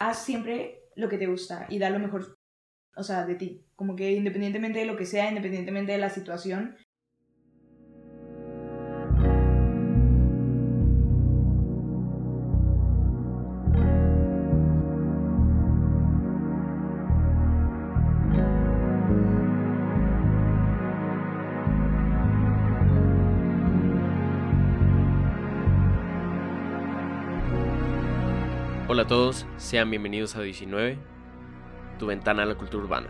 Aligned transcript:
haz 0.00 0.24
siempre 0.24 0.82
lo 0.96 1.08
que 1.08 1.18
te 1.18 1.26
gusta 1.26 1.66
y 1.68 1.78
da 1.78 1.90
lo 1.90 2.00
mejor, 2.00 2.36
o 2.96 3.04
sea, 3.04 3.24
de 3.26 3.36
ti. 3.36 3.64
Como 3.76 3.94
que 3.94 4.10
independientemente 4.12 4.80
de 4.80 4.86
lo 4.86 4.96
que 4.96 5.06
sea, 5.06 5.28
independientemente 5.28 5.92
de 5.92 5.98
la 5.98 6.10
situación, 6.10 6.76
todos, 29.10 29.44
sean 29.56 29.90
bienvenidos 29.90 30.36
a 30.36 30.40
19, 30.40 30.96
tu 31.98 32.06
ventana 32.06 32.44
a 32.44 32.46
la 32.46 32.54
cultura 32.54 32.84
urbana. 32.84 33.08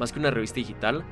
Más 0.00 0.10
que 0.10 0.18
una 0.18 0.30
revista 0.30 0.54
digital, 0.54 1.04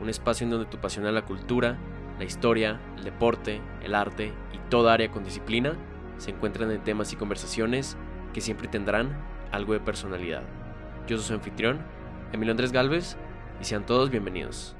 un 0.00 0.08
espacio 0.08 0.44
en 0.44 0.52
donde 0.52 0.66
tu 0.66 0.78
pasión 0.78 1.04
a 1.04 1.10
la 1.10 1.24
cultura, 1.24 1.78
la 2.16 2.24
historia, 2.24 2.80
el 2.96 3.02
deporte, 3.02 3.60
el 3.82 3.96
arte 3.96 4.32
y 4.52 4.58
toda 4.70 4.92
área 4.92 5.10
con 5.10 5.24
disciplina 5.24 5.72
se 6.18 6.30
encuentran 6.30 6.70
en 6.70 6.84
temas 6.84 7.12
y 7.12 7.16
conversaciones 7.16 7.96
que 8.32 8.40
siempre 8.40 8.68
tendrán 8.68 9.20
algo 9.50 9.72
de 9.72 9.80
personalidad. 9.80 10.44
Yo 11.08 11.16
soy 11.16 11.26
su 11.26 11.34
anfitrión, 11.34 11.80
Emilio 12.32 12.52
Andrés 12.52 12.70
Galvez, 12.70 13.16
y 13.60 13.64
sean 13.64 13.84
todos 13.84 14.10
bienvenidos. 14.10 14.76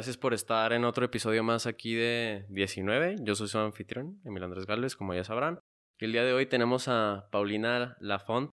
Gracias 0.00 0.16
por 0.16 0.32
estar 0.32 0.72
en 0.72 0.86
otro 0.86 1.04
episodio 1.04 1.44
más 1.44 1.66
aquí 1.66 1.92
de 1.94 2.46
19. 2.48 3.16
Yo 3.20 3.34
soy 3.34 3.48
su 3.48 3.58
anfitrión, 3.58 4.18
Emilio 4.24 4.46
Andrés 4.46 4.64
Galvez, 4.64 4.96
como 4.96 5.12
ya 5.12 5.24
sabrán. 5.24 5.60
Y 5.98 6.06
el 6.06 6.12
día 6.12 6.24
de 6.24 6.32
hoy 6.32 6.46
tenemos 6.46 6.88
a 6.88 7.28
Paulina 7.30 7.98
Lafont. 8.00 8.50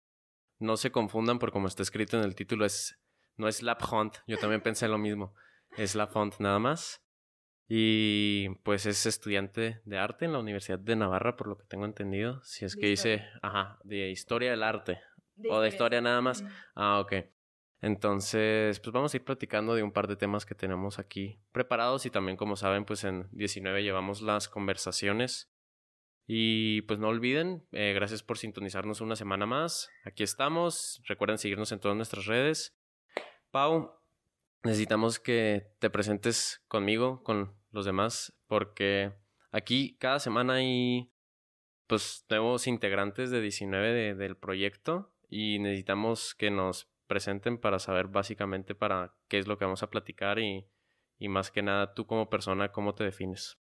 No 0.59 0.78
se 0.78 0.91
confundan 0.91 1.39
por 1.39 1.53
como 1.53 1.69
está 1.69 1.83
escrito 1.83 2.17
en 2.17 2.25
el 2.25 2.34
título, 2.34 2.65
es, 2.65 2.98
no 3.37 3.47
es 3.47 3.62
Lafont, 3.62 4.17
yo 4.27 4.39
también 4.39 4.62
pensé 4.62 4.89
lo 4.89 4.97
mismo. 4.97 5.34
Es 5.77 5.95
Lafont 5.95 6.34
nada 6.39 6.59
más. 6.59 7.03
Y 7.69 8.48
pues 8.62 8.87
es 8.87 9.05
estudiante 9.05 9.83
de 9.84 9.98
arte 9.98 10.25
en 10.25 10.33
la 10.33 10.39
Universidad 10.39 10.78
de 10.78 10.97
Navarra, 10.97 11.37
por 11.37 11.48
lo 11.48 11.59
que 11.59 11.67
tengo 11.67 11.84
entendido. 11.84 12.42
Si 12.42 12.65
es 12.65 12.75
De 12.75 12.81
que 12.81 12.87
dice, 12.87 13.15
historia. 13.17 13.39
ajá, 13.42 13.78
de 13.84 14.11
historia 14.11 14.50
del 14.50 14.62
arte. 14.62 14.98
de 15.37 15.50
o 15.50 15.61
de 15.61 15.69
historia 15.69 16.00
nada 16.00 16.22
más. 16.22 16.41
Ujú. 16.41 16.50
Ah, 16.75 17.00
ok. 17.00 17.12
Entonces, 17.85 18.81
pues 18.81 18.95
vamos 18.95 19.13
a 19.13 19.19
ir 19.19 19.25
platicando 19.25 19.75
de 19.75 19.83
un 19.83 19.93
par 19.93 20.09
de 20.09 20.17
temas 20.17 20.47
que 20.47 20.55
tenemos 20.55 20.99
aquí 20.99 21.39
preparados 21.53 22.07
y 22.07 22.11
también, 22.11 22.39
como 22.39 22.57
saben, 22.57 22.87
pues 22.87 23.05
en 23.05 23.29
19 23.33 23.83
llevamos 23.83 24.23
las 24.23 24.49
conversaciones. 24.49 25.51
Y 26.27 26.81
pues 26.83 26.99
no 26.99 27.09
olviden, 27.09 27.67
eh, 27.73 27.93
gracias 27.95 28.23
por 28.23 28.39
sintonizarnos 28.39 29.03
una 29.03 29.17
semana 29.17 29.45
más. 29.45 29.91
Aquí 30.07 30.23
estamos. 30.23 31.03
Recuerden 31.07 31.37
seguirnos 31.37 31.73
en 31.73 31.81
todas 31.81 31.95
nuestras 31.95 32.25
redes. 32.25 32.75
Pau, 33.51 33.93
necesitamos 34.62 35.19
que 35.21 35.67
te 35.79 35.91
presentes 35.91 36.62
conmigo, 36.69 37.23
con 37.23 37.55
los 37.71 37.85
demás, 37.85 38.33
porque 38.47 39.12
aquí 39.53 39.99
cada 39.99 40.21
semana 40.21 40.55
hay 40.55 41.11
pues 41.87 42.25
nuevos 42.31 42.67
integrantes 42.67 43.31
de 43.31 43.43
19 43.43 43.93
de- 43.93 44.15
del 44.15 44.39
proyecto 44.39 45.12
y 45.28 45.59
necesitamos 45.59 46.34
que 46.34 46.50
nos 46.50 46.89
presenten 47.14 47.58
para 47.58 47.78
saber 47.78 48.08
básicamente 48.08 48.75
para 48.75 49.14
qué 49.28 49.38
es 49.38 49.47
lo 49.47 49.56
que 49.56 49.64
vamos 49.64 49.84
a 49.84 49.88
platicar 49.88 50.41
y, 50.41 50.66
y 51.16 51.28
más 51.28 51.52
que 51.52 51.62
nada 51.62 51.94
tú 51.94 52.08
como 52.08 52.28
persona, 52.28 52.72
cómo 52.72 52.97
te 52.97 53.04
defines. 53.04 53.60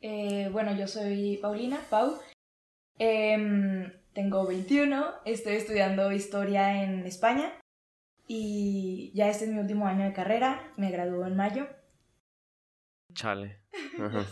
Eh, 0.00 0.48
bueno, 0.50 0.76
yo 0.76 0.88
soy 0.88 1.38
Paulina, 1.40 1.78
Pau. 1.88 2.18
Em, 2.98 3.92
tengo 4.12 4.44
21, 4.44 5.06
estoy 5.24 5.54
estudiando 5.54 6.10
historia 6.10 6.82
en 6.82 7.06
España 7.06 7.60
y 8.26 9.12
ya 9.14 9.28
este 9.28 9.44
es 9.44 9.52
mi 9.52 9.60
último 9.60 9.86
año 9.86 10.04
de 10.04 10.12
carrera, 10.12 10.72
me 10.76 10.90
graduó 10.90 11.26
en 11.26 11.36
mayo. 11.36 11.68
Chale. 13.12 13.60
Ajá. 14.00 14.26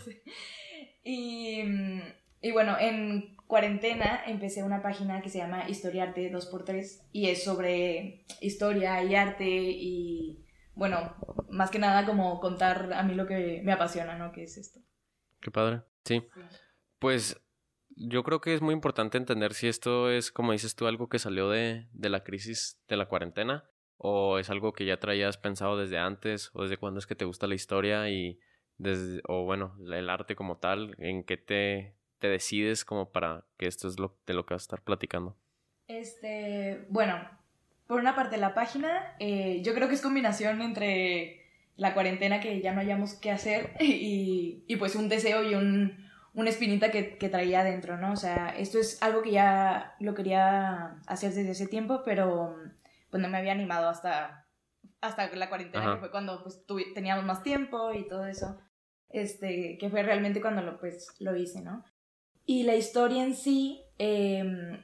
y, 1.01 1.63
mm, 1.63 2.01
y 2.43 2.51
bueno, 2.51 2.75
en 2.77 3.37
cuarentena 3.47 4.21
empecé 4.27 4.63
una 4.63 4.83
página 4.83 5.21
que 5.21 5.29
se 5.29 5.37
llama 5.37 5.69
Historiarte 5.69 6.29
2x3 6.29 7.07
y 7.13 7.29
es 7.29 7.43
sobre 7.43 8.25
historia 8.41 9.01
y 9.01 9.15
arte 9.15 9.47
y 9.47 10.45
bueno, 10.75 11.15
más 11.49 11.71
que 11.71 11.79
nada 11.79 12.05
como 12.05 12.41
contar 12.41 12.91
a 12.93 13.01
mí 13.03 13.15
lo 13.15 13.25
que 13.25 13.61
me 13.63 13.71
apasiona, 13.71 14.17
¿no? 14.17 14.33
Que 14.33 14.43
es 14.43 14.57
esto. 14.57 14.81
Qué 15.39 15.51
padre. 15.51 15.83
Sí. 16.03 16.21
Pues 16.99 17.39
yo 17.95 18.23
creo 18.23 18.41
que 18.41 18.53
es 18.53 18.61
muy 18.61 18.73
importante 18.73 19.17
entender 19.17 19.53
si 19.53 19.69
esto 19.69 20.11
es, 20.11 20.29
como 20.31 20.51
dices 20.51 20.75
tú, 20.75 20.85
algo 20.87 21.07
que 21.07 21.19
salió 21.19 21.49
de, 21.49 21.87
de 21.93 22.09
la 22.09 22.25
crisis 22.25 22.81
de 22.89 22.97
la 22.97 23.07
cuarentena 23.07 23.69
o 23.95 24.37
es 24.37 24.49
algo 24.49 24.73
que 24.73 24.85
ya 24.85 24.99
traías 24.99 25.37
pensado 25.37 25.77
desde 25.77 25.97
antes 25.97 26.51
o 26.53 26.63
desde 26.63 26.75
cuándo 26.75 26.99
es 26.99 27.07
que 27.07 27.15
te 27.15 27.23
gusta 27.23 27.47
la 27.47 27.55
historia 27.55 28.09
y 28.09 28.37
desde, 28.77 29.21
o 29.29 29.45
bueno, 29.45 29.77
el 29.79 30.09
arte 30.09 30.35
como 30.35 30.57
tal, 30.57 30.95
en 30.97 31.23
qué 31.23 31.37
te, 31.37 31.95
te 32.23 32.29
decides 32.29 32.85
como 32.85 33.11
para 33.11 33.43
que 33.57 33.67
esto 33.67 33.89
es 33.89 33.99
lo, 33.99 34.17
de 34.25 34.33
lo 34.33 34.45
que 34.45 34.53
vas 34.53 34.61
a 34.61 34.67
estar 34.67 34.81
platicando. 34.81 35.35
Este, 35.89 36.85
bueno, 36.87 37.19
por 37.85 37.99
una 37.99 38.15
parte 38.15 38.37
la 38.37 38.53
página, 38.53 39.13
eh, 39.19 39.61
yo 39.61 39.73
creo 39.73 39.89
que 39.89 39.95
es 39.95 40.01
combinación 40.01 40.61
entre 40.61 41.45
la 41.75 41.93
cuarentena 41.93 42.39
que 42.39 42.61
ya 42.61 42.71
no 42.71 42.79
hayamos 42.79 43.15
qué 43.15 43.29
hacer 43.29 43.75
y, 43.81 44.63
y 44.65 44.75
pues 44.77 44.95
un 44.95 45.09
deseo 45.09 45.43
y 45.43 45.53
un, 45.55 45.97
una 46.33 46.49
espinita 46.49 46.91
que, 46.91 47.17
que 47.17 47.27
traía 47.27 47.59
adentro, 47.59 47.97
¿no? 47.97 48.13
O 48.13 48.15
sea, 48.15 48.55
esto 48.57 48.79
es 48.79 49.03
algo 49.03 49.21
que 49.21 49.31
ya 49.31 49.97
lo 49.99 50.13
quería 50.13 51.01
hacer 51.07 51.33
desde 51.33 51.51
ese 51.51 51.67
tiempo, 51.67 52.03
pero 52.05 52.55
pues 53.09 53.21
no 53.21 53.27
me 53.27 53.37
había 53.37 53.51
animado 53.51 53.89
hasta, 53.89 54.47
hasta 55.01 55.29
la 55.35 55.49
cuarentena, 55.49 55.83
Ajá. 55.83 55.93
que 55.95 55.99
fue 55.99 56.11
cuando 56.11 56.41
pues 56.41 56.63
teníamos 56.95 57.25
más 57.25 57.43
tiempo 57.43 57.91
y 57.91 58.07
todo 58.07 58.25
eso, 58.27 58.61
este, 59.09 59.77
que 59.77 59.89
fue 59.89 60.03
realmente 60.03 60.39
cuando 60.39 60.61
lo, 60.61 60.79
pues, 60.79 61.13
lo 61.19 61.35
hice, 61.35 61.61
¿no? 61.61 61.83
Y 62.45 62.63
la 62.63 62.75
historia 62.75 63.23
en 63.23 63.35
sí, 63.35 63.81
em, 63.97 64.83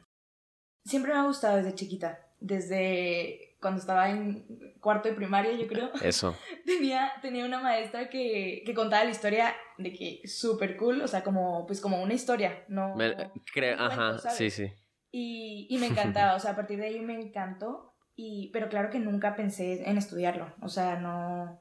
siempre 0.85 1.13
me 1.13 1.19
ha 1.19 1.23
gustado 1.25 1.57
desde 1.57 1.75
chiquita, 1.75 2.19
desde 2.39 3.57
cuando 3.61 3.79
estaba 3.81 4.09
en 4.09 4.45
cuarto 4.79 5.09
de 5.09 5.15
primaria, 5.15 5.51
yo 5.53 5.67
creo. 5.67 5.91
Eso. 6.01 6.35
tenía, 6.65 7.11
tenía 7.21 7.45
una 7.45 7.59
maestra 7.59 8.09
que, 8.09 8.63
que 8.65 8.73
contaba 8.73 9.03
la 9.03 9.11
historia 9.11 9.53
de 9.77 9.91
que 9.93 10.21
súper 10.27 10.77
cool, 10.77 11.01
o 11.01 11.07
sea, 11.07 11.23
como, 11.23 11.65
pues 11.67 11.81
como 11.81 12.01
una 12.01 12.13
historia, 12.13 12.63
¿no? 12.69 12.95
Me- 12.95 13.15
cre- 13.53 13.73
un 13.73 13.77
cuento, 13.77 13.83
ajá, 13.83 14.17
sí, 14.29 14.49
sí. 14.49 14.71
Y, 15.11 15.67
y 15.69 15.77
me 15.79 15.87
encantaba, 15.87 16.35
o 16.35 16.39
sea, 16.39 16.51
a 16.51 16.55
partir 16.55 16.79
de 16.79 16.85
ahí 16.85 16.99
me 17.01 17.19
encantó, 17.19 17.93
y, 18.15 18.49
pero 18.53 18.69
claro 18.69 18.89
que 18.89 18.99
nunca 18.99 19.35
pensé 19.35 19.89
en 19.89 19.97
estudiarlo, 19.97 20.53
o 20.61 20.69
sea, 20.69 20.97
no, 20.99 21.59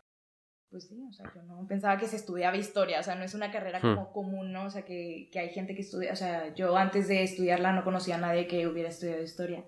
pues 0.71 0.87
sí, 0.89 1.03
o 1.09 1.13
sea, 1.13 1.27
yo 1.35 1.43
no 1.43 1.67
pensaba 1.67 1.99
que 1.99 2.07
se 2.07 2.17
estudiaba 2.17 2.57
historia, 2.57 3.01
o 3.01 3.03
sea, 3.03 3.15
no 3.15 3.25
es 3.25 3.35
una 3.35 3.51
carrera 3.51 3.79
Hmm. 3.79 3.95
como 3.95 4.13
común, 4.13 4.53
¿no? 4.53 4.65
O 4.67 4.71
sea, 4.71 4.83
que, 4.85 5.29
que 5.33 5.39
hay 5.39 5.51
gente 5.51 5.75
que 5.75 5.83
estudia, 5.83 6.13
o 6.13 6.17
sea, 6.17 6.55
yo 6.55 6.77
antes 6.77 7.09
de 7.09 7.23
estudiarla 7.23 7.73
no 7.73 7.85
conocía 7.85 8.17
a 8.17 8.19
nadie 8.19 8.47
que 8.47 8.67
hubiera 8.67 8.89
estudiado 8.91 9.23
historia, 9.23 9.65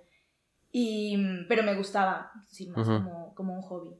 y, 0.73 1.17
pero 1.49 1.63
me 1.63 1.75
gustaba, 1.75 2.31
sí, 2.49 2.69
más 2.69 2.87
como, 2.87 3.35
como 3.35 3.55
un 3.55 3.63
hobby. 3.63 3.91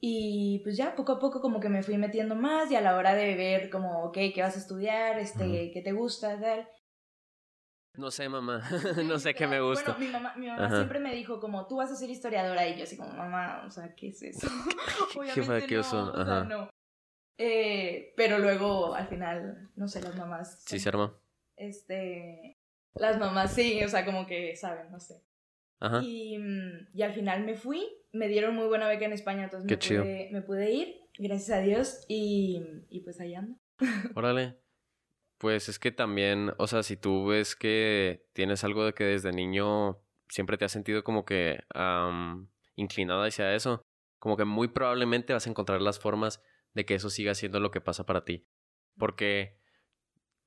Y 0.00 0.60
pues 0.64 0.76
ya 0.76 0.94
poco 0.96 1.12
a 1.12 1.18
poco 1.18 1.40
como 1.40 1.60
que 1.60 1.70
me 1.70 1.82
fui 1.82 1.96
metiendo 1.96 2.34
más 2.34 2.70
y 2.70 2.76
a 2.76 2.82
la 2.82 2.96
hora 2.96 3.14
de 3.14 3.34
ver 3.36 3.70
como, 3.70 4.04
ok, 4.04 4.18
¿qué 4.34 4.42
vas 4.42 4.54
a 4.56 4.58
estudiar? 4.58 5.18
Este, 5.18 5.44
Ujú. 5.44 5.72
¿Qué 5.72 5.80
te 5.82 5.92
gusta? 5.92 6.38
Tal. 6.38 6.68
No 7.96 8.10
sé, 8.10 8.28
mamá. 8.28 8.62
no 9.04 9.18
sé 9.18 9.34
qué 9.34 9.46
me 9.46 9.60
gusta. 9.60 9.92
Bueno, 9.92 10.06
mi 10.06 10.12
mamá, 10.12 10.34
mi 10.36 10.46
mamá 10.48 10.68
siempre 10.70 10.98
me 10.98 11.14
dijo 11.14 11.40
como, 11.40 11.66
tú 11.66 11.76
vas 11.76 11.90
a 11.90 11.96
ser 11.96 12.10
historiadora 12.10 12.66
y 12.68 12.76
yo 12.76 12.84
así 12.84 12.96
como, 12.96 13.12
mamá, 13.12 13.64
o 13.66 13.70
sea, 13.70 13.94
¿qué 13.94 14.08
es 14.08 14.22
eso? 14.22 14.48
Qué 15.12 15.18
Obviamente 15.20 15.74
no, 15.74 15.80
oso, 15.80 16.12
o 16.12 16.12
sea, 16.12 16.22
ajá. 16.22 16.44
no. 16.44 16.70
Eh, 17.38 18.12
pero 18.16 18.38
luego 18.38 18.94
al 18.94 19.08
final, 19.08 19.70
no 19.76 19.88
sé, 19.88 20.00
las 20.02 20.16
mamás. 20.16 20.62
Sí, 20.66 20.78
se 20.78 20.88
armó. 20.88 21.14
Este, 21.56 22.58
las 22.94 23.18
mamás 23.18 23.52
sí, 23.54 23.82
o 23.84 23.88
sea, 23.88 24.04
como 24.04 24.26
que 24.26 24.56
saben, 24.56 24.90
no 24.90 25.00
sé. 25.00 25.22
Ajá. 25.80 26.00
Y, 26.02 26.38
mm, 26.38 26.88
y 26.94 27.02
al 27.02 27.12
final 27.12 27.44
me 27.44 27.54
fui, 27.56 27.86
me 28.12 28.28
dieron 28.28 28.54
muy 28.54 28.66
buena 28.66 28.88
beca 28.88 29.04
en 29.04 29.12
España, 29.12 29.44
entonces 29.44 29.68
Qué 29.68 29.74
me, 29.74 29.78
chido. 29.78 30.02
pude, 30.02 30.28
me 30.32 30.42
pude 30.42 30.70
ir, 30.72 31.00
gracias 31.18 31.58
a 31.58 31.60
Dios, 31.60 32.04
y, 32.08 32.62
y 32.88 33.00
pues 33.00 33.20
ahí 33.20 33.34
ando. 33.34 33.56
Órale. 34.14 34.56
Pues 35.38 35.68
es 35.68 35.78
que 35.78 35.92
también, 35.92 36.52
o 36.58 36.66
sea, 36.66 36.82
si 36.82 36.96
tú 36.96 37.26
ves 37.26 37.56
que 37.56 38.26
tienes 38.32 38.64
algo 38.64 38.84
de 38.84 38.94
que 38.94 39.04
desde 39.04 39.32
niño 39.32 40.00
siempre 40.28 40.56
te 40.56 40.64
has 40.64 40.72
sentido 40.72 41.04
como 41.04 41.24
que 41.24 41.60
am, 41.74 42.48
inclinado 42.76 43.22
hacia 43.22 43.54
eso, 43.54 43.82
como 44.18 44.36
que 44.36 44.44
muy 44.44 44.68
probablemente 44.68 45.32
vas 45.32 45.46
a 45.46 45.50
encontrar 45.50 45.82
las 45.82 45.98
formas 45.98 46.42
de 46.72 46.84
que 46.86 46.94
eso 46.94 47.10
siga 47.10 47.34
siendo 47.34 47.60
lo 47.60 47.70
que 47.70 47.80
pasa 47.80 48.06
para 48.06 48.24
ti. 48.24 48.46
Porque 48.96 49.58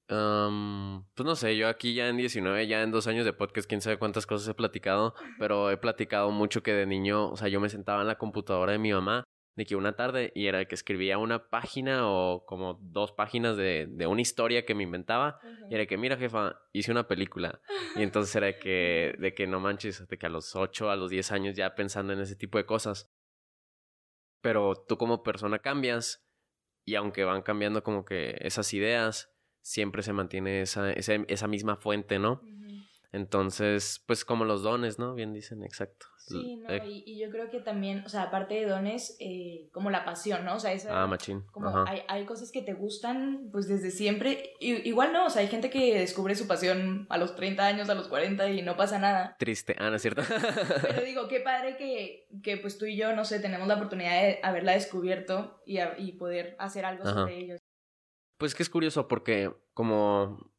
pues 0.07 1.25
no 1.25 1.35
sé, 1.35 1.57
yo 1.57 1.67
aquí 1.67 1.93
ya 1.93 2.07
en 2.07 2.15
19, 2.15 2.65
ya 2.67 2.81
en 2.81 2.91
dos 2.91 3.07
años 3.07 3.25
de 3.25 3.33
podcast, 3.33 3.67
quién 3.67 3.81
sabe 3.81 3.99
cuántas 3.99 4.25
cosas 4.25 4.47
he 4.47 4.53
platicado, 4.53 5.13
pero 5.37 5.69
he 5.69 5.77
platicado 5.77 6.31
mucho 6.31 6.63
que 6.63 6.73
de 6.73 6.85
niño, 6.85 7.29
o 7.29 7.35
sea, 7.35 7.49
yo 7.49 7.59
me 7.59 7.67
sentaba 7.67 8.01
en 8.01 8.07
la 8.07 8.17
computadora 8.17 8.71
de 8.71 8.77
mi 8.77 8.93
mamá 8.93 9.25
de 9.57 9.65
que 9.65 9.75
una 9.75 9.95
tarde 9.95 10.31
y 10.35 10.45
era 10.45 10.63
que 10.65 10.75
escribía 10.75 11.17
una 11.17 11.49
página 11.49 12.07
o 12.07 12.45
como 12.45 12.75
dos 12.79 13.11
páginas 13.11 13.57
de, 13.57 13.87
de 13.89 14.05
una 14.05 14.21
historia 14.21 14.65
que 14.65 14.75
me 14.75 14.83
inventaba 14.83 15.39
y 15.67 15.73
era 15.73 15.87
que, 15.87 15.97
mira 15.97 16.15
jefa, 16.15 16.61
hice 16.73 16.91
una 16.91 17.07
película. 17.07 17.59
Y 17.95 18.03
entonces 18.03 18.35
era 18.35 18.45
de 18.45 18.59
que, 18.59 19.15
de 19.17 19.33
que 19.33 19.47
no 19.47 19.59
manches, 19.59 20.07
de 20.07 20.17
que 20.19 20.27
a 20.27 20.29
los 20.29 20.55
8, 20.55 20.91
a 20.91 20.95
los 20.95 21.09
10 21.09 21.31
años 21.31 21.55
ya 21.55 21.73
pensando 21.73 22.13
en 22.13 22.19
ese 22.19 22.35
tipo 22.35 22.59
de 22.59 22.67
cosas. 22.67 23.11
Pero 24.41 24.75
tú 24.87 24.97
como 24.99 25.23
persona 25.23 25.57
cambias 25.57 26.23
y 26.85 26.93
aunque 26.93 27.23
van 27.23 27.41
cambiando 27.41 27.81
como 27.81 28.05
que 28.05 28.37
esas 28.41 28.71
ideas, 28.75 29.33
siempre 29.61 30.03
se 30.03 30.13
mantiene 30.13 30.61
esa, 30.61 30.93
esa, 30.93 31.15
esa 31.27 31.47
misma 31.47 31.77
fuente, 31.77 32.19
¿no? 32.19 32.43
Entonces, 33.11 34.03
pues 34.05 34.25
como 34.25 34.45
los 34.45 34.63
dones, 34.63 34.99
¿no? 34.99 35.13
Bien 35.13 35.33
dicen, 35.33 35.63
exacto. 35.63 36.07
Sí, 36.27 36.57
no, 36.57 36.75
y, 36.85 37.03
y, 37.05 37.17
yo 37.17 37.29
creo 37.29 37.49
que 37.49 37.61
también, 37.61 38.03
o 38.05 38.09
sea, 38.09 38.23
aparte 38.23 38.55
de 38.55 38.65
dones, 38.65 39.15
eh, 39.21 39.69
como 39.71 39.89
la 39.89 40.03
pasión, 40.03 40.43
¿no? 40.43 40.55
O 40.55 40.59
sea, 40.59 40.73
esa, 40.73 41.01
ah, 41.01 41.07
machín. 41.07 41.43
Como 41.53 41.85
hay, 41.87 42.01
hay, 42.09 42.25
cosas 42.25 42.51
que 42.51 42.61
te 42.61 42.73
gustan, 42.73 43.47
pues 43.49 43.69
desde 43.69 43.91
siempre. 43.91 44.51
Y, 44.59 44.85
igual 44.89 45.13
no, 45.13 45.27
o 45.27 45.29
sea, 45.29 45.41
hay 45.41 45.47
gente 45.47 45.69
que 45.69 45.97
descubre 45.97 46.35
su 46.35 46.45
pasión 46.45 47.07
a 47.09 47.17
los 47.17 47.37
30 47.37 47.65
años, 47.65 47.89
a 47.89 47.95
los 47.95 48.09
40 48.09 48.49
y 48.49 48.61
no 48.61 48.75
pasa 48.75 48.99
nada. 48.99 49.37
Triste, 49.39 49.77
ah, 49.79 49.89
¿no 49.89 49.95
es 49.95 50.01
cierto? 50.01 50.21
Pero 50.81 51.01
digo, 51.05 51.29
qué 51.29 51.39
padre 51.39 51.77
que, 51.77 52.27
que 52.43 52.57
pues 52.57 52.77
tú 52.77 52.85
y 52.85 52.97
yo, 52.97 53.15
no 53.15 53.23
sé, 53.23 53.39
tenemos 53.39 53.65
la 53.65 53.75
oportunidad 53.75 54.21
de 54.21 54.39
haberla 54.43 54.73
descubierto 54.73 55.61
y, 55.65 55.79
y 55.97 56.11
poder 56.11 56.57
hacer 56.59 56.83
algo 56.83 57.05
sobre 57.05 57.37
ellos. 57.37 57.61
Pues 58.37 58.53
que 58.53 58.63
es 58.63 58.69
curioso 58.69 59.07
porque 59.07 59.55
como, 59.73 60.51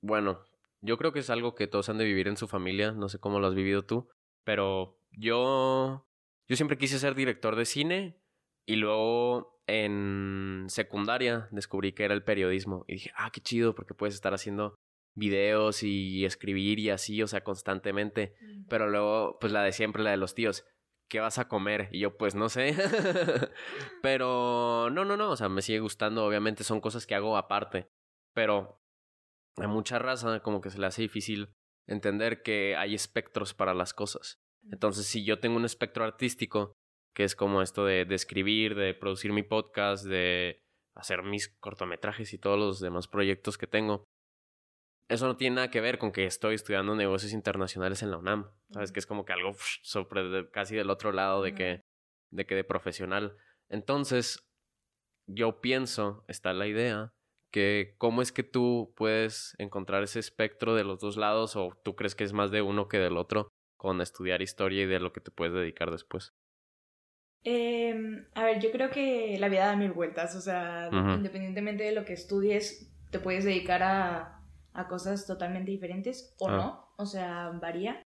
bueno, 0.00 0.44
yo 0.86 0.96
creo 0.96 1.12
que 1.12 1.18
es 1.18 1.30
algo 1.30 1.54
que 1.54 1.66
todos 1.66 1.88
han 1.88 1.98
de 1.98 2.04
vivir 2.04 2.28
en 2.28 2.36
su 2.36 2.48
familia, 2.48 2.92
no 2.92 3.08
sé 3.08 3.18
cómo 3.18 3.40
lo 3.40 3.46
has 3.48 3.54
vivido 3.54 3.84
tú, 3.84 4.08
pero 4.44 4.98
yo 5.10 6.06
yo 6.48 6.56
siempre 6.56 6.78
quise 6.78 6.98
ser 6.98 7.14
director 7.14 7.56
de 7.56 7.64
cine 7.64 8.20
y 8.66 8.76
luego 8.76 9.60
en 9.66 10.66
secundaria 10.68 11.48
descubrí 11.50 11.92
que 11.92 12.04
era 12.04 12.14
el 12.14 12.22
periodismo 12.22 12.84
y 12.86 12.94
dije, 12.94 13.10
"Ah, 13.16 13.30
qué 13.32 13.40
chido 13.40 13.74
porque 13.74 13.94
puedes 13.94 14.14
estar 14.14 14.32
haciendo 14.32 14.76
videos 15.16 15.82
y 15.82 16.24
escribir 16.24 16.78
y 16.78 16.90
así, 16.90 17.20
o 17.22 17.26
sea, 17.26 17.42
constantemente." 17.42 18.34
Pero 18.68 18.88
luego 18.88 19.38
pues 19.40 19.52
la 19.52 19.62
de 19.62 19.72
siempre, 19.72 20.04
la 20.04 20.12
de 20.12 20.18
los 20.18 20.34
tíos, 20.34 20.64
¿qué 21.08 21.18
vas 21.20 21.38
a 21.38 21.48
comer? 21.48 21.88
Y 21.90 22.00
yo, 22.00 22.16
pues 22.16 22.36
no 22.36 22.48
sé. 22.48 22.74
pero 24.02 24.88
no, 24.90 25.04
no, 25.04 25.16
no, 25.16 25.30
o 25.30 25.36
sea, 25.36 25.48
me 25.48 25.62
sigue 25.62 25.80
gustando, 25.80 26.24
obviamente 26.24 26.62
son 26.64 26.80
cosas 26.80 27.06
que 27.06 27.16
hago 27.16 27.36
aparte. 27.36 27.88
Pero 28.34 28.80
a 29.56 29.68
mucha 29.68 29.98
raza 29.98 30.40
como 30.40 30.60
que 30.60 30.70
se 30.70 30.78
le 30.78 30.86
hace 30.86 31.02
difícil 31.02 31.50
entender 31.86 32.42
que 32.42 32.76
hay 32.76 32.94
espectros 32.94 33.54
para 33.54 33.74
las 33.74 33.94
cosas. 33.94 34.38
Entonces, 34.70 35.06
si 35.06 35.24
yo 35.24 35.38
tengo 35.38 35.56
un 35.56 35.64
espectro 35.64 36.04
artístico, 36.04 36.72
que 37.14 37.24
es 37.24 37.36
como 37.36 37.62
esto 37.62 37.84
de, 37.84 38.04
de 38.04 38.14
escribir, 38.14 38.74
de 38.74 38.94
producir 38.94 39.32
mi 39.32 39.42
podcast, 39.42 40.04
de 40.04 40.60
hacer 40.94 41.22
mis 41.22 41.48
cortometrajes 41.60 42.32
y 42.32 42.38
todos 42.38 42.58
los 42.58 42.80
demás 42.80 43.08
proyectos 43.08 43.56
que 43.56 43.66
tengo, 43.66 44.04
eso 45.08 45.26
no 45.26 45.36
tiene 45.36 45.56
nada 45.56 45.70
que 45.70 45.80
ver 45.80 45.98
con 45.98 46.10
que 46.10 46.24
estoy 46.24 46.56
estudiando 46.56 46.96
negocios 46.96 47.32
internacionales 47.32 48.02
en 48.02 48.10
la 48.10 48.18
UNAM. 48.18 48.50
Sabes 48.72 48.90
que 48.90 48.98
es 48.98 49.06
como 49.06 49.24
que 49.24 49.32
algo 49.32 49.54
sobre, 49.82 50.50
casi 50.50 50.74
del 50.74 50.90
otro 50.90 51.12
lado 51.12 51.42
de 51.42 51.54
que, 51.54 51.80
de 52.32 52.46
que 52.46 52.56
de 52.56 52.64
profesional. 52.64 53.36
Entonces, 53.68 54.48
yo 55.28 55.60
pienso, 55.60 56.24
está 56.26 56.52
la 56.52 56.66
idea 56.66 57.12
que 57.56 57.94
cómo 57.96 58.20
es 58.20 58.32
que 58.32 58.42
tú 58.42 58.92
puedes 58.98 59.54
encontrar 59.56 60.02
ese 60.02 60.18
espectro 60.18 60.74
de 60.74 60.84
los 60.84 61.00
dos 61.00 61.16
lados 61.16 61.56
o 61.56 61.70
tú 61.82 61.96
crees 61.96 62.14
que 62.14 62.24
es 62.24 62.34
más 62.34 62.50
de 62.50 62.60
uno 62.60 62.86
que 62.86 62.98
del 62.98 63.16
otro 63.16 63.48
con 63.78 64.02
estudiar 64.02 64.42
historia 64.42 64.82
y 64.82 64.86
de 64.86 65.00
lo 65.00 65.14
que 65.14 65.22
te 65.22 65.30
puedes 65.30 65.54
dedicar 65.54 65.90
después. 65.90 66.34
Eh, 67.44 68.26
a 68.34 68.44
ver, 68.44 68.60
yo 68.60 68.70
creo 68.72 68.90
que 68.90 69.38
la 69.38 69.48
vida 69.48 69.68
da 69.68 69.76
mil 69.76 69.92
vueltas, 69.92 70.36
o 70.36 70.42
sea, 70.42 70.90
independientemente 70.92 71.84
de 71.84 71.92
lo 71.92 72.04
que 72.04 72.12
estudies, 72.12 72.94
te 73.10 73.20
puedes 73.20 73.46
dedicar 73.46 73.82
a, 73.82 74.42
a 74.74 74.86
cosas 74.86 75.26
totalmente 75.26 75.70
diferentes 75.70 76.36
o 76.38 76.50
ah. 76.50 76.56
no, 76.58 76.88
o 76.98 77.06
sea, 77.06 77.52
varía. 77.58 78.02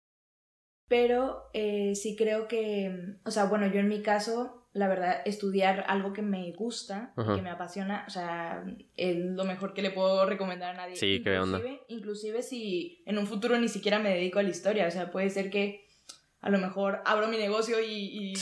Pero 0.88 1.50
eh, 1.52 1.94
sí 1.94 2.16
creo 2.16 2.48
que, 2.48 3.20
o 3.24 3.30
sea, 3.30 3.44
bueno, 3.44 3.68
yo 3.68 3.78
en 3.78 3.88
mi 3.88 4.02
caso 4.02 4.65
la 4.76 4.88
verdad, 4.88 5.22
estudiar 5.24 5.84
algo 5.88 6.12
que 6.12 6.20
me 6.20 6.52
gusta, 6.52 7.14
que 7.16 7.40
me 7.40 7.48
apasiona, 7.48 8.04
o 8.06 8.10
sea, 8.10 8.62
es 8.94 9.16
lo 9.16 9.44
mejor 9.44 9.72
que 9.72 9.80
le 9.80 9.90
puedo 9.90 10.26
recomendar 10.26 10.74
a 10.74 10.76
nadie. 10.76 10.96
Sí, 10.96 11.14
inclusive, 11.16 11.32
qué 11.32 11.40
onda. 11.40 11.60
Inclusive 11.88 12.42
si 12.42 13.02
en 13.06 13.16
un 13.16 13.26
futuro 13.26 13.58
ni 13.58 13.68
siquiera 13.68 13.98
me 13.98 14.10
dedico 14.10 14.38
a 14.38 14.42
la 14.42 14.50
historia, 14.50 14.86
o 14.86 14.90
sea, 14.90 15.10
puede 15.10 15.30
ser 15.30 15.48
que 15.48 15.86
a 16.42 16.50
lo 16.50 16.58
mejor 16.58 17.00
abro 17.06 17.26
mi 17.28 17.38
negocio 17.38 17.80
y, 17.80 18.34
y, 18.34 18.36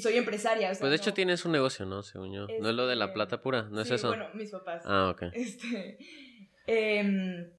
soy 0.00 0.16
empresaria. 0.16 0.68
pues 0.68 0.90
de 0.90 0.96
hecho 0.96 1.14
tienes 1.14 1.44
un 1.44 1.52
negocio, 1.52 1.86
¿no? 1.86 2.02
Según 2.02 2.32
yo. 2.32 2.48
no 2.60 2.68
es 2.68 2.74
lo 2.74 2.88
de 2.88 2.96
la 2.96 3.04
este, 3.04 3.14
plata 3.14 3.40
pura, 3.40 3.68
¿no 3.70 3.80
es 3.80 3.90
eso? 3.92 4.08
Bueno, 4.08 4.26
mis 4.34 4.50
papás. 4.50 4.82
Ah, 4.84 5.10
ok. 5.14 5.22
Este, 5.32 5.98
em, 6.66 7.52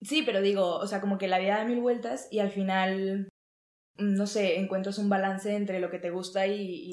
sí, 0.00 0.22
pero 0.24 0.40
digo, 0.40 0.76
o 0.76 0.86
sea, 0.86 1.02
como 1.02 1.18
que 1.18 1.28
la 1.28 1.38
vida 1.38 1.58
da 1.58 1.64
mil 1.66 1.80
vueltas 1.80 2.28
y 2.30 2.38
al 2.38 2.50
final, 2.50 3.28
no 3.98 4.26
sé, 4.26 4.58
encuentras 4.58 4.96
un 4.96 5.10
balance 5.10 5.54
entre 5.54 5.80
lo 5.80 5.90
que 5.90 5.98
te 5.98 6.08
gusta 6.10 6.46
y, 6.46 6.88
y 6.88 6.92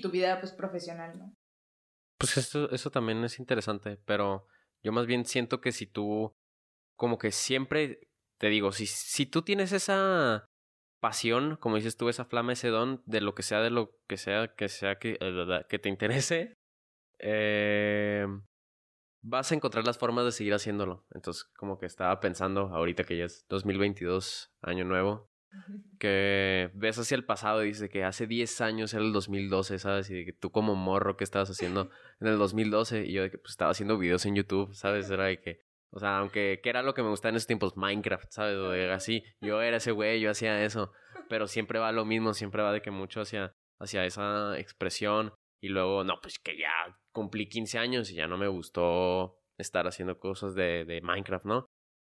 tu 0.00 0.10
vida 0.10 0.38
pues 0.40 0.52
profesional, 0.52 1.18
¿no? 1.18 1.34
Pues 2.18 2.36
eso, 2.36 2.70
eso 2.70 2.90
también 2.90 3.24
es 3.24 3.38
interesante, 3.38 3.98
pero 4.04 4.46
yo 4.82 4.92
más 4.92 5.06
bien 5.06 5.24
siento 5.24 5.60
que 5.60 5.72
si 5.72 5.86
tú, 5.86 6.34
como 6.96 7.18
que 7.18 7.32
siempre, 7.32 8.00
te 8.38 8.48
digo, 8.48 8.72
si, 8.72 8.86
si 8.86 9.24
tú 9.24 9.42
tienes 9.42 9.72
esa 9.72 10.46
pasión, 11.00 11.56
como 11.56 11.76
dices 11.76 11.96
tú, 11.96 12.08
esa 12.08 12.24
flama, 12.24 12.52
ese 12.52 12.68
don, 12.68 13.02
de 13.06 13.20
lo 13.20 13.34
que 13.34 13.42
sea, 13.42 13.60
de 13.60 13.70
lo 13.70 13.96
que 14.08 14.16
sea, 14.16 14.54
que 14.54 14.68
sea 14.68 14.98
que, 14.98 15.16
eh, 15.20 15.64
que 15.68 15.78
te 15.78 15.88
interese, 15.88 16.54
eh, 17.20 18.26
vas 19.22 19.52
a 19.52 19.54
encontrar 19.54 19.86
las 19.86 19.98
formas 19.98 20.24
de 20.24 20.32
seguir 20.32 20.54
haciéndolo. 20.54 21.06
Entonces, 21.12 21.44
como 21.56 21.78
que 21.78 21.86
estaba 21.86 22.18
pensando, 22.20 22.68
ahorita 22.74 23.04
que 23.04 23.16
ya 23.16 23.24
es 23.24 23.44
2022, 23.48 24.50
año 24.62 24.84
nuevo, 24.84 25.28
que 25.98 26.70
ves 26.74 26.98
hacia 26.98 27.16
el 27.16 27.24
pasado 27.24 27.64
y 27.64 27.68
dices 27.68 27.90
que 27.90 28.04
hace 28.04 28.26
10 28.26 28.60
años 28.60 28.94
era 28.94 29.02
el 29.02 29.12
2012, 29.12 29.78
¿sabes? 29.78 30.10
Y 30.10 30.24
que 30.24 30.32
tú 30.32 30.50
como 30.50 30.74
morro, 30.74 31.16
¿qué 31.16 31.24
estabas 31.24 31.50
haciendo 31.50 31.90
en 32.20 32.28
el 32.28 32.38
2012? 32.38 33.06
Y 33.06 33.12
yo 33.12 33.22
de 33.22 33.30
que 33.30 33.38
pues, 33.38 33.50
estaba 33.50 33.70
haciendo 33.70 33.98
videos 33.98 34.26
en 34.26 34.34
YouTube, 34.34 34.74
¿sabes? 34.74 35.10
Era 35.10 35.24
de 35.24 35.40
que, 35.40 35.60
o 35.90 35.98
sea, 35.98 36.18
aunque, 36.18 36.60
¿qué 36.62 36.70
era 36.70 36.82
lo 36.82 36.94
que 36.94 37.02
me 37.02 37.08
gustaba 37.10 37.30
en 37.30 37.36
esos 37.36 37.46
tiempos? 37.46 37.76
Minecraft, 37.76 38.30
¿sabes? 38.30 38.56
O 38.56 38.70
de, 38.70 38.90
así, 38.92 39.24
yo 39.40 39.62
era 39.62 39.78
ese 39.78 39.92
güey, 39.92 40.20
yo 40.20 40.30
hacía 40.30 40.64
eso, 40.64 40.92
pero 41.28 41.46
siempre 41.46 41.78
va 41.78 41.92
lo 41.92 42.04
mismo, 42.04 42.34
siempre 42.34 42.62
va 42.62 42.72
de 42.72 42.82
que 42.82 42.90
mucho 42.90 43.20
hacia, 43.20 43.54
hacia 43.80 44.04
esa 44.04 44.58
expresión. 44.58 45.32
Y 45.60 45.70
luego, 45.70 46.04
no, 46.04 46.20
pues 46.20 46.38
que 46.38 46.56
ya 46.56 46.70
cumplí 47.12 47.48
15 47.48 47.78
años 47.78 48.10
y 48.10 48.14
ya 48.14 48.28
no 48.28 48.38
me 48.38 48.46
gustó 48.46 49.40
estar 49.58 49.88
haciendo 49.88 50.20
cosas 50.20 50.54
de, 50.54 50.84
de 50.84 51.00
Minecraft, 51.00 51.46
¿no? 51.46 51.66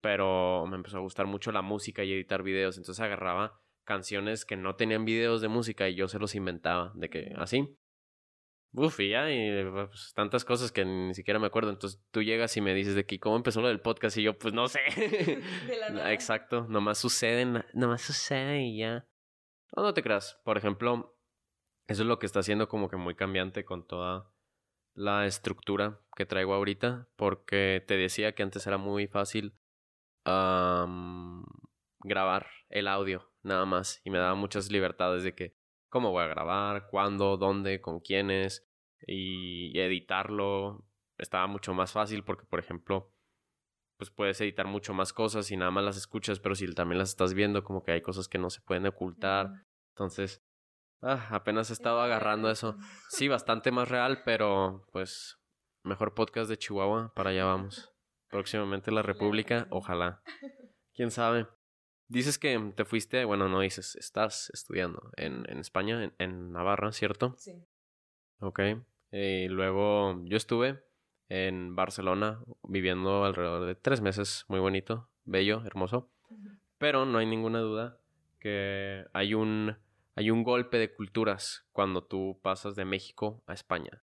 Pero 0.08 0.66
me 0.68 0.78
empezó 0.78 0.96
a 0.96 1.02
gustar 1.02 1.26
mucho 1.26 1.52
la 1.52 1.62
música 1.62 2.02
y 2.02 2.14
editar 2.14 2.42
videos, 2.42 2.78
entonces 2.78 3.04
agarraba 3.04 3.60
canciones 3.84 4.46
que 4.46 4.56
no 4.56 4.78
tenían 4.78 5.04
videos 5.04 5.42
de 5.42 5.50
música 5.50 5.90
y 5.90 5.96
yo 5.96 6.08
se 6.08 6.18
los 6.18 6.34
inventaba, 6.34 6.94
de 6.96 7.10
que 7.10 7.34
así. 7.36 7.78
Uf, 8.72 9.02
y 9.02 9.10
ya, 9.10 9.30
y 9.30 9.70
pues, 9.70 10.14
tantas 10.16 10.46
cosas 10.46 10.72
que 10.72 10.86
ni 10.86 11.14
siquiera 11.14 11.42
me 11.42 11.48
acuerdo. 11.48 11.72
Entonces 11.72 12.02
tú 12.10 12.24
llegas 12.24 12.56
y 12.56 12.62
me 12.62 12.74
dices 12.74 12.96
de 12.96 13.06
que 13.06 13.20
cómo 13.20 13.36
empezó 13.36 13.60
lo 13.60 13.68
del 13.68 13.82
podcast 13.82 14.16
y 14.16 14.24
yo, 14.24 14.40
pues 14.40 14.54
no 14.54 14.70
sé. 14.70 14.80
Exacto, 16.14 16.66
nomás 16.70 17.00
sucede, 17.00 17.66
nomás 17.74 18.02
sucede 18.02 18.62
y 18.62 18.78
ya. 18.78 19.06
No, 19.76 19.84
no 19.84 19.94
te 19.94 20.04
creas. 20.04 20.40
Por 20.46 20.58
ejemplo, 20.58 21.20
eso 21.90 22.04
es 22.04 22.08
lo 22.08 22.18
que 22.18 22.28
está 22.28 22.40
haciendo 22.40 22.70
como 22.70 22.88
que 22.88 22.96
muy 22.96 23.16
cambiante 23.16 23.66
con 23.66 23.86
toda 23.86 24.32
la 24.94 25.26
estructura 25.26 26.00
que 26.16 26.26
traigo 26.26 26.54
ahorita, 26.54 27.10
porque 27.18 27.84
te 27.86 27.98
decía 27.98 28.32
que 28.36 28.44
antes 28.44 28.66
era 28.68 28.78
muy 28.78 29.08
fácil 29.08 29.54
grabar 32.00 32.48
el 32.70 32.88
audio 32.88 33.32
nada 33.44 33.66
más 33.66 34.02
y 34.04 34.10
me 34.10 34.18
daba 34.18 34.36
muchas 34.36 34.72
libertades 34.72 35.24
de 35.24 35.34
que 35.34 35.56
cómo 35.90 36.12
voy 36.12 36.24
a 36.24 36.28
grabar, 36.28 36.88
cuándo, 36.90 37.38
dónde, 37.38 37.82
con 37.82 38.00
quiénes 38.00 38.68
y 39.06 39.80
editarlo 39.80 40.86
estaba 41.18 41.48
mucho 41.48 41.74
más 41.74 41.92
fácil 41.92 42.24
porque 42.24 42.46
por 42.46 42.60
ejemplo 42.60 43.14
pues 43.98 44.12
puedes 44.12 44.40
editar 44.42 44.68
mucho 44.68 44.94
más 44.94 45.14
cosas 45.14 45.50
y 45.50 45.58
nada 45.58 45.72
más 45.72 45.84
las 45.84 45.98
escuchas 45.98 46.40
pero 46.40 46.56
si 46.56 46.72
también 46.74 47.00
las 47.00 47.10
estás 47.10 47.34
viendo 47.34 47.64
como 47.64 47.84
que 47.84 47.92
hay 47.92 48.02
cosas 48.02 48.28
que 48.28 48.38
no 48.38 48.50
se 48.50 48.62
pueden 48.62 48.86
ocultar. 48.86 49.66
Entonces 49.96 50.44
ah, 51.02 51.28
apenas 51.32 51.70
he 51.70 51.74
estado 51.74 52.02
agarrando 52.02 52.52
eso. 52.52 52.78
Sí 53.10 53.28
bastante 53.28 53.72
más 53.72 53.90
real 53.90 54.24
pero 54.24 54.86
pues 54.92 55.40
mejor 55.84 56.14
podcast 56.14 56.50
de 56.50 56.58
Chihuahua 56.58 57.14
para 57.16 57.30
allá 57.32 57.46
vamos 57.46 57.97
próximamente 58.30 58.92
la 58.92 59.02
República, 59.02 59.68
ojalá. 59.70 60.22
¿Quién 60.94 61.12
sabe? 61.12 61.48
Dices 62.08 62.40
que 62.40 62.72
te 62.76 62.86
fuiste, 62.86 63.26
bueno, 63.26 63.50
no 63.50 63.60
dices, 63.60 63.96
estás 63.96 64.50
estudiando 64.54 65.12
en, 65.18 65.44
en 65.50 65.60
España, 65.60 66.04
en, 66.04 66.14
en, 66.20 66.52
Navarra, 66.54 66.92
¿cierto? 66.94 67.36
Sí. 67.38 67.66
Ok. 68.40 68.60
Y 69.12 69.48
luego 69.48 70.24
yo 70.26 70.38
estuve 70.38 70.84
en 71.30 71.76
Barcelona, 71.76 72.42
viviendo 72.64 73.26
alrededor 73.26 73.66
de 73.66 73.76
tres 73.76 74.02
meses, 74.02 74.46
muy 74.48 74.60
bonito, 74.60 75.10
bello, 75.26 75.64
hermoso. 75.66 76.10
Pero 76.78 77.06
no 77.06 77.18
hay 77.18 77.26
ninguna 77.26 77.60
duda 77.60 78.00
que 78.40 79.06
hay 79.14 79.34
un, 79.34 79.76
hay 80.16 80.30
un 80.30 80.44
golpe 80.44 80.78
de 80.78 80.94
culturas 80.94 81.68
cuando 81.72 82.04
tú 82.04 82.40
pasas 82.42 82.76
de 82.76 82.86
México 82.86 83.44
a 83.48 83.54
España. 83.54 84.04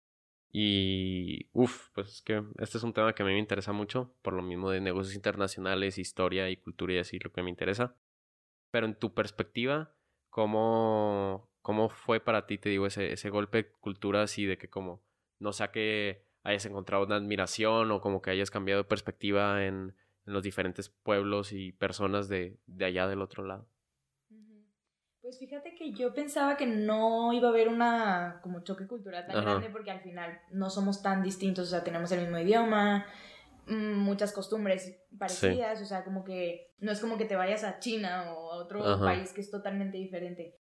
Y, 0.53 1.49
uff, 1.53 1.89
pues 1.95 2.09
es 2.09 2.23
que 2.23 2.45
este 2.59 2.77
es 2.77 2.85
un 2.85 2.93
tema 2.93 3.15
que 3.15 3.23
a 3.23 3.27
mí 3.27 3.33
me 3.33 3.39
interesa 3.39 3.73
mucho, 3.73 4.15
por 4.21 4.35
lo 4.35 4.43
mismo 4.43 4.71
de 4.71 4.83
negocios 4.83 5.15
internacionales, 5.17 5.97
historia 5.99 6.51
y 6.51 6.59
cultura 6.59 6.93
y 6.93 6.99
así, 6.99 7.19
lo 7.19 7.33
que 7.33 7.43
me 7.43 7.51
interesa. 7.51 7.97
Pero 8.71 8.87
en 8.87 8.95
tu 8.95 9.15
perspectiva, 9.15 9.95
¿cómo, 10.29 11.51
cómo 11.63 11.89
fue 11.89 12.21
para 12.21 12.47
ti, 12.47 12.59
te 12.59 12.69
digo, 12.69 12.87
ese, 12.87 13.13
ese 13.13 13.31
golpe 13.31 13.59
de 13.63 13.71
culturas 13.73 14.39
y 14.39 14.45
de 14.45 14.59
que 14.59 14.69
como, 14.69 15.03
no 15.39 15.53
sé, 15.53 15.71
que 15.71 16.27
hayas 16.43 16.67
encontrado 16.67 17.07
una 17.07 17.17
admiración 17.17 17.91
o 17.91 18.01
como 18.03 18.21
que 18.21 18.31
hayas 18.31 18.51
cambiado 18.51 18.83
de 18.83 18.89
perspectiva 18.89 19.65
en, 19.65 19.97
en 20.27 20.33
los 20.33 20.43
diferentes 20.43 20.91
pueblos 20.91 21.53
y 21.53 21.73
personas 21.73 22.29
de, 22.29 22.59
de 22.67 22.85
allá 22.85 23.07
del 23.09 23.23
otro 23.23 23.45
lado? 23.45 23.69
Pues 25.33 25.39
fíjate 25.39 25.75
que 25.75 25.93
yo 25.93 26.13
pensaba 26.13 26.59
que 26.59 26.67
no 26.67 27.33
iba 27.33 27.49
a 27.49 27.53
haber 27.53 27.69
una 27.69 28.41
como 28.43 28.63
choque 28.65 28.87
cultural 28.87 29.27
tan 29.27 29.43
grande 29.43 29.71
porque 29.71 29.91
al 29.91 30.03
final 30.03 30.39
no 30.51 30.69
somos 30.69 31.01
tan 31.01 31.23
distintos, 31.23 31.69
o 31.69 31.71
sea, 31.71 31.83
tenemos 31.83 32.13
el 32.13 32.21
mismo 32.21 32.37
idioma, 32.39 33.07
mm, 33.67 33.95
muchas 33.95 34.31
costumbres 34.31 34.95
parecidas, 35.19 35.81
o 35.81 35.87
sea, 35.87 36.05
como 36.05 36.23
que 36.23 36.75
no 36.81 36.93
es 36.93 37.01
como 37.01 37.17
que 37.17 37.25
te 37.25 37.35
vayas 37.35 37.65
a 37.65 37.79
China 37.79 38.35
o 38.35 38.53
a 38.53 38.57
otro 38.57 38.83
país 39.01 39.33
que 39.33 39.41
es 39.41 39.51
totalmente 39.51 39.97
diferente. 39.97 40.61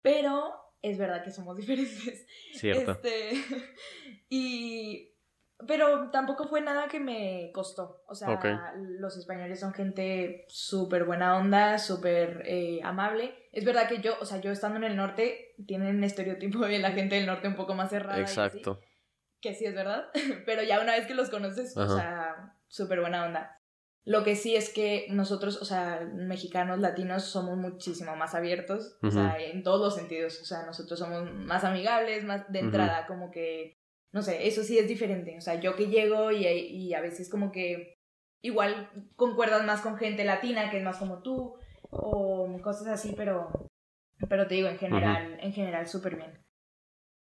Pero 0.00 0.54
es 0.80 0.96
verdad 0.96 1.22
que 1.22 1.30
somos 1.30 1.56
diferentes. 1.58 2.26
Cierto. 2.54 2.92
Este, 2.92 3.32
y 4.30 5.17
pero 5.66 6.10
tampoco 6.10 6.46
fue 6.46 6.60
nada 6.60 6.86
que 6.86 7.00
me 7.00 7.50
costó. 7.52 8.02
O 8.06 8.14
sea, 8.14 8.74
los 8.76 9.16
españoles 9.16 9.58
son 9.58 9.74
gente 9.74 10.44
súper 10.48 11.04
buena 11.04 11.36
onda, 11.36 11.78
súper 11.78 12.42
eh, 12.46 12.80
amable. 12.84 13.34
Es 13.52 13.64
verdad 13.64 13.88
que 13.88 14.00
yo, 14.00 14.14
o 14.20 14.24
sea, 14.24 14.40
yo 14.40 14.52
estando 14.52 14.76
en 14.76 14.84
el 14.84 14.96
norte, 14.96 15.56
tienen 15.66 16.04
estereotipo 16.04 16.60
de 16.60 16.78
la 16.78 16.92
gente 16.92 17.16
del 17.16 17.26
norte 17.26 17.48
un 17.48 17.56
poco 17.56 17.74
más 17.74 17.90
cerrada. 17.90 18.20
Exacto. 18.20 18.80
que 19.40 19.54
sí 19.54 19.64
es 19.64 19.74
verdad. 19.74 20.10
Pero 20.46 20.62
ya 20.62 20.80
una 20.80 20.92
vez 20.92 21.06
que 21.06 21.14
los 21.14 21.28
conoces, 21.28 21.76
o 21.76 21.96
sea, 21.96 22.54
súper 22.68 23.00
buena 23.00 23.26
onda. 23.26 23.60
Lo 24.04 24.24
que 24.24 24.36
sí 24.36 24.54
es 24.54 24.70
que 24.70 25.06
nosotros, 25.10 25.60
o 25.60 25.64
sea, 25.64 26.08
mexicanos, 26.14 26.78
latinos, 26.78 27.24
somos 27.24 27.58
muchísimo 27.58 28.16
más 28.16 28.34
abiertos, 28.34 28.96
o 29.02 29.10
sea, 29.10 29.36
en 29.38 29.62
todos 29.62 29.80
los 29.80 29.96
sentidos. 29.96 30.40
O 30.40 30.44
sea, 30.44 30.64
nosotros 30.64 30.98
somos 30.98 31.30
más 31.34 31.64
amigables, 31.64 32.24
más 32.24 32.50
de 32.50 32.60
entrada, 32.60 33.06
como 33.06 33.30
que 33.30 33.76
no 34.12 34.22
sé, 34.22 34.46
eso 34.46 34.62
sí 34.62 34.78
es 34.78 34.88
diferente. 34.88 35.36
O 35.36 35.40
sea, 35.40 35.60
yo 35.60 35.76
que 35.76 35.88
llego 35.88 36.30
y, 36.32 36.46
y 36.46 36.94
a 36.94 37.00
veces 37.00 37.28
como 37.28 37.52
que 37.52 37.98
igual 38.42 38.90
concuerdas 39.16 39.64
más 39.64 39.80
con 39.80 39.96
gente 39.96 40.24
latina 40.24 40.70
que 40.70 40.78
es 40.78 40.84
más 40.84 40.98
como 40.98 41.22
tú 41.22 41.56
o 41.90 42.60
cosas 42.62 42.88
así, 42.88 43.14
pero, 43.16 43.50
pero 44.28 44.46
te 44.46 44.56
digo, 44.56 44.68
en 44.68 44.78
general, 44.78 45.38
en 45.40 45.52
general 45.52 45.86
súper 45.86 46.16
bien. 46.16 46.38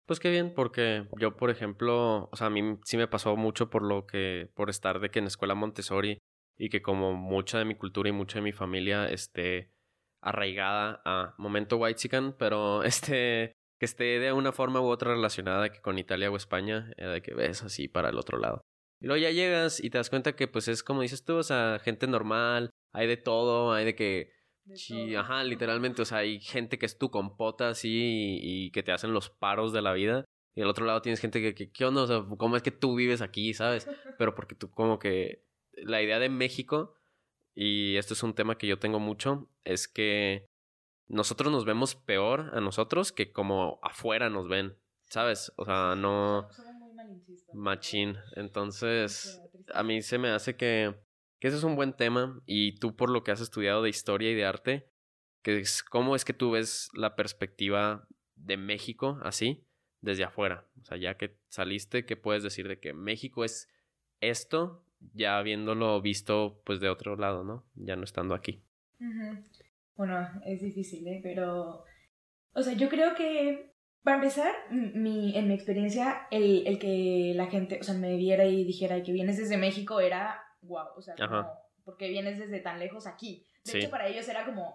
Pues 0.06 0.20
qué 0.20 0.32
bien, 0.32 0.54
porque 0.56 1.08
yo, 1.20 1.38
por 1.38 1.52
ejemplo, 1.52 2.30
o 2.32 2.36
sea, 2.36 2.48
a 2.48 2.50
mí 2.50 2.80
sí 2.84 2.98
me 2.98 3.08
pasó 3.08 3.36
mucho 3.36 3.70
por 3.70 3.84
lo 3.84 4.08
que, 4.08 4.50
por 4.56 4.70
estar 4.70 5.00
de 5.00 5.12
que 5.12 5.20
en 5.20 5.28
escuela 5.28 5.54
Montessori 5.54 6.18
y 6.58 6.70
que 6.70 6.82
como 6.82 7.14
mucha 7.14 7.60
de 7.60 7.66
mi 7.66 7.76
cultura 7.76 8.10
y 8.10 8.14
mucha 8.14 8.40
de 8.40 8.44
mi 8.44 8.52
familia 8.52 9.08
esté 9.08 9.72
arraigada 10.22 11.02
a 11.06 11.36
momento 11.38 11.78
white 11.78 12.00
chicken, 12.00 12.34
pero 12.38 12.84
este 12.84 13.54
que 13.79 13.86
esté 13.86 14.19
de 14.19 14.33
una 14.33 14.51
forma 14.51 14.81
u 14.81 14.88
otra 14.88 15.12
relacionada 15.12 15.71
que 15.71 15.81
con 15.81 15.98
Italia 15.98 16.29
o 16.29 16.36
España, 16.36 16.91
eh, 16.98 17.05
de 17.05 17.21
que 17.21 17.33
ves 17.33 17.63
así 17.63 17.88
para 17.88 18.09
el 18.09 18.17
otro 18.17 18.38
lado. 18.38 18.62
Y 19.01 19.07
luego 19.07 19.21
ya 19.21 19.31
llegas 19.31 19.81
y 19.81 19.89
te 19.89 19.98
das 19.98 20.09
cuenta 20.09 20.36
que 20.36 20.48
pues 20.48 20.67
es 20.67 20.83
como 20.83 21.01
dices 21.01 21.24
tú, 21.24 21.38
o 21.38 21.43
sea, 21.43 21.79
gente 21.79 22.05
normal, 22.05 22.69
hay 22.91 23.07
de 23.07 23.15
todo, 23.15 23.71
hay 23.71 23.86
de 23.86 23.95
que... 23.95 24.33
sí, 24.74 25.15
ajá, 25.15 25.43
literalmente, 25.45 26.01
o 26.01 26.05
sea, 26.05 26.19
hay 26.19 26.41
gente 26.41 26.77
que 26.77 26.86
es 26.86 26.98
tu 26.98 27.09
compota 27.09 27.69
así 27.69 28.39
y, 28.41 28.71
que 28.71 28.83
te 28.83 28.91
hacen 28.91 29.13
los 29.13 29.29
paros 29.29 29.71
de 29.71 29.81
la 29.81 29.93
vida. 29.93 30.25
Y 30.55 30.62
al 30.62 30.67
otro 30.67 30.86
lado 30.86 31.01
tienes 31.01 31.21
gente 31.21 31.41
que, 31.41 31.55
que 31.55 31.71
¿qué 31.71 31.86
onda? 31.86 32.01
O 32.01 32.07
sea, 32.07 32.25
¿cómo 32.38 32.57
es 32.57 32.63
que 32.63 32.71
tú 32.71 32.95
vives 32.95 33.21
aquí, 33.21 33.53
sabes? 33.53 33.88
Pero 34.17 34.36
porque 34.36 34.55
tú 34.55 34.69
como 34.69 35.00
que... 35.00 35.45
La 35.71 36.01
idea 36.01 36.19
de 36.19 36.27
México, 36.27 36.95
y 37.55 37.95
esto 37.95 38.13
es 38.13 38.24
un 38.24 38.33
tema 38.33 38.57
que 38.57 38.67
yo 38.67 38.79
tengo 38.79 39.00
mucho, 39.00 39.50
es 39.63 39.88
que 39.88 40.49
nosotros 41.10 41.51
nos 41.51 41.66
vemos 41.66 41.96
peor 41.96 42.51
a 42.54 42.62
nosotros 42.62 43.12
que 43.12 43.32
como 43.32 43.80
afuera 43.82 44.30
nos 44.30 44.48
ven, 44.48 44.78
¿sabes? 45.10 45.51
O 45.58 45.66
sea, 45.66 45.96
no... 45.96 46.48
Machín. 47.54 48.18
Entonces, 48.36 49.42
a 49.74 49.84
mí 49.84 50.01
se 50.01 50.20
me 50.20 50.30
hace 50.30 50.56
que, 50.56 50.96
que 51.39 51.48
ese 51.48 51.58
es 51.58 51.63
un 51.63 51.75
buen 51.75 51.94
tema 51.94 52.42
y 52.46 52.78
tú 52.80 52.96
por 52.96 53.10
lo 53.10 53.24
que 53.24 53.32
has 53.32 53.42
estudiado 53.42 53.82
de 53.82 53.89
historia 53.89 54.32
y 54.32 54.36
de 54.36 54.46
arte, 54.46 54.89
que 55.42 55.60
es 55.60 55.84
cómo 55.84 56.16
es 56.16 56.25
que 56.25 56.34
tú 56.34 56.51
ves 56.51 56.89
la 56.94 57.16
perspectiva 57.16 58.08
de 58.36 58.58
México 58.58 59.20
así 59.24 59.66
desde 60.01 60.24
afuera. 60.24 60.68
O 60.82 60.86
sea, 60.86 60.98
ya 60.98 61.18
que 61.18 61.38
saliste, 61.50 62.06
¿qué 62.06 62.16
puedes 62.16 62.44
decir 62.44 62.68
de 62.68 62.80
que 62.80 62.94
México 62.94 63.44
es 63.44 63.68
esto, 64.22 64.84
ya 65.13 65.38
habiéndolo 65.38 66.01
visto 66.01 66.62
pues 66.66 66.80
de 66.80 66.89
otro 66.89 67.16
lado, 67.16 67.44
¿no? 67.44 67.66
Ya 67.75 67.96
no 67.96 68.04
estando 68.04 68.36
aquí. 68.36 68.62
Bueno, 70.00 70.25
es 70.46 70.62
difícil, 70.62 71.06
¿eh? 71.10 71.20
Pero, 71.22 71.84
o 72.53 72.62
sea, 72.63 72.72
yo 72.72 72.88
creo 72.88 73.15
que, 73.15 73.75
para 74.01 74.15
empezar, 74.15 74.56
mi, 74.72 75.38
en 75.38 75.50
mi 75.50 75.53
experiencia, 75.53 76.25
el, 76.32 76.65
el 76.65 76.79
que 76.79 77.34
la 77.36 77.48
gente, 77.48 77.79
o 77.82 77.84
sea, 77.84 77.96
me 77.96 78.15
viera 78.15 78.46
y 78.46 78.63
dijera 78.63 79.03
que 79.03 79.12
vienes 79.12 79.38
desde 79.38 79.58
México 79.58 80.00
era 80.00 80.41
wow, 80.62 80.86
o 80.96 81.01
sea, 81.01 81.15
como, 81.18 81.51
porque 81.84 82.08
vienes 82.08 82.39
desde 82.39 82.62
tan 82.62 82.79
lejos 82.79 83.08
aquí. 83.08 83.46
De 83.65 83.77
hecho, 83.77 83.89
para 83.89 84.08
ellos 84.08 84.25
era 84.29 84.46
como, 84.46 84.74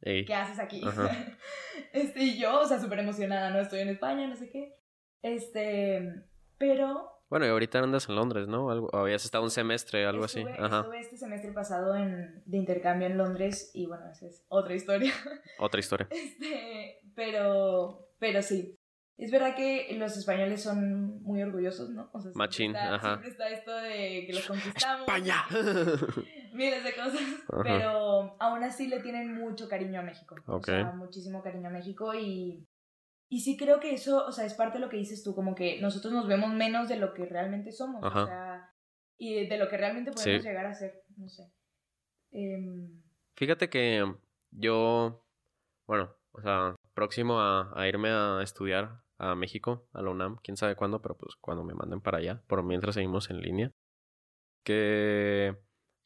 ¿qué 0.00 0.32
haces 0.32 0.60
aquí? 0.60 0.80
este, 1.92 2.22
y 2.22 2.38
yo, 2.38 2.60
o 2.60 2.66
sea, 2.66 2.78
súper 2.78 3.00
emocionada, 3.00 3.50
¿no? 3.50 3.58
Estoy 3.58 3.80
en 3.80 3.88
España, 3.88 4.28
no 4.28 4.36
sé 4.36 4.48
qué. 4.48 4.76
Este, 5.22 6.22
pero 6.56 7.15
bueno, 7.28 7.46
y 7.46 7.48
ahorita 7.48 7.78
andas 7.80 8.08
en 8.08 8.16
Londres, 8.16 8.46
¿no? 8.48 8.70
Algo, 8.70 8.94
habías 8.94 9.24
estado 9.24 9.44
un 9.44 9.50
semestre, 9.50 10.06
algo 10.06 10.24
así. 10.24 10.44
Ajá. 10.58 10.80
Estuve 10.80 11.00
este 11.00 11.16
semestre 11.16 11.52
pasado 11.52 11.96
en, 11.96 12.42
de 12.44 12.56
intercambio 12.56 13.08
en 13.08 13.16
Londres 13.16 13.70
y 13.74 13.86
bueno, 13.86 14.08
esa 14.10 14.26
es 14.26 14.44
otra 14.48 14.74
historia. 14.74 15.12
Otra 15.58 15.80
historia. 15.80 16.06
Este, 16.10 17.00
pero, 17.14 18.08
pero 18.18 18.42
sí. 18.42 18.78
Es 19.18 19.30
verdad 19.30 19.56
que 19.56 19.96
los 19.98 20.14
españoles 20.16 20.62
son 20.62 21.22
muy 21.22 21.42
orgullosos, 21.42 21.88
¿no? 21.88 22.10
O 22.12 22.20
sea, 22.20 22.32
Machín, 22.34 22.76
ajá. 22.76 23.12
Siempre 23.14 23.30
está 23.30 23.48
esto 23.48 23.74
de 23.74 24.24
que 24.26 24.32
los 24.34 24.46
conquistamos. 24.46 25.08
¡España! 25.08 25.46
Miles 26.52 26.84
de 26.84 26.94
cosas. 26.94 27.22
Pero 27.62 28.36
aún 28.38 28.62
así 28.62 28.88
le 28.88 29.00
tienen 29.00 29.34
mucho 29.34 29.70
cariño 29.70 30.00
a 30.00 30.02
México. 30.02 30.36
O 30.46 30.62
sea, 30.62 30.92
muchísimo 30.92 31.42
cariño 31.42 31.68
a 31.68 31.72
México 31.72 32.12
y 32.14 32.65
y 33.28 33.40
sí 33.40 33.56
creo 33.56 33.80
que 33.80 33.92
eso, 33.92 34.24
o 34.24 34.32
sea, 34.32 34.44
es 34.44 34.54
parte 34.54 34.78
de 34.78 34.84
lo 34.84 34.88
que 34.88 34.96
dices 34.96 35.22
tú, 35.22 35.34
como 35.34 35.54
que 35.54 35.80
nosotros 35.80 36.12
nos 36.12 36.28
vemos 36.28 36.52
menos 36.52 36.88
de 36.88 36.96
lo 36.96 37.12
que 37.12 37.26
realmente 37.26 37.72
somos, 37.72 38.02
o 38.04 38.26
sea, 38.26 38.72
y 39.18 39.46
de 39.46 39.58
lo 39.58 39.68
que 39.68 39.76
realmente 39.76 40.12
podemos 40.12 40.44
llegar 40.44 40.66
a 40.66 40.74
ser, 40.74 41.02
no 41.16 41.28
sé. 41.28 41.50
Em, 42.30 43.02
Fíjate 43.34 43.68
que 43.68 44.04
yo, 44.50 45.26
bueno, 45.86 46.14
o 46.32 46.40
sea, 46.40 46.76
próximo 46.94 47.40
a, 47.40 47.72
a, 47.74 47.88
irme 47.88 48.10
a 48.10 48.40
estudiar 48.42 49.02
a 49.18 49.34
México, 49.34 49.88
a 49.92 50.02
la 50.02 50.10
UNAM, 50.10 50.36
quién 50.42 50.56
sabe 50.56 50.76
cuándo, 50.76 51.02
pero 51.02 51.16
pues 51.16 51.34
cuando 51.40 51.64
me 51.64 51.74
manden 51.74 52.00
para 52.00 52.18
allá, 52.18 52.42
por 52.46 52.62
mientras 52.62 52.94
seguimos 52.94 53.30
en 53.30 53.40
línea, 53.40 53.72
que 54.64 55.56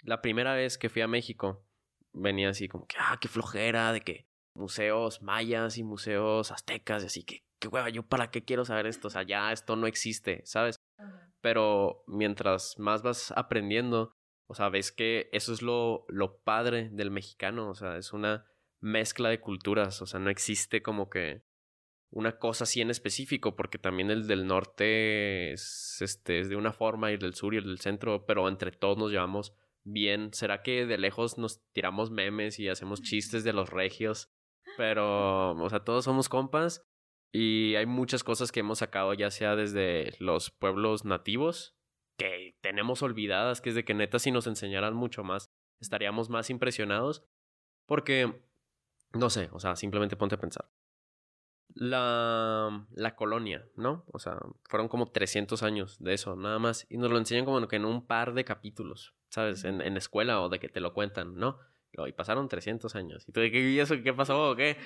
la 0.02 0.22
primera 0.22 0.54
vez 0.54 0.78
que 0.78 0.88
fui 0.88 1.02
a 1.02 1.08
México 1.08 1.66
venía 2.12 2.50
así 2.50 2.68
como 2.68 2.86
que, 2.86 2.96
ah, 2.98 3.18
qué 3.20 3.28
flojera, 3.28 3.92
de 3.92 4.00
que 4.00 4.29
museos 4.54 5.22
mayas 5.22 5.78
y 5.78 5.82
museos 5.82 6.50
aztecas 6.50 7.02
y 7.02 7.06
así 7.06 7.22
que, 7.24 7.44
qué 7.58 7.68
hueva, 7.68 7.88
yo 7.88 8.02
para 8.02 8.30
qué 8.30 8.44
quiero 8.44 8.64
saber 8.64 8.86
esto, 8.86 9.08
o 9.08 9.10
sea, 9.10 9.22
ya 9.22 9.52
esto 9.52 9.76
no 9.76 9.86
existe, 9.86 10.42
¿sabes? 10.44 10.76
Pero 11.40 12.04
mientras 12.06 12.78
más 12.78 13.02
vas 13.02 13.32
aprendiendo, 13.36 14.12
o 14.46 14.54
sea, 14.54 14.68
ves 14.68 14.92
que 14.92 15.28
eso 15.32 15.52
es 15.52 15.62
lo, 15.62 16.04
lo 16.08 16.38
padre 16.40 16.90
del 16.90 17.10
mexicano, 17.10 17.70
o 17.70 17.74
sea, 17.74 17.96
es 17.96 18.12
una 18.12 18.46
mezcla 18.80 19.28
de 19.28 19.40
culturas, 19.40 20.02
o 20.02 20.06
sea, 20.06 20.20
no 20.20 20.30
existe 20.30 20.82
como 20.82 21.08
que 21.08 21.42
una 22.10 22.38
cosa 22.38 22.64
así 22.64 22.80
en 22.80 22.90
específico, 22.90 23.54
porque 23.54 23.78
también 23.78 24.10
el 24.10 24.26
del 24.26 24.46
norte 24.46 25.52
es, 25.52 25.98
este, 26.00 26.40
es 26.40 26.48
de 26.48 26.56
una 26.56 26.72
forma 26.72 27.10
y 27.10 27.14
el 27.14 27.20
del 27.20 27.34
sur 27.34 27.54
y 27.54 27.58
el 27.58 27.64
del 27.64 27.78
centro, 27.78 28.26
pero 28.26 28.48
entre 28.48 28.72
todos 28.72 28.98
nos 28.98 29.12
llevamos 29.12 29.54
bien. 29.84 30.32
¿Será 30.34 30.62
que 30.62 30.86
de 30.86 30.98
lejos 30.98 31.38
nos 31.38 31.62
tiramos 31.72 32.10
memes 32.10 32.58
y 32.58 32.68
hacemos 32.68 33.02
chistes 33.02 33.44
de 33.44 33.52
los 33.52 33.70
regios? 33.70 34.28
Pero, 34.76 35.52
o 35.52 35.70
sea, 35.70 35.80
todos 35.84 36.04
somos 36.04 36.28
compas 36.28 36.86
y 37.32 37.74
hay 37.76 37.86
muchas 37.86 38.24
cosas 38.24 38.52
que 38.52 38.60
hemos 38.60 38.78
sacado 38.78 39.14
ya 39.14 39.30
sea 39.30 39.56
desde 39.56 40.14
los 40.18 40.50
pueblos 40.50 41.04
nativos, 41.04 41.76
que 42.16 42.56
tenemos 42.60 43.02
olvidadas, 43.02 43.60
que 43.60 43.70
es 43.70 43.74
de 43.74 43.84
que 43.84 43.94
neta 43.94 44.18
si 44.18 44.30
nos 44.32 44.46
enseñaran 44.46 44.94
mucho 44.94 45.24
más, 45.24 45.50
estaríamos 45.80 46.28
más 46.30 46.50
impresionados. 46.50 47.24
Porque, 47.86 48.42
no 49.12 49.30
sé, 49.30 49.48
o 49.52 49.60
sea, 49.60 49.76
simplemente 49.76 50.16
ponte 50.16 50.36
a 50.36 50.40
pensar. 50.40 50.70
la, 51.74 52.86
la 52.92 53.14
colonia, 53.16 53.68
¿no? 53.76 54.04
O 54.12 54.18
sea, 54.18 54.38
fueron 54.64 54.88
como 54.88 55.10
300 55.12 55.62
años 55.62 55.98
de 56.00 56.14
eso, 56.14 56.36
nada 56.36 56.58
más. 56.58 56.86
Y 56.90 56.98
nos 56.98 57.10
lo 57.10 57.18
enseñan 57.18 57.44
como 57.44 57.66
que 57.68 57.76
en 57.76 57.84
un 57.84 58.06
par 58.06 58.34
de 58.34 58.44
capítulos, 58.44 59.14
¿sabes? 59.30 59.64
En, 59.64 59.80
en 59.80 59.96
escuela 59.96 60.40
o 60.42 60.48
de 60.48 60.58
que 60.60 60.68
te 60.68 60.80
lo 60.80 60.92
cuentan, 60.94 61.36
¿no? 61.36 61.58
Y 61.92 62.12
pasaron 62.12 62.48
300 62.48 62.94
años. 62.94 63.24
¿Y 63.28 63.32
tú 63.32 63.40
qué, 63.40 63.80
eso, 63.80 64.02
qué 64.02 64.12
pasó 64.12 64.54
qué? 64.56 64.76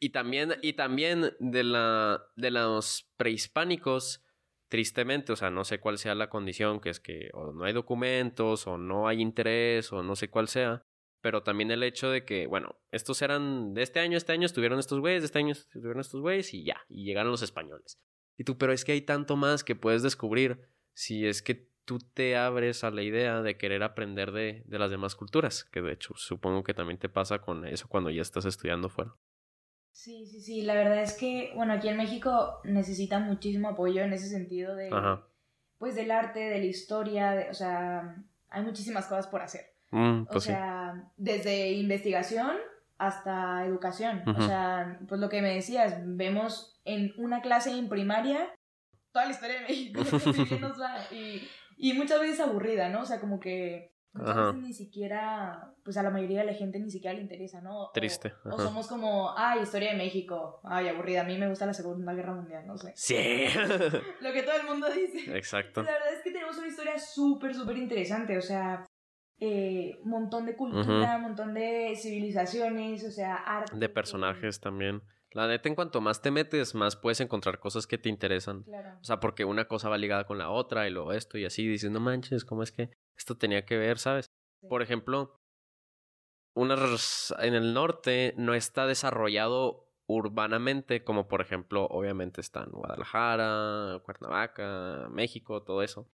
Y 0.00 0.10
también, 0.10 0.54
y 0.62 0.74
también 0.74 1.34
de, 1.38 1.64
la, 1.64 2.24
de 2.36 2.50
los 2.50 3.10
prehispánicos, 3.16 4.22
tristemente, 4.68 5.32
o 5.32 5.36
sea, 5.36 5.50
no 5.50 5.64
sé 5.64 5.78
cuál 5.78 5.98
sea 5.98 6.14
la 6.14 6.28
condición, 6.28 6.80
que 6.80 6.90
es 6.90 7.00
que 7.00 7.30
o 7.32 7.52
no 7.52 7.64
hay 7.64 7.72
documentos, 7.72 8.66
o 8.66 8.76
no 8.76 9.06
hay 9.06 9.20
interés, 9.20 9.92
o 9.92 10.02
no 10.02 10.16
sé 10.16 10.28
cuál 10.28 10.48
sea, 10.48 10.84
pero 11.20 11.42
también 11.42 11.70
el 11.70 11.82
hecho 11.82 12.10
de 12.10 12.24
que, 12.24 12.46
bueno, 12.46 12.78
estos 12.90 13.22
eran 13.22 13.72
de 13.72 13.82
este 13.82 14.00
año, 14.00 14.16
este 14.16 14.32
año 14.32 14.46
estuvieron 14.46 14.78
estos 14.78 15.00
güeyes, 15.00 15.22
de 15.22 15.26
este 15.26 15.38
año 15.38 15.52
estuvieron 15.52 16.00
estos 16.00 16.20
güeyes 16.20 16.52
y 16.52 16.64
ya, 16.64 16.82
y 16.88 17.04
llegaron 17.04 17.30
los 17.30 17.42
españoles. 17.42 17.98
Y 18.36 18.44
tú, 18.44 18.58
pero 18.58 18.72
es 18.72 18.84
que 18.84 18.92
hay 18.92 19.02
tanto 19.02 19.36
más 19.36 19.64
que 19.64 19.76
puedes 19.76 20.02
descubrir 20.02 20.68
si 20.92 21.26
es 21.26 21.40
que 21.40 21.70
tú 21.84 21.98
te 21.98 22.36
abres 22.36 22.84
a 22.84 22.90
la 22.90 23.02
idea 23.02 23.42
de 23.42 23.56
querer 23.56 23.82
aprender 23.82 24.32
de, 24.32 24.62
de 24.66 24.78
las 24.78 24.90
demás 24.90 25.14
culturas, 25.14 25.64
que 25.64 25.82
de 25.82 25.92
hecho 25.92 26.14
supongo 26.16 26.64
que 26.64 26.74
también 26.74 26.98
te 26.98 27.08
pasa 27.08 27.40
con 27.40 27.66
eso 27.66 27.88
cuando 27.88 28.10
ya 28.10 28.22
estás 28.22 28.44
estudiando 28.44 28.88
fuera. 28.88 29.14
Sí, 29.94 30.26
sí, 30.26 30.40
sí, 30.40 30.62
la 30.62 30.74
verdad 30.74 31.02
es 31.02 31.14
que, 31.14 31.52
bueno, 31.54 31.72
aquí 31.72 31.88
en 31.88 31.96
México 31.96 32.60
necesita 32.64 33.20
muchísimo 33.20 33.68
apoyo 33.68 34.02
en 34.02 34.12
ese 34.12 34.28
sentido 34.28 34.74
de, 34.74 34.90
pues, 35.78 35.94
del 35.94 36.10
arte, 36.10 36.40
de 36.40 36.58
la 36.58 36.64
historia, 36.64 37.30
de, 37.30 37.48
o 37.48 37.54
sea, 37.54 38.16
hay 38.48 38.62
muchísimas 38.64 39.06
cosas 39.06 39.28
por 39.28 39.40
hacer. 39.40 39.72
Mm, 39.92 40.22
o 40.22 40.26
pues 40.26 40.44
sea, 40.44 41.12
desde 41.16 41.70
investigación 41.72 42.56
hasta 42.98 43.64
educación. 43.64 44.22
O 44.26 44.42
sea, 44.42 44.98
pues 45.08 45.20
lo 45.20 45.28
que 45.28 45.40
me 45.40 45.54
decías, 45.54 46.00
vemos 46.04 46.80
en 46.84 47.12
una 47.16 47.40
clase 47.40 47.70
en 47.70 47.88
primaria 47.88 48.52
toda 49.12 49.26
la 49.26 49.32
historia 49.32 49.60
de 49.60 49.66
México 49.68 50.02
y, 51.12 51.48
y 51.76 51.92
muchas 51.94 52.20
veces 52.20 52.40
aburrida, 52.40 52.88
¿no? 52.88 53.02
O 53.02 53.06
sea, 53.06 53.20
como 53.20 53.40
que 53.40 53.92
muchas 54.12 54.36
veces 54.36 54.62
ni 54.62 54.72
siquiera, 54.72 55.74
pues 55.84 55.96
a 55.96 56.02
la 56.02 56.10
mayoría 56.10 56.40
de 56.40 56.46
la 56.46 56.54
gente 56.54 56.78
ni 56.78 56.90
siquiera 56.90 57.14
le 57.14 57.22
interesa, 57.22 57.60
¿no? 57.60 57.90
Triste. 57.92 58.32
O, 58.44 58.58
somos 58.58 58.86
como, 58.86 59.36
ay, 59.36 59.62
historia 59.62 59.90
de 59.90 59.96
México, 59.96 60.60
ay, 60.64 60.88
aburrida, 60.88 61.22
a 61.22 61.24
mí 61.24 61.36
me 61.36 61.48
gusta 61.48 61.66
la 61.66 61.74
Segunda 61.74 62.14
Guerra 62.14 62.34
Mundial, 62.34 62.66
no 62.66 62.78
sé. 62.78 62.92
Sí. 62.94 63.16
Lo 64.20 64.32
que 64.32 64.42
todo 64.42 64.56
el 64.56 64.66
mundo 64.66 64.88
dice. 64.90 65.36
Exacto. 65.36 65.82
La 65.82 65.92
verdad 65.92 66.14
es 66.14 66.22
que 66.22 66.30
tenemos 66.30 66.56
una 66.56 66.68
historia 66.68 66.98
súper, 66.98 67.54
súper 67.54 67.76
interesante, 67.76 68.38
o 68.38 68.42
sea, 68.42 68.86
eh, 69.40 69.98
montón 70.04 70.46
de 70.46 70.56
cultura, 70.56 71.16
un 71.16 71.22
montón 71.22 71.54
de 71.54 71.94
civilizaciones, 71.96 73.04
o 73.04 73.10
sea, 73.10 73.36
arte. 73.36 73.76
De 73.76 73.88
personajes 73.88 74.60
también. 74.60 75.02
La 75.32 75.48
neta, 75.48 75.68
en 75.68 75.74
cuanto 75.74 76.00
más 76.00 76.22
te 76.22 76.30
metes, 76.30 76.74
más 76.76 76.94
puedes 76.94 77.20
encontrar 77.20 77.58
cosas 77.58 77.86
que 77.88 77.98
te 77.98 78.08
interesan. 78.08 78.62
Claro. 78.62 78.98
O 79.00 79.04
sea, 79.04 79.18
porque 79.18 79.44
una 79.44 79.66
cosa 79.66 79.88
va 79.88 79.98
ligada 79.98 80.26
con 80.26 80.38
la 80.38 80.50
otra 80.50 80.86
y 80.86 80.92
luego 80.92 81.12
esto 81.12 81.38
y 81.38 81.44
así, 81.44 81.66
dices, 81.66 81.90
no 81.90 81.98
manches, 81.98 82.44
¿cómo 82.44 82.62
es 82.62 82.70
que 82.70 82.90
esto 83.16 83.36
tenía 83.36 83.64
que 83.64 83.76
ver, 83.76 83.98
sabes? 83.98 84.30
Por 84.68 84.80
ejemplo, 84.80 85.36
unas, 86.54 87.34
en 87.40 87.54
el 87.54 87.74
norte 87.74 88.34
no 88.36 88.54
está 88.54 88.86
desarrollado 88.86 89.88
urbanamente, 90.06 91.02
como 91.02 91.26
por 91.28 91.40
ejemplo, 91.40 91.86
obviamente 91.86 92.40
están 92.40 92.70
Guadalajara, 92.70 94.00
Cuernavaca, 94.04 95.08
México, 95.10 95.62
todo 95.62 95.82
eso. 95.82 96.08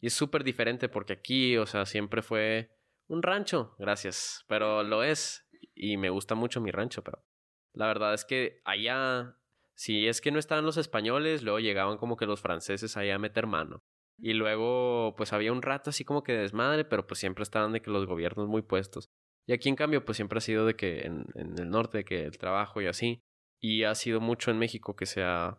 Y 0.00 0.06
es 0.06 0.14
súper 0.14 0.44
diferente 0.44 0.88
porque 0.88 1.12
aquí, 1.12 1.56
o 1.56 1.66
sea, 1.66 1.86
siempre 1.86 2.22
fue 2.22 2.70
un 3.06 3.22
rancho, 3.22 3.74
gracias, 3.78 4.44
pero 4.48 4.82
lo 4.82 5.02
es. 5.02 5.48
Y 5.74 5.96
me 5.96 6.10
gusta 6.10 6.34
mucho 6.34 6.60
mi 6.60 6.70
rancho, 6.70 7.02
pero 7.02 7.24
la 7.72 7.86
verdad 7.86 8.14
es 8.14 8.24
que 8.24 8.60
allá, 8.64 9.36
si 9.74 10.08
es 10.08 10.20
que 10.20 10.30
no 10.30 10.38
estaban 10.38 10.64
los 10.64 10.76
españoles, 10.76 11.42
luego 11.42 11.60
llegaban 11.60 11.98
como 11.98 12.16
que 12.16 12.26
los 12.26 12.40
franceses 12.40 12.96
allá 12.96 13.16
a 13.16 13.18
meter 13.18 13.46
mano. 13.46 13.82
Y 14.18 14.34
luego, 14.34 15.14
pues 15.16 15.32
había 15.32 15.52
un 15.52 15.62
rato 15.62 15.90
así 15.90 16.04
como 16.04 16.22
que 16.22 16.32
desmadre, 16.32 16.84
pero 16.84 17.06
pues 17.06 17.20
siempre 17.20 17.42
estaban 17.42 17.72
de 17.72 17.80
que 17.80 17.90
los 17.90 18.06
gobiernos 18.06 18.48
muy 18.48 18.62
puestos. 18.62 19.10
Y 19.46 19.52
aquí 19.52 19.68
en 19.68 19.76
cambio, 19.76 20.04
pues 20.04 20.16
siempre 20.16 20.38
ha 20.38 20.42
sido 20.42 20.66
de 20.66 20.76
que 20.76 21.00
en, 21.00 21.26
el 21.34 21.70
norte, 21.70 22.04
que 22.04 22.24
el 22.24 22.38
trabajo 22.38 22.80
y 22.80 22.86
así. 22.86 23.22
Y 23.58 23.84
ha 23.84 23.94
sido 23.94 24.20
mucho 24.20 24.50
en 24.50 24.58
México 24.58 24.94
que 24.94 25.06
se 25.06 25.22
ha, 25.22 25.58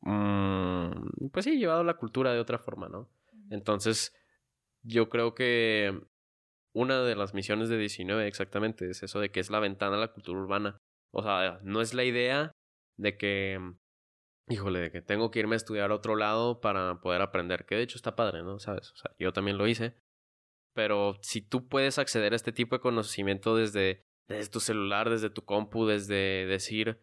mm, 0.00 1.28
pues 1.32 1.44
sí, 1.44 1.58
llevado 1.58 1.84
la 1.84 1.96
cultura 1.98 2.32
de 2.32 2.40
otra 2.40 2.58
forma, 2.58 2.88
¿no? 2.88 3.08
Entonces, 3.52 4.14
yo 4.82 5.08
creo 5.08 5.34
que 5.34 5.92
una 6.74 7.02
de 7.02 7.14
las 7.14 7.34
misiones 7.34 7.68
de 7.68 7.76
19 7.76 8.26
exactamente 8.26 8.88
es 8.88 9.02
eso 9.02 9.20
de 9.20 9.30
que 9.30 9.40
es 9.40 9.50
la 9.50 9.60
ventana 9.60 9.96
a 9.96 10.00
la 10.00 10.12
cultura 10.12 10.40
urbana. 10.40 10.78
O 11.12 11.22
sea, 11.22 11.60
no 11.62 11.82
es 11.82 11.92
la 11.92 12.04
idea 12.04 12.52
de 12.98 13.16
que, 13.18 13.60
híjole, 14.48 14.80
de 14.80 14.90
que 14.90 15.02
tengo 15.02 15.30
que 15.30 15.40
irme 15.40 15.54
a 15.54 15.56
estudiar 15.56 15.90
a 15.90 15.94
otro 15.94 16.16
lado 16.16 16.60
para 16.60 17.00
poder 17.00 17.20
aprender, 17.20 17.66
que 17.66 17.74
de 17.74 17.82
hecho 17.82 17.96
está 17.96 18.16
padre, 18.16 18.42
¿no? 18.42 18.58
¿Sabes? 18.58 18.90
O 18.92 18.96
sea, 18.96 19.14
yo 19.18 19.32
también 19.32 19.58
lo 19.58 19.68
hice. 19.68 19.94
Pero 20.74 21.18
si 21.20 21.42
tú 21.42 21.68
puedes 21.68 21.98
acceder 21.98 22.32
a 22.32 22.36
este 22.36 22.52
tipo 22.52 22.74
de 22.76 22.80
conocimiento 22.80 23.54
desde, 23.54 24.06
desde 24.26 24.50
tu 24.50 24.60
celular, 24.60 25.10
desde 25.10 25.28
tu 25.28 25.44
compu, 25.44 25.84
desde 25.84 26.46
decir, 26.46 27.02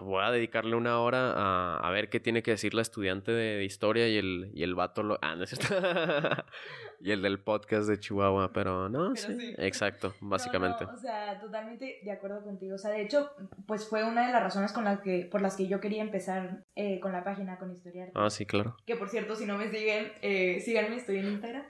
voy 0.00 0.22
a 0.22 0.30
dedicarle 0.30 0.76
una 0.76 1.00
hora 1.00 1.32
a, 1.32 1.78
a, 1.78 1.90
ver 1.90 2.08
qué 2.08 2.20
tiene 2.20 2.42
que 2.42 2.52
decir 2.52 2.74
la 2.74 2.82
estudiante 2.82 3.32
de, 3.32 3.64
historia 3.64 4.08
y 4.08 4.16
el, 4.16 4.50
y 4.54 4.62
el 4.62 4.74
vato 4.74 5.02
lo... 5.02 5.18
Ah, 5.22 5.34
no 5.36 5.44
es 5.44 5.50
cierto. 5.50 5.74
y 7.00 7.12
el 7.12 7.22
del 7.22 7.40
podcast 7.40 7.88
de 7.88 7.98
Chihuahua, 7.98 8.52
pero 8.52 8.88
no, 8.88 9.14
sí, 9.16 9.54
exacto, 9.58 10.14
básicamente. 10.20 10.84
o 10.84 10.96
sea, 10.96 11.40
totalmente 11.40 12.00
de 12.02 12.10
acuerdo 12.10 12.42
contigo. 12.42 12.74
O 12.74 12.78
sea, 12.78 12.90
de 12.90 13.02
hecho, 13.02 13.30
pues 13.66 13.88
fue 13.88 14.04
una 14.04 14.26
de 14.26 14.32
las 14.32 14.42
razones 14.42 14.72
con 14.72 14.84
las 14.84 15.00
que, 15.00 15.28
por 15.30 15.40
las 15.40 15.56
que 15.56 15.66
yo 15.66 15.80
quería 15.80 16.02
empezar 16.02 16.62
eh, 16.74 17.00
con 17.00 17.12
la 17.12 17.24
página 17.24 17.58
con 17.58 17.72
Historiar. 17.72 18.10
Ah, 18.14 18.30
sí, 18.30 18.46
claro. 18.46 18.76
Que 18.86 18.96
por 18.96 19.08
cierto, 19.08 19.34
si 19.36 19.46
no 19.46 19.56
me 19.56 19.68
siguen, 19.68 20.12
eh, 20.22 20.60
síganme, 20.60 20.96
estoy 20.96 21.18
en 21.18 21.26
Instagram. 21.26 21.68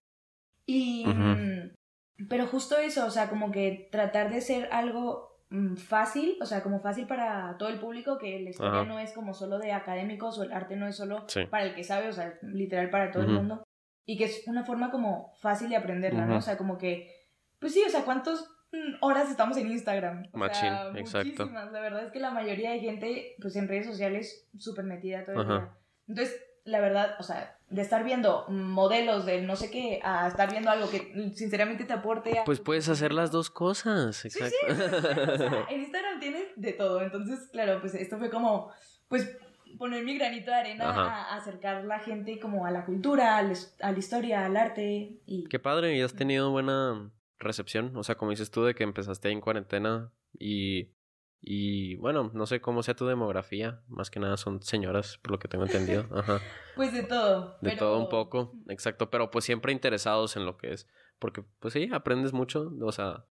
Y... 0.67 1.07
Mm, 1.07 1.75
pero 2.31 2.47
justo 2.47 2.79
eso, 2.79 3.05
o 3.05 3.11
sea, 3.11 3.29
como 3.29 3.53
que 3.53 3.89
tratar 3.93 4.31
de 4.33 4.41
ser 4.41 4.71
algo 4.73 5.36
fácil, 5.77 6.37
o 6.41 6.47
sea, 6.47 6.63
como 6.63 6.81
fácil 6.81 7.07
para 7.07 7.57
todo 7.59 7.69
el 7.69 7.79
público, 7.79 8.19
que 8.19 8.41
la 8.41 8.51
historia 8.51 8.85
no 8.85 8.99
es 8.99 9.13
como 9.13 9.33
solo 9.33 9.59
de 9.59 9.73
académicos 9.73 10.39
o 10.39 10.43
el 10.43 10.53
arte 10.53 10.77
no 10.77 10.87
es 10.87 10.97
solo 10.97 11.25
para 11.51 11.65
el 11.65 11.75
que 11.75 11.85
sabe, 11.85 12.09
o 12.09 12.13
sea, 12.13 12.35
literal 12.43 12.91
para 12.91 13.11
todo 13.11 13.23
el 13.23 13.31
mundo. 13.31 13.63
Y 14.05 14.17
que 14.17 14.25
es 14.25 14.47
una 14.47 14.65
forma 14.65 14.91
como 14.91 15.33
fácil 15.41 15.69
de 15.69 15.77
aprenderla, 15.77 16.27
¿no? 16.27 16.39
O 16.39 16.41
sea, 16.41 16.57
como 16.57 16.79
que, 16.79 17.11
pues 17.59 17.73
sí, 17.73 17.83
o 17.87 17.91
sea, 17.91 18.05
¿cuántas 18.05 18.49
mm, 18.73 18.97
horas 19.01 19.31
estamos 19.31 19.57
en 19.57 19.71
Instagram? 19.71 20.29
O 20.33 20.39
Machín, 20.39 20.73
exacto. 20.97 21.47
La 21.47 21.81
verdad 21.81 22.05
es 22.05 22.13
que 22.13 22.21
la 22.21 22.31
mayoría 22.31 22.71
de 22.71 22.81
gente, 22.81 23.35
pues 23.41 23.57
en 23.57 23.69
redes 23.69 23.87
sociales, 23.87 24.49
súper 24.59 24.85
metida 24.85 25.25
todo 25.25 25.41
el 25.41 25.49
día. 25.49 25.71
Entonces, 26.09 26.46
la 26.67 26.81
verdad, 26.81 27.17
o 27.19 27.23
sea, 27.23 27.57
de 27.71 27.83
estar 27.83 28.05
viendo 28.05 28.45
modelos 28.49 29.25
de 29.25 29.41
no 29.43 29.57
sé 29.57 29.71
qué 29.71 30.01
a 30.03 30.29
estar 30.29 30.51
viendo 30.51 30.71
algo 30.71 30.91
que 30.91 31.33
sinceramente 31.35 31.85
te 31.85 31.93
aporte 31.93 32.39
a... 32.39 32.45
Pues 32.45 32.61
puedes 32.61 32.89
hacer 32.89 33.13
las 33.13 33.31
dos 33.31 33.51
cosas, 33.51 34.25
exacto. 34.25 34.57
Sí, 34.69 34.75
sí, 34.75 34.83
o 35.33 35.39
sea, 35.39 35.67
en 35.71 35.81
Instagram 35.81 36.21
tienes 36.21 36.49
de 36.57 36.73
todo, 36.73 37.03
entonces, 37.03 37.49
claro, 37.53 37.81
pues 37.81 37.95
esto 37.95 38.19
fue 38.19 38.31
como, 38.31 38.71
pues 39.09 39.37
poner 39.79 40.05
mi 40.05 40.17
granito 40.17 40.51
de 40.51 40.57
arena 40.57 40.91
a, 40.91 41.37
acercar 41.37 41.85
la 41.85 42.01
gente 42.01 42.39
como 42.41 42.67
a 42.67 42.71
la 42.71 42.85
cultura, 42.85 43.39
a 43.39 43.43
la, 43.43 43.99
historia, 43.99 44.45
al 44.45 44.57
arte 44.57 45.21
y... 45.27 45.45
Qué 45.49 45.59
padre, 45.59 45.97
y 45.97 46.03
has 46.03 46.15
tenido 46.15 46.51
buena 46.51 47.11
recepción, 47.39 47.97
o 47.97 48.03
sea, 48.03 48.17
como 48.17 48.31
dices 48.31 48.51
tú 48.51 48.65
de 48.65 48.75
que 48.75 48.85
empezaste 48.85 49.29
ahí 49.29 49.35
en 49.35 49.41
cuarentena 49.41 50.11
y 50.39 50.91
y 51.41 51.97
bueno, 51.97 52.31
no 52.35 52.47
sé 52.47 52.61
cómo 52.61 52.83
sea 52.83 52.95
tu 52.95 53.07
demografía, 53.07 53.83
más 53.89 54.11
que 54.11 54.21
nada 54.21 54.37
son 54.37 54.63
señoras, 54.63 55.19
por 55.19 55.33
lo 55.33 55.39
que 55.39 55.49
tengo 55.49 55.65
entendido. 55.65 56.07
Ajá. 56.15 56.41
Pues 56.75 56.93
de 56.93 57.03
todo. 57.03 57.59
De 57.61 57.77
todo 57.77 57.99
un 57.99 58.09
poco, 58.09 58.55
exacto, 58.69 59.11
pero 59.11 59.31
pues 59.31 59.45
siempre 59.45 59.73
interesados 59.73 60.37
en 60.37 60.45
lo 60.45 60.57
que 60.57 60.73
es, 60.73 60.89
porque 61.19 61.45
pues 61.61 61.75
sí, 61.75 61.89
aprendes 61.93 62.33
mucho, 62.33 62.73
o 62.81 62.93
sea, 62.93 63.27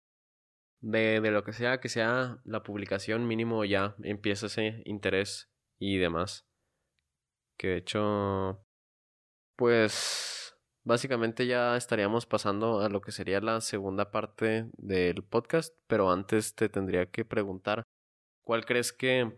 de, 0.81 1.21
de 1.21 1.31
lo 1.31 1.45
que 1.45 1.53
sea 1.53 1.81
que 1.81 1.89
sea 1.89 2.39
la 2.45 2.63
publicación, 2.63 3.27
mínimo 3.27 3.65
ya 3.65 3.95
empieza 4.03 4.47
ese 4.47 4.83
interés 4.85 5.51
y 5.79 5.99
demás. 5.99 6.47
Que 7.57 7.69
de 7.69 7.77
hecho, 7.77 8.65
pues 9.57 10.40
básicamente 10.85 11.47
ya 11.47 11.77
estaríamos 11.77 12.27
pasando 12.27 12.81
a 12.81 12.89
lo 12.89 13.01
que 13.01 13.13
sería 13.13 13.41
la 13.41 13.61
segunda 13.61 14.11
parte 14.11 14.69
del 14.77 15.23
podcast, 15.23 15.75
pero 15.87 16.11
antes 16.11 16.55
te 16.55 16.69
tendría 16.69 17.07
que 17.07 17.25
preguntar 17.25 17.85
¿Cuál 18.51 18.65
crees 18.65 18.93
que 18.93 19.33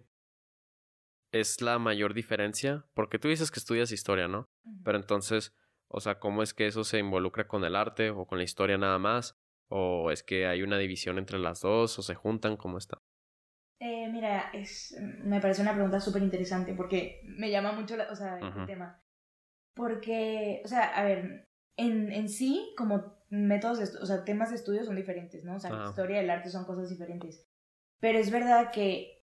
es 1.32 1.60
la 1.60 1.78
mayor 1.78 2.14
diferencia? 2.14 2.86
Porque 2.94 3.18
tú 3.18 3.28
dices 3.28 3.50
que 3.50 3.58
estudias 3.58 3.92
historia, 3.92 4.26
¿no? 4.26 4.48
Pero 4.84 4.96
entonces, 4.96 5.54
o 5.88 6.00
sea, 6.00 6.18
¿cómo 6.18 6.42
es 6.42 6.54
que 6.54 6.66
eso 6.66 6.82
se 6.82 6.98
involucra 6.98 7.46
con 7.46 7.64
el 7.64 7.76
arte 7.76 8.08
o 8.08 8.26
con 8.26 8.38
la 8.38 8.44
historia 8.44 8.78
nada 8.78 8.98
más? 8.98 9.36
¿O 9.68 10.10
es 10.10 10.22
que 10.22 10.46
hay 10.46 10.62
una 10.62 10.78
división 10.78 11.18
entre 11.18 11.38
las 11.38 11.60
dos 11.60 11.98
o 11.98 12.02
se 12.02 12.14
juntan? 12.14 12.56
¿Cómo 12.56 12.78
está? 12.78 13.02
Eh, 13.80 14.08
mira, 14.10 14.50
es, 14.54 14.96
me 15.24 15.40
parece 15.40 15.60
una 15.60 15.74
pregunta 15.74 16.00
súper 16.00 16.22
interesante 16.22 16.72
porque 16.72 17.20
me 17.24 17.50
llama 17.50 17.72
mucho 17.72 17.96
la, 17.96 18.10
o 18.10 18.16
sea, 18.16 18.38
el 18.38 18.66
tema. 18.66 19.02
Porque, 19.74 20.62
o 20.64 20.68
sea, 20.68 20.84
a 20.84 21.04
ver, 21.04 21.48
en, 21.76 22.12
en 22.12 22.28
sí, 22.28 22.74
como 22.76 23.14
métodos, 23.30 23.96
o 23.96 24.06
sea, 24.06 24.24
temas 24.24 24.50
de 24.50 24.56
estudio 24.56 24.84
son 24.84 24.96
diferentes, 24.96 25.44
¿no? 25.44 25.56
O 25.56 25.58
sea, 25.58 25.70
la 25.70 25.88
historia 25.88 26.20
y 26.20 26.24
el 26.24 26.30
arte 26.30 26.50
son 26.50 26.64
cosas 26.64 26.90
diferentes. 26.90 27.46
Pero 28.00 28.18
es 28.18 28.30
verdad 28.30 28.70
que 28.70 29.22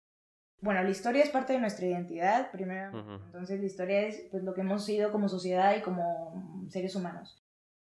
bueno, 0.61 0.81
la 0.81 0.89
historia 0.89 1.23
es 1.23 1.29
parte 1.29 1.53
de 1.53 1.59
nuestra 1.59 1.85
identidad, 1.85 2.49
primero, 2.51 3.21
entonces 3.27 3.59
la 3.59 3.65
historia 3.65 4.01
es 4.01 4.27
pues, 4.31 4.43
lo 4.43 4.53
que 4.53 4.61
hemos 4.61 4.85
sido 4.85 5.11
como 5.11 5.29
sociedad 5.29 5.75
y 5.77 5.81
como 5.81 6.65
seres 6.69 6.95
humanos. 6.95 7.43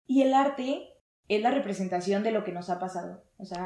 Y 0.05 0.21
el 0.21 0.33
arte 0.33 0.87
es 1.27 1.41
la 1.41 1.51
representación 1.51 2.21
de 2.21 2.31
lo 2.31 2.43
que 2.43 2.51
nos 2.51 2.69
ha 2.69 2.79
pasado. 2.79 3.23
O 3.37 3.45
sea, 3.45 3.65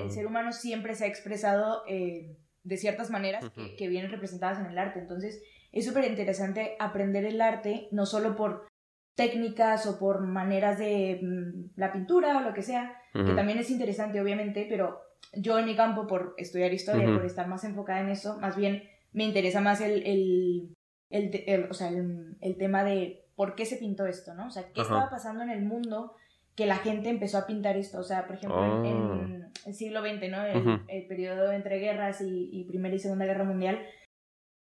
el, 0.00 0.10
ser, 0.10 0.24
ah. 0.24 0.28
humano 0.28 0.52
siempre 0.52 0.94
se 0.94 1.04
ha 1.04 1.08
expresado 1.08 1.82
eh, 1.86 2.36
de 2.62 2.76
ciertas 2.76 3.10
maneras 3.10 3.44
que, 3.76 3.88
vienen 3.88 4.10
representadas 4.10 4.58
en 4.58 4.66
el 4.66 4.78
arte. 4.78 4.98
Entonces, 4.98 5.42
es 5.78 5.86
súper 5.86 6.04
interesante 6.04 6.76
aprender 6.78 7.24
el 7.24 7.40
arte, 7.40 7.88
no 7.90 8.06
solo 8.06 8.36
por 8.36 8.66
técnicas 9.14 9.86
o 9.86 9.98
por 9.98 10.20
maneras 10.20 10.78
de 10.78 11.20
mm, 11.22 11.78
la 11.78 11.92
pintura 11.92 12.38
o 12.38 12.40
lo 12.40 12.54
que 12.54 12.62
sea, 12.62 13.00
que 13.12 13.32
también 13.32 13.58
es 13.58 13.70
interesante, 13.70 14.20
obviamente, 14.20 14.66
pero 14.68 15.00
yo 15.32 15.58
en 15.58 15.64
mi 15.64 15.74
campo, 15.74 16.06
por 16.06 16.34
estudiar 16.36 16.74
historia, 16.74 17.06
por 17.06 17.24
estar 17.24 17.48
más 17.48 17.64
enfocada 17.64 18.00
en 18.00 18.10
eso, 18.10 18.38
más 18.40 18.56
bien 18.56 18.82
me 19.12 19.24
interesa 19.24 19.62
más 19.62 19.80
el, 19.80 20.02
el, 20.04 20.76
el, 21.10 21.64
o 21.70 21.72
sea, 21.72 21.88
el, 21.88 22.56
tema 22.58 22.84
de 22.84 23.24
por 23.34 23.54
qué 23.54 23.64
se 23.64 23.76
pintó 23.76 24.04
esto, 24.06 24.34
¿no? 24.34 24.48
O 24.48 24.50
sea, 24.50 24.70
qué 24.74 24.82
estaba 24.82 25.08
pasando 25.08 25.42
en 25.42 25.48
el 25.48 25.62
mundo 25.62 26.14
que 26.54 26.66
la 26.66 26.76
gente 26.76 27.10
empezó 27.10 27.38
a 27.38 27.46
pintar 27.46 27.76
esto. 27.76 27.98
O 27.98 28.02
sea, 28.02 28.26
por 28.26 28.36
ejemplo, 28.36 28.84
en, 28.84 29.42
ah. 29.44 29.50
el 29.66 29.74
siglo 29.74 30.00
XX, 30.00 30.30
¿no? 30.30 30.44
El, 30.88 31.06
periodo 31.06 31.52
entre 31.52 31.78
guerras 31.78 32.20
y, 32.20 32.64
Primera 32.68 32.94
y 32.94 32.98
Segunda 32.98 33.26
Guerra 33.26 33.44
Mundial, 33.44 33.78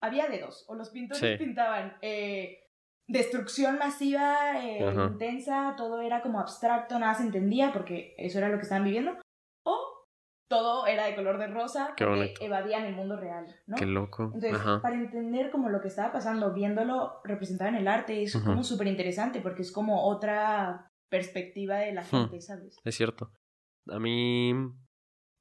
había 0.05 0.27
de 0.27 0.39
dos. 0.39 0.65
O 0.67 0.75
los 0.75 0.89
pintores 0.89 1.37
pintaban 1.37 1.97
eh, 2.01 2.65
destrucción 3.07 3.77
masiva, 3.77 4.63
eh, 4.63 4.85
intensa, 5.11 5.75
todo 5.77 6.01
era 6.01 6.21
como 6.21 6.39
abstracto, 6.39 6.97
nada 6.97 7.13
se 7.13 7.23
entendía 7.23 7.71
porque 7.71 8.15
eso 8.17 8.37
era 8.37 8.49
lo 8.49 8.57
que 8.57 8.63
estaban 8.63 8.83
viviendo. 8.83 9.17
O 9.63 10.07
todo 10.47 10.87
era 10.87 11.05
de 11.05 11.15
color 11.15 11.37
de 11.37 11.47
rosa 11.47 11.93
que 11.95 12.33
evadían 12.39 12.85
el 12.85 12.95
mundo 12.95 13.17
real, 13.17 13.47
¿no? 13.67 13.77
Qué 13.77 13.85
loco. 13.85 14.31
Entonces, 14.33 14.57
para 14.81 14.95
entender 14.95 15.51
como 15.51 15.69
lo 15.69 15.81
que 15.81 15.87
estaba 15.87 16.11
pasando, 16.11 16.53
viéndolo 16.53 17.21
representado 17.23 17.69
en 17.69 17.77
el 17.77 17.87
arte, 17.87 18.23
es 18.23 18.35
como 18.37 18.63
súper 18.63 18.87
interesante 18.87 19.41
porque 19.41 19.61
es 19.61 19.71
como 19.71 20.05
otra 20.07 20.91
perspectiva 21.09 21.77
de 21.77 21.93
la 21.93 22.03
gente, 22.03 22.41
¿sabes? 22.41 22.77
Es 22.83 22.95
cierto. 22.95 23.31
A 23.87 23.99
mí, 23.99 24.51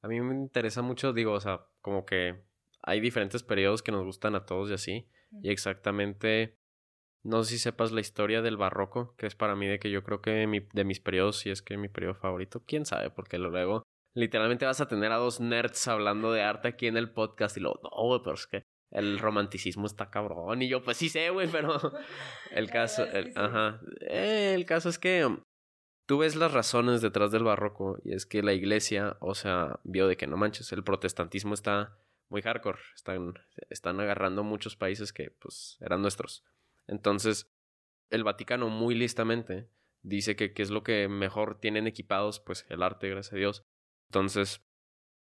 a 0.02 0.08
mí 0.08 0.20
me 0.20 0.34
interesa 0.34 0.82
mucho, 0.82 1.14
digo, 1.14 1.32
o 1.32 1.40
sea, 1.40 1.66
como 1.80 2.04
que 2.04 2.43
hay 2.84 3.00
diferentes 3.00 3.42
periodos 3.42 3.82
que 3.82 3.92
nos 3.92 4.04
gustan 4.04 4.34
a 4.34 4.44
todos 4.44 4.70
y 4.70 4.74
así. 4.74 5.08
Y 5.42 5.50
exactamente, 5.50 6.58
no 7.22 7.42
sé 7.42 7.52
si 7.52 7.58
sepas 7.58 7.92
la 7.92 8.00
historia 8.00 8.42
del 8.42 8.56
barroco, 8.56 9.14
que 9.16 9.26
es 9.26 9.34
para 9.34 9.56
mí 9.56 9.66
de 9.66 9.78
que 9.78 9.90
yo 9.90 10.04
creo 10.04 10.20
que 10.20 10.46
mi, 10.46 10.60
de 10.60 10.84
mis 10.84 11.00
periodos, 11.00 11.38
si 11.38 11.50
es 11.50 11.62
que 11.62 11.76
mi 11.76 11.88
periodo 11.88 12.14
favorito, 12.14 12.62
quién 12.66 12.84
sabe, 12.86 13.10
porque 13.10 13.38
luego 13.38 13.82
literalmente 14.14 14.66
vas 14.66 14.80
a 14.80 14.88
tener 14.88 15.10
a 15.12 15.16
dos 15.16 15.40
nerds 15.40 15.88
hablando 15.88 16.30
de 16.30 16.42
arte 16.42 16.68
aquí 16.68 16.86
en 16.86 16.96
el 16.96 17.10
podcast 17.10 17.56
y 17.56 17.60
luego, 17.60 17.80
no, 17.82 18.22
pero 18.22 18.34
es 18.34 18.46
que 18.46 18.62
el 18.90 19.18
romanticismo 19.18 19.86
está 19.86 20.10
cabrón. 20.10 20.62
Y 20.62 20.68
yo, 20.68 20.84
pues 20.84 20.98
sí 20.98 21.08
sé, 21.08 21.30
güey, 21.30 21.48
pero 21.48 21.78
el 22.52 22.70
caso, 22.70 23.04
ajá, 23.34 23.80
el 24.02 24.64
caso 24.66 24.88
es 24.88 24.98
que 24.98 25.28
tú 26.06 26.18
ves 26.18 26.36
las 26.36 26.52
razones 26.52 27.00
detrás 27.00 27.32
del 27.32 27.44
barroco 27.44 27.98
y 28.04 28.14
es 28.14 28.26
que 28.26 28.42
la 28.42 28.52
iglesia, 28.52 29.16
o 29.20 29.34
sea, 29.34 29.80
vio 29.84 30.06
de 30.06 30.16
que 30.16 30.26
no 30.26 30.36
manches, 30.36 30.72
el 30.72 30.84
protestantismo 30.84 31.54
está 31.54 31.98
muy 32.28 32.42
hardcore, 32.42 32.78
están, 32.94 33.34
están 33.70 34.00
agarrando 34.00 34.42
muchos 34.42 34.76
países 34.76 35.12
que 35.12 35.30
pues 35.30 35.78
eran 35.80 36.02
nuestros. 36.02 36.44
Entonces, 36.86 37.50
el 38.10 38.24
Vaticano 38.24 38.68
muy 38.68 38.94
listamente 38.94 39.68
dice 40.02 40.36
que 40.36 40.52
qué 40.52 40.62
es 40.62 40.70
lo 40.70 40.82
que 40.82 41.08
mejor 41.08 41.60
tienen 41.60 41.86
equipados, 41.86 42.40
pues 42.40 42.66
el 42.68 42.82
arte, 42.82 43.08
gracias 43.08 43.32
a 43.32 43.36
Dios, 43.36 43.64
entonces 44.08 44.64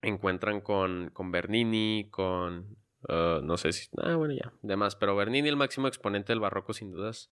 encuentran 0.01 0.61
con, 0.61 1.09
con 1.11 1.31
Bernini, 1.31 2.09
con... 2.11 2.77
Uh, 3.07 3.41
no 3.43 3.57
sé 3.57 3.71
si... 3.71 3.89
Ah, 3.97 4.15
bueno, 4.15 4.33
ya, 4.33 4.53
demás. 4.61 4.95
Pero 4.95 5.15
Bernini, 5.15 5.47
el 5.47 5.55
máximo 5.55 5.87
exponente 5.87 6.33
del 6.33 6.39
barroco, 6.39 6.73
sin 6.73 6.91
dudas, 6.91 7.31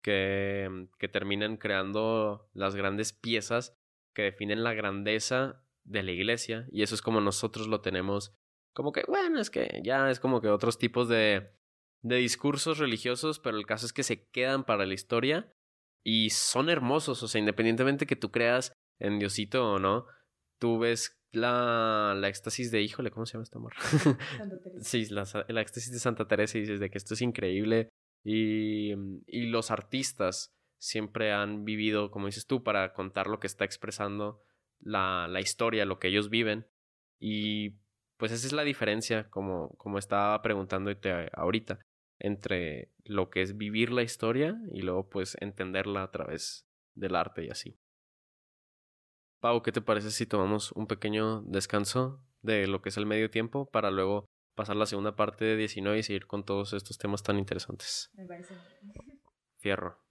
que, 0.00 0.88
que 0.98 1.08
terminan 1.08 1.56
creando 1.56 2.48
las 2.54 2.74
grandes 2.74 3.12
piezas 3.12 3.76
que 4.14 4.22
definen 4.22 4.62
la 4.62 4.74
grandeza 4.74 5.64
de 5.84 6.02
la 6.02 6.12
iglesia. 6.12 6.66
Y 6.70 6.82
eso 6.82 6.94
es 6.94 7.02
como 7.02 7.20
nosotros 7.20 7.68
lo 7.68 7.80
tenemos. 7.80 8.34
Como 8.72 8.92
que, 8.92 9.02
bueno, 9.06 9.40
es 9.40 9.50
que 9.50 9.80
ya 9.84 10.10
es 10.10 10.20
como 10.20 10.40
que 10.40 10.48
otros 10.48 10.78
tipos 10.78 11.08
de, 11.08 11.50
de 12.02 12.16
discursos 12.16 12.78
religiosos, 12.78 13.38
pero 13.38 13.58
el 13.58 13.66
caso 13.66 13.86
es 13.86 13.92
que 13.92 14.02
se 14.02 14.28
quedan 14.28 14.64
para 14.64 14.86
la 14.86 14.94
historia 14.94 15.52
y 16.04 16.30
son 16.30 16.70
hermosos. 16.70 17.22
O 17.22 17.28
sea, 17.28 17.38
independientemente 17.38 18.06
que 18.06 18.16
tú 18.16 18.30
creas 18.30 18.72
en 18.98 19.18
Diosito 19.18 19.72
o 19.72 19.78
no, 19.78 20.06
tú 20.58 20.78
ves 20.78 21.18
la, 21.32 22.14
la 22.16 22.28
éxtasis 22.28 22.70
de, 22.70 22.82
híjole, 22.82 23.10
¿cómo 23.10 23.26
se 23.26 23.34
llama 23.34 23.44
esta 23.44 23.58
amor? 23.58 23.74
Santa 23.78 24.58
Teresa. 24.62 24.84
sí, 24.84 25.06
la, 25.06 25.24
la, 25.48 25.60
éxtasis 25.60 25.92
de 25.92 25.98
Santa 25.98 26.26
Teresa 26.26 26.58
y 26.58 26.62
dices 26.62 26.80
de 26.80 26.90
que 26.90 26.98
esto 26.98 27.14
es 27.14 27.22
increíble. 27.22 27.88
Y, 28.24 28.92
y 29.26 29.46
los 29.46 29.70
artistas 29.70 30.52
siempre 30.78 31.32
han 31.32 31.64
vivido, 31.64 32.10
como 32.10 32.26
dices 32.26 32.46
tú, 32.46 32.62
para 32.62 32.92
contar 32.92 33.26
lo 33.26 33.40
que 33.40 33.46
está 33.46 33.64
expresando 33.64 34.40
la, 34.80 35.26
la 35.28 35.40
historia, 35.40 35.84
lo 35.84 35.98
que 35.98 36.08
ellos 36.08 36.28
viven. 36.28 36.66
Y 37.18 37.76
pues 38.22 38.30
esa 38.30 38.46
es 38.46 38.52
la 38.52 38.62
diferencia, 38.62 39.28
como, 39.30 39.70
como 39.78 39.98
estaba 39.98 40.40
preguntándote 40.42 41.28
ahorita, 41.32 41.80
entre 42.20 42.92
lo 43.02 43.30
que 43.30 43.42
es 43.42 43.56
vivir 43.56 43.90
la 43.90 44.04
historia 44.04 44.56
y 44.70 44.82
luego 44.82 45.10
pues 45.10 45.36
entenderla 45.40 46.04
a 46.04 46.12
través 46.12 46.64
del 46.94 47.16
arte 47.16 47.44
y 47.44 47.50
así. 47.50 47.76
Pau, 49.40 49.60
¿qué 49.64 49.72
te 49.72 49.80
parece 49.80 50.12
si 50.12 50.24
tomamos 50.24 50.70
un 50.70 50.86
pequeño 50.86 51.42
descanso 51.42 52.24
de 52.42 52.68
lo 52.68 52.80
que 52.80 52.90
es 52.90 52.96
el 52.96 53.06
medio 53.06 53.28
tiempo 53.28 53.68
para 53.68 53.90
luego 53.90 54.26
pasar 54.54 54.76
la 54.76 54.86
segunda 54.86 55.16
parte 55.16 55.44
de 55.44 55.56
19 55.56 55.98
y 55.98 56.02
seguir 56.04 56.28
con 56.28 56.44
todos 56.44 56.74
estos 56.74 56.98
temas 56.98 57.24
tan 57.24 57.40
interesantes? 57.40 58.08
Me 58.12 58.24
parece. 58.24 58.54
Fierro. 59.58 60.01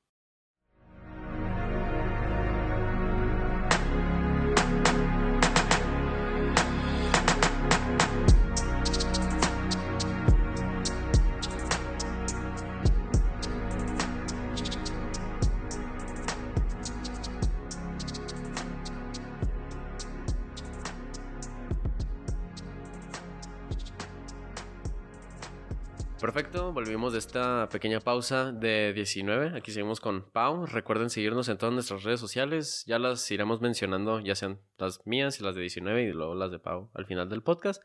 Perfecto, 26.34 26.72
volvimos 26.72 27.12
de 27.12 27.20
esta 27.20 27.68
pequeña 27.68 28.00
pausa 28.00 28.54
de 28.54 28.94
19. 28.94 29.58
Aquí 29.58 29.70
seguimos 29.70 30.00
con 30.00 30.32
Pau. 30.32 30.66
Recuerden 30.66 31.10
seguirnos 31.10 31.50
en 31.50 31.58
todas 31.58 31.74
nuestras 31.74 32.04
redes 32.04 32.22
sociales. 32.22 32.86
Ya 32.88 33.00
las 33.00 33.30
iremos 33.32 33.60
mencionando, 33.60 34.22
ya 34.22 34.34
sean 34.36 34.62
las 34.78 35.06
mías 35.06 35.42
y 35.42 35.44
las 35.44 35.56
de 35.56 35.62
19 35.62 36.04
y 36.04 36.14
luego 36.14 36.34
las 36.34 36.50
de 36.50 36.60
Pau 36.60 36.90
al 36.94 37.06
final 37.06 37.28
del 37.28 37.44
podcast. 37.44 37.84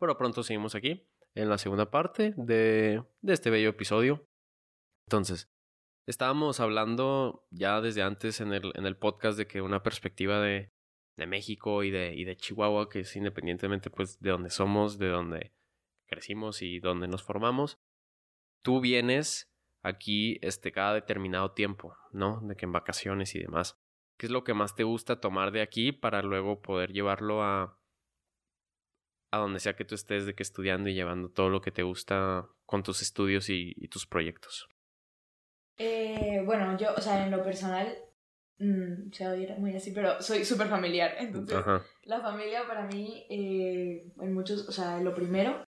Pero 0.00 0.18
pronto 0.18 0.42
seguimos 0.42 0.74
aquí 0.74 1.06
en 1.36 1.48
la 1.48 1.56
segunda 1.56 1.92
parte 1.92 2.34
de, 2.36 3.04
este 3.22 3.50
bello 3.50 3.68
episodio. 3.68 4.26
Entonces, 5.06 5.48
estábamos 6.08 6.58
hablando 6.58 7.46
ya 7.52 7.80
desde 7.80 8.02
antes 8.02 8.40
en 8.40 8.52
el, 8.54 8.72
en 8.74 8.86
el 8.86 8.96
podcast 8.96 9.38
de 9.38 9.46
que 9.46 9.62
una 9.62 9.84
perspectiva 9.84 10.40
de, 10.40 10.72
de 11.16 11.26
México 11.28 11.84
y 11.84 11.92
de, 11.92 12.12
y 12.12 12.24
de 12.24 12.36
Chihuahua, 12.36 12.88
que 12.88 13.00
es 13.00 13.14
independientemente 13.14 13.88
pues 13.88 14.18
de 14.18 14.30
donde 14.30 14.50
somos, 14.50 14.98
de 14.98 15.10
donde 15.10 15.52
crecimos 16.14 16.62
y 16.62 16.78
donde 16.78 17.08
nos 17.08 17.22
formamos, 17.22 17.78
tú 18.62 18.80
vienes 18.80 19.52
aquí 19.82 20.38
este, 20.42 20.72
cada 20.72 20.94
determinado 20.94 21.52
tiempo, 21.52 21.96
¿no? 22.12 22.40
De 22.42 22.56
que 22.56 22.64
en 22.64 22.72
vacaciones 22.72 23.34
y 23.34 23.40
demás. 23.40 23.78
¿Qué 24.16 24.26
es 24.26 24.32
lo 24.32 24.44
que 24.44 24.54
más 24.54 24.74
te 24.74 24.84
gusta 24.84 25.20
tomar 25.20 25.50
de 25.50 25.60
aquí 25.60 25.92
para 25.92 26.22
luego 26.22 26.62
poder 26.62 26.92
llevarlo 26.92 27.42
a, 27.42 27.78
a 29.32 29.38
donde 29.38 29.58
sea 29.58 29.74
que 29.74 29.84
tú 29.84 29.94
estés 29.94 30.24
de 30.24 30.34
que 30.34 30.44
estudiando 30.44 30.88
y 30.88 30.94
llevando 30.94 31.28
todo 31.28 31.50
lo 31.50 31.60
que 31.60 31.72
te 31.72 31.82
gusta 31.82 32.48
con 32.64 32.82
tus 32.82 33.02
estudios 33.02 33.50
y, 33.50 33.74
tus 33.88 34.06
proyectos? 34.06 34.68
Eh, 35.76 36.42
bueno, 36.46 36.78
yo, 36.78 36.94
o 36.96 37.00
sea, 37.00 37.24
en 37.24 37.32
lo 37.32 37.42
personal, 37.42 37.92
mmm, 38.58 39.10
se 39.10 39.26
oye 39.26 39.54
muy 39.58 39.74
así, 39.74 39.90
pero 39.90 40.22
soy 40.22 40.44
súper 40.44 40.68
familiar. 40.68 41.16
Entonces, 41.18 41.58
la 42.04 42.20
familia 42.20 42.66
para 42.66 42.86
mí, 42.86 43.26
eh, 43.28 44.12
en 44.20 44.32
muchos, 44.32 44.68
o 44.68 44.72
sea, 44.72 45.00
lo 45.00 45.14
primero, 45.14 45.64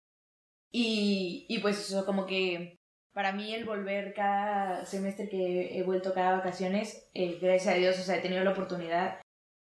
y, 0.76 1.46
y 1.48 1.60
pues 1.60 1.78
eso 1.78 2.04
como 2.04 2.26
que 2.26 2.80
para 3.12 3.30
mí 3.30 3.54
el 3.54 3.64
volver 3.64 4.12
cada 4.12 4.84
semestre 4.84 5.28
que 5.28 5.78
he 5.78 5.84
vuelto 5.84 6.12
cada 6.12 6.38
vacaciones, 6.38 7.08
eh, 7.14 7.38
gracias 7.40 7.72
a 7.72 7.78
Dios, 7.78 7.96
o 8.00 8.02
sea, 8.02 8.16
he 8.16 8.20
tenido 8.20 8.42
la 8.42 8.50
oportunidad 8.50 9.20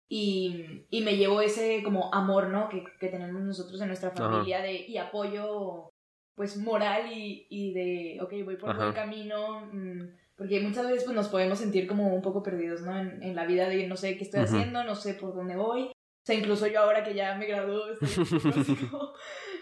y, 0.07 0.85
y 0.91 1.01
me 1.01 1.17
llevo 1.17 1.41
ese 1.41 1.81
como 1.81 2.13
amor, 2.13 2.49
¿no? 2.49 2.69
Que, 2.69 2.83
que 2.99 3.07
tenemos 3.07 3.41
nosotros 3.41 3.81
en 3.81 3.87
nuestra 3.87 4.11
familia 4.11 4.61
de, 4.61 4.85
y 4.87 4.97
apoyo 4.97 5.89
pues 6.35 6.57
moral 6.57 7.11
y, 7.11 7.47
y 7.49 7.73
de, 7.73 8.19
ok, 8.21 8.45
voy 8.45 8.57
por 8.57 8.77
buen 8.77 8.93
camino, 8.93 9.67
mm, 9.73 10.01
porque 10.37 10.59
muchas 10.59 10.85
veces 10.85 11.05
pues 11.05 11.15
nos 11.15 11.29
podemos 11.29 11.57
sentir 11.57 11.87
como 11.87 12.13
un 12.13 12.21
poco 12.21 12.43
perdidos, 12.43 12.83
¿no? 12.83 12.95
En, 12.99 13.23
en 13.23 13.35
la 13.35 13.47
vida 13.47 13.67
de 13.67 13.87
no 13.87 13.97
sé 13.97 14.15
qué 14.15 14.25
estoy 14.25 14.41
haciendo, 14.41 14.83
no 14.83 14.93
sé 14.93 15.15
por 15.15 15.33
dónde 15.33 15.55
voy. 15.55 15.87
O 15.87 16.25
sea, 16.25 16.35
incluso 16.35 16.67
yo 16.67 16.81
ahora 16.81 17.03
que 17.03 17.15
ya 17.15 17.33
me 17.33 17.47
graduó, 17.47 17.81
estoy 18.01 18.77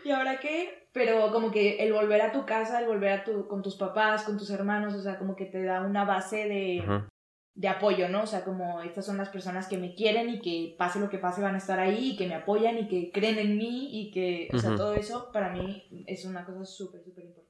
¿y 0.04 0.12
ahora 0.12 0.40
qué? 0.42 0.87
Pero 0.98 1.32
como 1.32 1.52
que 1.52 1.78
el 1.78 1.94
volver 1.94 2.22
a 2.22 2.32
tu 2.32 2.46
casa, 2.46 2.82
el 2.82 2.88
volver 2.88 3.12
a 3.12 3.24
tu, 3.24 3.48
con 3.48 3.62
tus 3.62 3.76
papás, 3.76 4.24
con 4.24 4.38
tus 4.38 4.50
hermanos, 4.50 4.96
o 4.96 5.02
sea, 5.02 5.20
como 5.20 5.36
que 5.36 5.46
te 5.46 5.64
da 5.64 5.82
una 5.82 6.06
base 6.06 6.48
de, 6.48 6.80
Ajá. 6.82 7.08
de 7.56 7.68
apoyo, 7.68 8.10
¿no? 8.10 8.24
O 8.24 8.28
sea, 8.28 8.44
como 8.44 8.82
estas 8.82 9.06
son 9.06 9.18
las 9.18 9.30
personas 9.30 9.68
que 9.68 9.78
me 9.78 9.94
quieren 9.94 10.30
y 10.30 10.42
que 10.42 10.76
pase 10.78 11.00
lo 11.00 11.10
que 11.10 11.20
pase 11.20 11.42
van 11.42 11.56
a 11.56 11.60
estar 11.60 11.80
ahí 11.80 12.12
y 12.12 12.18
que 12.18 12.28
me 12.28 12.34
apoyan 12.34 12.78
y 12.80 12.88
que 12.88 13.12
creen 13.12 13.38
en 13.38 13.58
mí 13.58 13.90
y 13.92 14.12
que, 14.12 14.50
o 14.54 14.58
sea, 14.58 14.76
todo 14.76 14.94
eso 14.94 15.32
para 15.32 15.54
mí 15.54 15.88
es 16.08 16.26
una 16.26 16.46
cosa 16.46 16.66
súper, 16.66 17.04
súper 17.04 17.26
importante. 17.26 17.48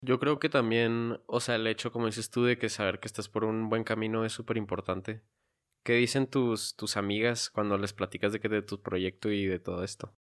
Yo 0.00 0.18
creo 0.18 0.38
que 0.38 0.48
también, 0.48 1.20
o 1.26 1.40
sea, 1.40 1.56
el 1.56 1.66
hecho, 1.66 1.92
como 1.92 2.06
dices 2.06 2.30
tú, 2.30 2.44
de 2.44 2.56
que 2.56 2.68
saber 2.68 3.00
que 3.00 3.08
estás 3.08 3.28
por 3.28 3.44
un 3.44 3.68
buen 3.68 3.84
camino 3.84 4.24
es 4.24 4.32
súper 4.32 4.56
importante. 4.56 5.22
¿Qué 5.84 5.94
dicen 5.94 6.26
tus, 6.26 6.76
tus 6.76 6.96
amigas 6.96 7.50
cuando 7.50 7.78
les 7.78 7.92
platicas 7.92 8.32
de 8.32 8.40
que 8.40 8.48
de 8.48 8.62
tu 8.62 8.80
proyecto 8.80 9.30
y 9.30 9.46
de 9.46 9.58
todo 9.58 9.82
esto? 9.82 10.14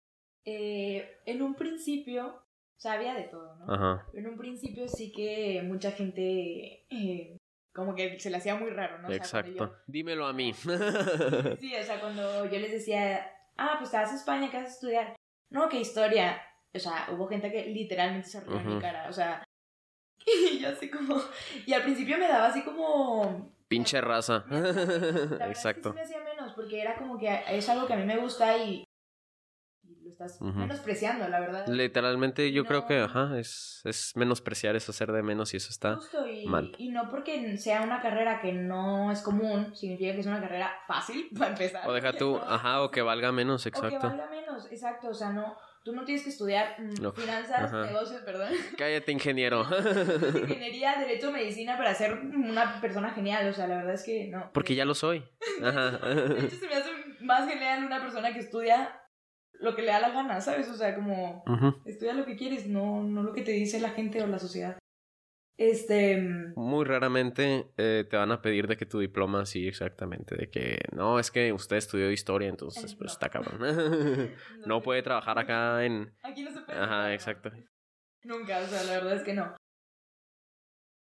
Eh, 0.45 1.21
en 1.27 1.43
un 1.43 1.55
principio, 1.55 2.27
o 2.27 2.81
sea, 2.81 2.93
había 2.93 3.15
de 3.15 3.25
todo, 3.25 3.57
¿no? 3.57 3.73
Ajá. 3.73 4.07
En 4.13 4.27
un 4.27 4.37
principio 4.37 4.89
sí 4.89 5.13
que 5.13 5.63
mucha 5.65 5.93
gente 5.93 6.87
eh, 6.91 7.39
como 7.73 7.95
que 7.95 8.19
se 8.21 8.31
le 8.31 8.37
hacía 8.37 8.55
muy 8.55 8.71
raro, 8.71 8.99
¿no? 8.99 9.09
O 9.09 9.11
sea, 9.11 9.19
cuando 9.19 9.49
Exacto. 9.65 9.83
Dímelo 9.87 10.27
a 10.27 10.33
mí. 10.33 10.53
sí, 11.61 11.75
o 11.77 11.83
sea, 11.83 12.01
cuando 12.01 12.45
yo 12.45 12.59
les 12.59 12.73
decía, 12.73 13.27
ah, 13.57 13.77
pues 13.79 13.91
te 13.91 13.97
vas 13.97 14.13
a 14.13 14.17
España, 14.17 14.51
¿qué 14.51 14.59
vas 14.59 14.67
a 14.67 14.75
estudiar? 14.75 15.17
No, 15.51 15.69
qué 15.69 15.81
historia. 15.81 16.41
O 16.75 16.79
sea, 16.79 17.09
hubo 17.13 17.27
gente 17.29 17.51
que 17.51 17.67
literalmente 17.67 18.29
se 18.29 18.41
rió 18.41 18.59
en 18.59 18.75
mi 18.75 18.81
cara, 18.81 19.09
o 19.09 19.13
sea, 19.13 19.45
y 20.27 20.59
yo 20.59 20.69
así 20.69 20.91
como, 20.91 21.21
y 21.67 21.73
al 21.73 21.83
principio 21.83 22.19
me 22.19 22.29
daba 22.29 22.47
así 22.47 22.63
como... 22.63 23.53
Pinche 23.69 24.01
raza. 24.01 24.45
La 24.51 25.49
Exacto. 25.49 25.91
es 25.91 25.95
que 25.95 26.05
sí 26.05 26.15
me 26.17 26.19
hacía 26.19 26.21
menos, 26.21 26.53
porque 26.53 26.81
era 26.81 26.97
como 26.97 27.19
que 27.19 27.43
es 27.49 27.69
algo 27.69 27.87
que 27.87 27.95
a 27.95 27.97
mí 27.97 28.05
me 28.05 28.19
gusta 28.19 28.57
y, 28.59 28.85
estás 30.15 30.41
menospreciando, 30.41 31.29
la 31.29 31.41
verdad. 31.41 31.67
Literalmente 31.67 32.51
yo 32.53 32.65
creo 32.65 32.87
que, 32.87 33.01
ajá, 33.01 33.39
es, 33.39 33.81
es 33.85 34.13
menospreciar, 34.17 34.77
es 34.77 34.89
hacer 34.89 35.13
de 35.13 35.23
menos 35.23 35.53
y 35.55 35.59
eso 35.59 35.71
está. 35.71 35.97
Justo, 35.97 36.27
y, 36.27 36.47
mal. 36.47 36.73
y 36.79 36.89
no 36.91 37.09
porque 37.11 37.57
sea 37.59 37.83
una 37.83 38.01
carrera 38.01 38.41
que 38.41 38.53
no 38.53 39.11
es 39.11 39.21
común, 39.23 39.75
significa 39.77 40.13
que 40.15 40.21
es 40.21 40.27
una 40.27 40.41
carrera 40.41 40.73
fácil 40.87 41.29
para 41.39 41.51
empezar. 41.51 41.89
O 41.89 41.93
deja 41.93 42.13
tú, 42.13 42.37
¿no? 42.37 42.43
ajá, 42.43 42.83
o 42.83 42.91
que 42.91 43.03
valga 43.03 43.33
menos, 43.33 43.63
O 43.67 43.71
que 43.71 43.77
exacto. 43.77 44.09
valga 44.09 44.29
menos, 44.31 44.67
exacto. 44.71 45.09
O 45.09 45.15
sea, 45.15 45.31
no, 45.31 45.57
tú 45.83 45.93
no 45.93 46.05
tienes 46.05 46.23
que 46.25 46.31
estudiar 46.31 46.77
mm, 46.81 47.03
No. 47.03 47.13
finanzas, 47.13 47.65
Ajá. 47.65 47.87
negocios, 47.87 48.23
perdón, 48.23 48.49
Cállate, 48.79 49.13
ingeniero. 49.13 49.67
ingeniería, 50.35 50.97
derecho, 50.99 51.31
medicina 51.33 51.77
para 51.77 51.95
ser 51.95 52.15
una 52.15 52.81
persona 52.81 53.11
genial. 53.11 53.49
O 53.49 53.53
sea, 53.53 53.67
la 53.67 53.77
verdad 53.77 53.95
es 53.95 54.03
que 54.05 54.29
no. 54.29 54.51
Porque 54.53 54.75
ya 54.75 54.85
lo 54.85 54.95
soy. 54.95 55.25
Ajá. 55.63 55.91
De 55.99 56.47
hecho, 56.47 56.57
se 56.57 56.69
me 56.69 56.75
hace 56.75 56.91
más 57.21 57.49
genial 57.49 57.85
una 57.85 58.01
persona 58.01 58.33
que 58.33 58.41
estudia 58.41 59.01
lo 59.61 59.75
que 59.75 59.83
le 59.83 59.89
da 59.89 60.01
la 60.01 60.11
gana, 60.11 60.41
¿sabes? 60.41 60.69
O 60.69 60.75
sea, 60.75 60.95
como 60.95 61.45
estudia 61.85 62.15
lo 62.15 62.25
que 62.27 62.37
quieres, 62.37 62.67
no, 62.67 63.03
no 63.03 63.23
lo 63.23 63.33
que 63.33 63.43
te 63.43 63.53
dice 63.53 63.81
la 63.81 63.91
gente 63.91 64.23
o 64.23 64.27
la 64.27 64.39
sociedad. 64.39 64.79
Este. 65.57 66.17
mm, 66.17 66.55
Muy 66.57 66.85
raramente 66.85 67.67
eh, 67.77 68.05
te 68.09 68.17
van 68.17 68.33
a 68.33 68.43
pedir 68.43 68.67
de 68.67 68.77
que 68.77 68.87
tu 68.87 68.99
diploma, 68.99 69.47
sí, 69.47 69.67
exactamente, 69.69 70.37
de 70.37 70.51
que 70.51 70.79
no, 70.93 71.19
es 71.19 71.31
que 71.31 71.53
usted 71.53 71.77
estudió 71.77 72.11
historia, 72.11 72.49
entonces 72.49 72.93
Eh, 72.93 72.97
pues 72.99 73.13
está 73.13 73.29
cabrón. 73.29 73.59
no 74.65 74.83
puede 74.83 75.03
trabajar 75.03 75.39
acá 75.39 75.85
en... 75.85 76.13
Aquí 76.23 76.43
no 76.43 76.51
se 76.51 76.61
puede. 76.61 76.79
Ajá, 76.79 77.13
exacto. 77.15 77.51
Nunca, 78.25 78.59
o 78.61 78.67
sea, 78.67 78.83
la 78.85 78.93
verdad 78.95 79.15
es 79.17 79.23
que 79.23 79.35
no. 79.35 79.55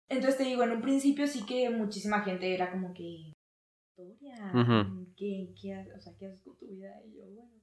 Entonces 0.08 0.38
te 0.38 0.44
digo, 0.44 0.62
en 0.62 0.72
un 0.72 0.80
principio 0.80 1.26
sí 1.26 1.44
que 1.44 1.68
muchísima 1.70 2.22
gente 2.22 2.54
era 2.54 2.70
como 2.70 2.94
que. 2.94 3.32
Historia. 3.90 4.52
Ujú. 4.54 5.06
¿Qué, 5.16 5.52
qué, 5.60 5.74
ha- 5.74 5.86
o 5.96 6.00
sea, 6.00 6.14
¿qué 6.18 6.26
haces 6.26 6.42
con 6.42 6.56
tu 6.56 6.66
vida? 6.66 6.94
Y 7.04 7.18
yo, 7.18 7.26
bueno. 7.26 7.57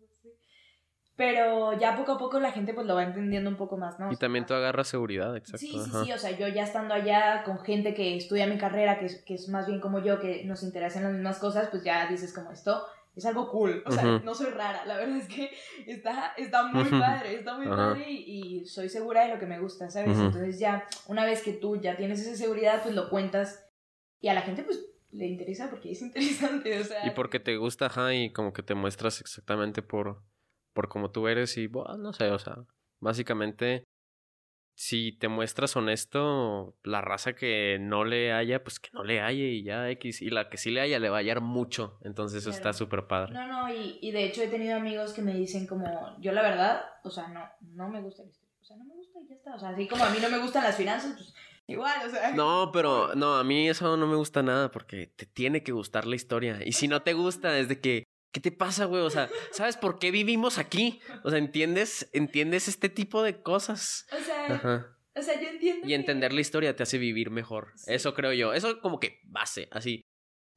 Pero 1.15 1.78
ya 1.80 1.95
poco 1.95 2.13
a 2.13 2.17
poco 2.17 2.39
la 2.39 2.51
gente 2.51 2.73
pues 2.73 2.86
lo 2.86 2.95
va 2.95 3.04
entendiendo 3.04 3.49
un 3.49 3.56
poco 3.56 3.78
más, 3.78 3.99
¿no? 3.99 4.08
O 4.08 4.12
Y 4.12 4.15
sea, 4.15 4.28
también 4.28 4.45
tú 4.45 4.54
agarras 4.54 4.88
seguridad, 4.88 5.36
exacto. 5.38 5.60
Sí, 5.60 5.71
sí, 5.71 5.89
ajá. 5.89 6.04
sí, 6.04 6.12
o 6.12 6.17
sea, 6.17 6.32
yo 6.32 6.47
ya 6.49 6.63
estando 6.63 6.93
allá 6.93 7.43
con 7.43 7.60
gente 7.60 7.93
que 7.93 8.17
estudia 8.17 8.47
mi 8.47 8.58
carrera, 8.58 8.99
que 8.99 9.06
es, 9.06 9.21
que 9.23 9.36
es 9.36 9.47
más 9.47 9.65
bien 9.67 9.80
como 9.80 9.99
yo, 9.99 10.19
que 10.19 10.43
nos 10.43 10.62
interesan 10.63 11.04
las 11.04 11.13
mismas 11.13 11.39
cosas, 11.39 11.69
pues 11.69 11.84
ya 11.84 12.08
dices 12.08 12.34
como 12.34 12.51
esto 12.51 12.86
es 13.15 13.25
algo 13.25 13.49
cool, 13.49 13.82
o 13.86 13.91
sea, 13.91 14.04
no 14.04 14.36
soy 14.36 14.47
rara, 14.47 14.84
la 14.86 14.97
verdad 14.97 15.15
es 15.15 15.28
que 15.28 15.49
está, 15.88 16.34
está 16.36 16.67
muy 16.67 16.84
padre, 16.84 17.36
está 17.36 17.58
muy 17.58 17.67
padre 17.67 18.12
y, 18.12 18.60
y 18.60 18.65
soy 18.65 18.89
segura 18.89 19.23
de 19.25 19.34
lo 19.34 19.39
que 19.39 19.45
me 19.45 19.58
gusta, 19.58 19.89
¿sabes? 19.89 20.17
Entonces 20.17 20.60
ya, 20.60 20.86
una 21.08 21.23
vez 21.23 21.41
que 21.41 21.54
tú 21.54 21.80
ya 21.80 21.95
tienes 21.95 22.19
esa 22.19 22.36
seguridad, 22.36 22.84
pues 22.84 22.93
lo 22.93 23.10
cuentas 23.10 23.65
y 24.19 24.28
a 24.28 24.34
la 24.34 24.41
gente 24.41 24.63
pues 24.63 24.86
le 25.12 25.28
interesa 25.28 25.69
porque 25.69 25.91
es 25.91 26.01
interesante, 26.01 26.78
o 26.78 26.84
sea... 26.84 27.08
Y 27.08 27.12
porque 27.12 27.39
te 27.39 27.56
gusta, 27.56 27.86
ajá, 27.86 28.13
y 28.13 28.34
como 28.34 28.51
que 28.51 28.63
te 28.63 28.75
muestras 28.75 29.21
exactamente 29.21 29.82
por, 29.82 30.21
por 30.75 30.89
cómo 30.89 31.09
tú 31.09 31.27
eres 31.27 31.57
y, 31.57 31.67
bueno, 31.67 31.97
no 31.97 32.13
sé, 32.13 32.29
o 32.29 32.38
sea, 32.38 32.57
básicamente, 32.99 33.85
si 34.77 35.13
te 35.13 35.29
muestras 35.29 35.75
honesto, 35.77 36.75
la 36.83 36.99
raza 36.99 37.33
que 37.33 37.77
no 37.79 38.03
le 38.03 38.33
haya, 38.33 38.61
pues 38.61 38.79
que 38.81 38.89
no 38.93 39.03
le 39.03 39.21
halle 39.21 39.47
y 39.47 39.63
ya 39.63 39.89
X, 39.91 40.21
y 40.21 40.29
la 40.29 40.49
que 40.49 40.57
sí 40.57 40.69
le 40.69 40.81
haya 40.81 40.99
le 40.99 41.09
va 41.09 41.17
a 41.17 41.19
hallar 41.21 41.39
mucho, 41.39 41.97
entonces 42.03 42.41
eso 42.41 42.49
está 42.49 42.73
súper 42.73 43.07
padre. 43.07 43.33
No, 43.33 43.47
no, 43.47 43.73
y, 43.73 43.99
y 44.01 44.11
de 44.11 44.25
hecho 44.25 44.43
he 44.43 44.49
tenido 44.49 44.75
amigos 44.75 45.13
que 45.13 45.21
me 45.21 45.33
dicen 45.33 45.65
como, 45.65 45.85
yo 46.19 46.33
la 46.33 46.41
verdad, 46.41 46.83
o 47.03 47.09
sea, 47.09 47.29
no, 47.29 47.49
no 47.61 47.89
me 47.89 48.01
gusta 48.01 48.23
la 48.23 48.29
historia, 48.29 48.53
o 48.61 48.65
sea, 48.65 48.75
no 48.75 48.83
me 48.83 48.95
gusta 48.95 49.19
y 49.21 49.29
ya 49.29 49.35
está, 49.35 49.55
o 49.55 49.59
sea, 49.59 49.69
así 49.69 49.88
como 49.88 50.03
a 50.03 50.09
mí 50.09 50.17
no 50.21 50.29
me 50.29 50.39
gustan 50.39 50.65
las 50.65 50.75
finanzas, 50.75 51.13
pues 51.15 51.33
igual, 51.67 52.05
o 52.05 52.09
sea. 52.09 52.33
No, 52.33 52.69
pero 52.73 53.15
no, 53.15 53.35
a 53.35 53.45
mí 53.45 53.69
eso 53.69 53.95
no 53.95 54.07
me 54.07 54.17
gusta 54.17 54.43
nada 54.43 54.69
porque 54.71 55.07
te 55.15 55.25
tiene 55.25 55.63
que 55.63 55.71
gustar 55.71 56.05
la 56.05 56.15
historia. 56.15 56.59
Y 56.65 56.73
si 56.73 56.89
no 56.89 57.01
te 57.01 57.13
gusta, 57.13 57.57
es 57.57 57.69
de 57.69 57.79
que, 57.79 58.03
¿qué 58.35 58.41
te 58.41 58.51
pasa, 58.51 58.83
güey? 58.83 59.01
O 59.01 59.09
sea, 59.09 59.29
¿sabes 59.51 59.77
por 59.77 59.97
qué 59.97 60.11
vivimos 60.11 60.57
aquí? 60.57 60.99
O 61.23 61.29
sea, 61.29 61.39
¿entiendes? 61.39 62.09
¿Entiendes 62.11 62.67
este 62.67 62.89
tipo 62.89 63.23
de 63.23 63.41
cosas? 63.41 64.05
O 64.11 64.21
sea, 64.21 64.45
Ajá. 64.55 64.97
o 65.15 65.21
sea, 65.21 65.41
yo 65.41 65.47
entiendo. 65.47 65.85
Y 65.85 65.89
que- 65.89 65.95
entender 65.95 66.33
la 66.33 66.41
historia 66.41 66.75
te 66.75 66.83
hace 66.83 66.97
vivir 66.97 67.29
mejor. 67.31 67.71
Sí. 67.77 67.93
Eso 67.93 68.13
creo 68.13 68.33
yo. 68.33 68.53
Eso 68.53 68.81
como 68.81 68.99
que 68.99 69.21
base, 69.23 69.69
así. 69.71 70.01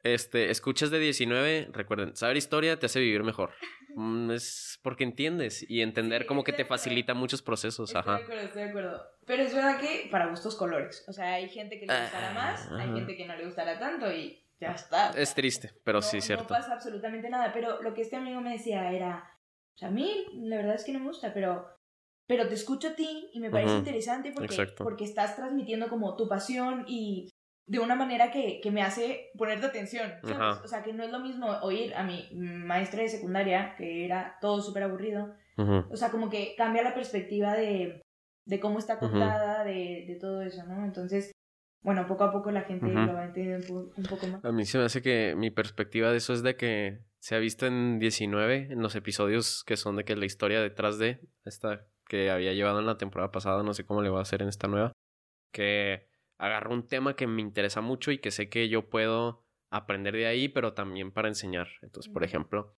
Este, 0.02 0.50
escuchas 0.50 0.90
de 0.90 0.98
19, 0.98 1.68
recuerden, 1.72 2.14
saber 2.16 2.36
historia 2.36 2.78
te 2.80 2.86
hace 2.86 2.98
vivir 3.00 3.22
mejor. 3.22 3.52
Mm, 4.00 4.30
es 4.30 4.78
porque 4.82 5.02
entiendes 5.02 5.64
y 5.68 5.80
entender 5.80 6.22
Sí, 6.22 6.28
como 6.28 6.44
que 6.44 6.52
te 6.52 6.58
de 6.62 6.66
facilita 6.66 7.14
muchos 7.14 7.42
procesos, 7.42 7.88
Estoy 7.90 8.02
de 8.04 8.08
ajá. 8.10 8.22
acuerdo, 8.22 8.42
estoy 8.42 8.62
de 8.62 8.68
acuerdo. 8.68 9.02
Pero 9.26 9.42
es 9.42 9.52
verdad 9.54 9.80
que 9.80 10.08
para 10.08 10.28
gustos 10.28 10.54
colores. 10.54 11.04
O 11.08 11.12
sea, 11.12 11.32
hay 11.32 11.48
gente 11.48 11.80
que 11.80 11.86
le 11.86 12.00
gustará 12.02 12.30
Ah, 12.30 12.34
más, 12.34 12.68
hay 12.70 12.86
ajá. 12.90 12.94
gente 12.94 13.16
que 13.16 13.26
no 13.26 13.34
le 13.34 13.46
gustará 13.46 13.76
tanto 13.80 14.12
y 14.12 14.40
ya 14.61 14.73
está. 14.73 15.11
Es 15.11 15.35
triste, 15.35 15.73
pero 15.85 15.99
no, 15.99 16.03
sí, 16.03 16.16
No 16.18 16.23
cierto. 16.23 16.47
pasa 16.49 16.73
absolutamente 16.73 17.29
nada. 17.31 17.53
Pero 17.53 17.83
lo 17.83 17.94
que 17.94 18.03
este 18.03 18.16
amigo 18.16 18.40
me 18.40 18.53
decía 18.53 18.90
era, 18.92 19.31
o 19.75 19.79
sea, 19.79 19.88
a 19.88 19.92
mí 19.92 20.27
la 20.35 20.57
verdad 20.57 20.75
es 20.75 20.85
que 20.85 20.92
no 20.92 21.01
me 21.01 21.07
gusta, 21.07 21.33
pero, 21.33 21.68
pero 22.27 22.49
te 22.49 22.55
escucho 22.55 22.88
a 22.88 22.94
ti 22.94 23.31
y 23.33 23.40
me 23.40 23.51
parece 23.51 23.77
interesante 23.77 24.33
porque, 24.33 24.55
exacto. 24.55 24.85
porque 24.85 25.05
estás 25.05 25.37
transmitiendo 25.37 25.88
como 25.88 26.16
tu 26.16 26.29
pasión 26.29 26.85
y 26.88 27.31
de 27.66 27.79
una 27.81 27.94
manera 27.94 28.31
que, 28.31 28.61
que 28.62 28.71
me 28.71 28.83
hace 28.83 29.31
ponerte 29.37 29.66
atención. 29.66 30.11
O 30.25 30.66
sea, 30.66 30.83
que 30.83 30.92
no 30.92 31.05
es 31.05 31.11
lo 31.11 31.21
mismo 31.21 31.47
oír 31.62 31.94
a 31.94 32.03
mi 32.03 32.29
maestra 32.33 33.03
de 33.03 33.09
secundaria, 33.11 33.75
que 33.77 34.05
era 34.07 34.38
todo 34.40 34.61
súper 34.62 34.85
aburrido. 34.85 35.35
O 35.90 35.97
sea, 35.97 36.11
como 36.11 36.31
que 36.31 36.55
cambia 36.57 36.83
la 36.83 36.94
perspectiva 36.94 37.53
de, 37.55 38.01
de 38.47 38.61
cómo 38.61 38.79
está 38.79 38.99
contada, 38.99 39.64
de, 39.64 40.05
de 40.07 40.16
todo 40.18 40.40
eso, 40.42 40.64
¿no? 40.66 40.85
Entonces, 40.85 41.33
bueno, 41.82 42.06
poco 42.06 42.24
a 42.24 42.32
poco 42.32 42.50
la 42.50 42.62
gente 42.62 42.86
lo 42.86 43.14
va 43.14 43.24
entendiendo 43.24 43.72
un, 43.74 43.92
un 43.96 44.04
poco 44.04 44.26
más. 44.26 44.44
A 44.44 44.52
mí 44.52 44.64
se 44.64 44.78
me 44.78 44.84
hace 44.84 45.02
que 45.02 45.34
mi 45.36 45.50
perspectiva 45.50 46.10
de 46.10 46.18
eso 46.18 46.32
es 46.32 46.42
de 46.42 46.56
que 46.56 47.00
se 47.18 47.34
ha 47.34 47.38
visto 47.38 47.66
en 47.66 47.98
19, 47.98 48.72
en 48.72 48.82
los 48.82 48.94
episodios 48.94 49.64
que 49.64 49.76
son 49.76 49.96
de 49.96 50.04
que 50.04 50.16
la 50.16 50.26
historia 50.26 50.60
detrás 50.60 50.98
de 50.98 51.20
esta 51.44 51.86
que 52.08 52.30
había 52.30 52.54
llevado 52.54 52.80
en 52.80 52.86
la 52.86 52.98
temporada 52.98 53.30
pasada, 53.30 53.62
no 53.62 53.74
sé 53.74 53.84
cómo 53.84 54.02
le 54.02 54.08
voy 54.08 54.18
a 54.18 54.22
hacer 54.22 54.42
en 54.42 54.48
esta 54.48 54.66
nueva, 54.66 54.92
que 55.52 56.08
agarró 56.38 56.72
un 56.72 56.86
tema 56.86 57.14
que 57.14 57.26
me 57.26 57.42
interesa 57.42 57.80
mucho 57.80 58.10
y 58.10 58.18
que 58.18 58.30
sé 58.30 58.48
que 58.48 58.68
yo 58.68 58.88
puedo 58.88 59.44
aprender 59.70 60.14
de 60.14 60.26
ahí, 60.26 60.48
pero 60.48 60.72
también 60.72 61.12
para 61.12 61.28
enseñar. 61.28 61.68
Entonces, 61.82 62.10
por 62.10 62.24
ejemplo, 62.24 62.74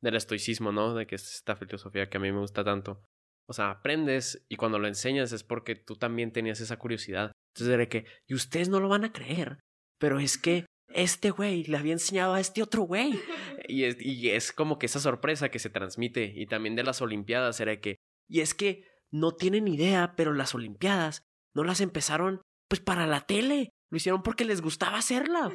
del 0.00 0.16
estoicismo, 0.16 0.72
¿no? 0.72 0.94
De 0.94 1.06
que 1.06 1.14
es 1.14 1.34
esta 1.34 1.56
filosofía 1.56 2.10
que 2.10 2.18
a 2.18 2.20
mí 2.20 2.30
me 2.30 2.40
gusta 2.40 2.62
tanto. 2.62 3.02
O 3.48 3.52
sea, 3.52 3.70
aprendes 3.70 4.44
y 4.48 4.56
cuando 4.56 4.78
lo 4.78 4.88
enseñas 4.88 5.32
es 5.32 5.44
porque 5.44 5.74
tú 5.74 5.96
también 5.96 6.32
tenías 6.32 6.60
esa 6.60 6.78
curiosidad. 6.78 7.32
Entonces, 7.54 7.78
de 7.78 7.88
que, 7.88 8.06
y 8.26 8.34
ustedes 8.34 8.68
no 8.68 8.80
lo 8.80 8.88
van 8.88 9.04
a 9.04 9.12
creer, 9.12 9.60
pero 9.98 10.18
es 10.18 10.38
que 10.38 10.66
este 10.88 11.30
güey 11.30 11.64
le 11.64 11.76
había 11.76 11.92
enseñado 11.92 12.34
a 12.34 12.40
este 12.40 12.62
otro 12.62 12.82
güey. 12.82 13.12
Y 13.66 13.84
es, 13.84 13.96
y 13.98 14.28
es 14.28 14.52
como 14.52 14.78
que 14.78 14.84
esa 14.84 15.00
sorpresa 15.00 15.48
que 15.48 15.58
se 15.58 15.70
transmite. 15.70 16.30
Y 16.36 16.44
también 16.46 16.76
de 16.76 16.82
las 16.82 17.00
Olimpiadas 17.00 17.58
era 17.60 17.80
que, 17.80 17.96
y 18.28 18.40
es 18.40 18.52
que 18.52 18.84
no 19.10 19.32
tienen 19.32 19.68
idea, 19.68 20.12
pero 20.18 20.34
las 20.34 20.54
Olimpiadas 20.54 21.22
no 21.54 21.64
las 21.64 21.80
empezaron 21.80 22.42
pues 22.68 22.82
para 22.82 23.06
la 23.06 23.22
tele. 23.22 23.70
Lo 23.94 23.98
hicieron 23.98 24.24
porque 24.24 24.44
les 24.44 24.60
gustaba 24.60 24.98
hacerla. 24.98 25.52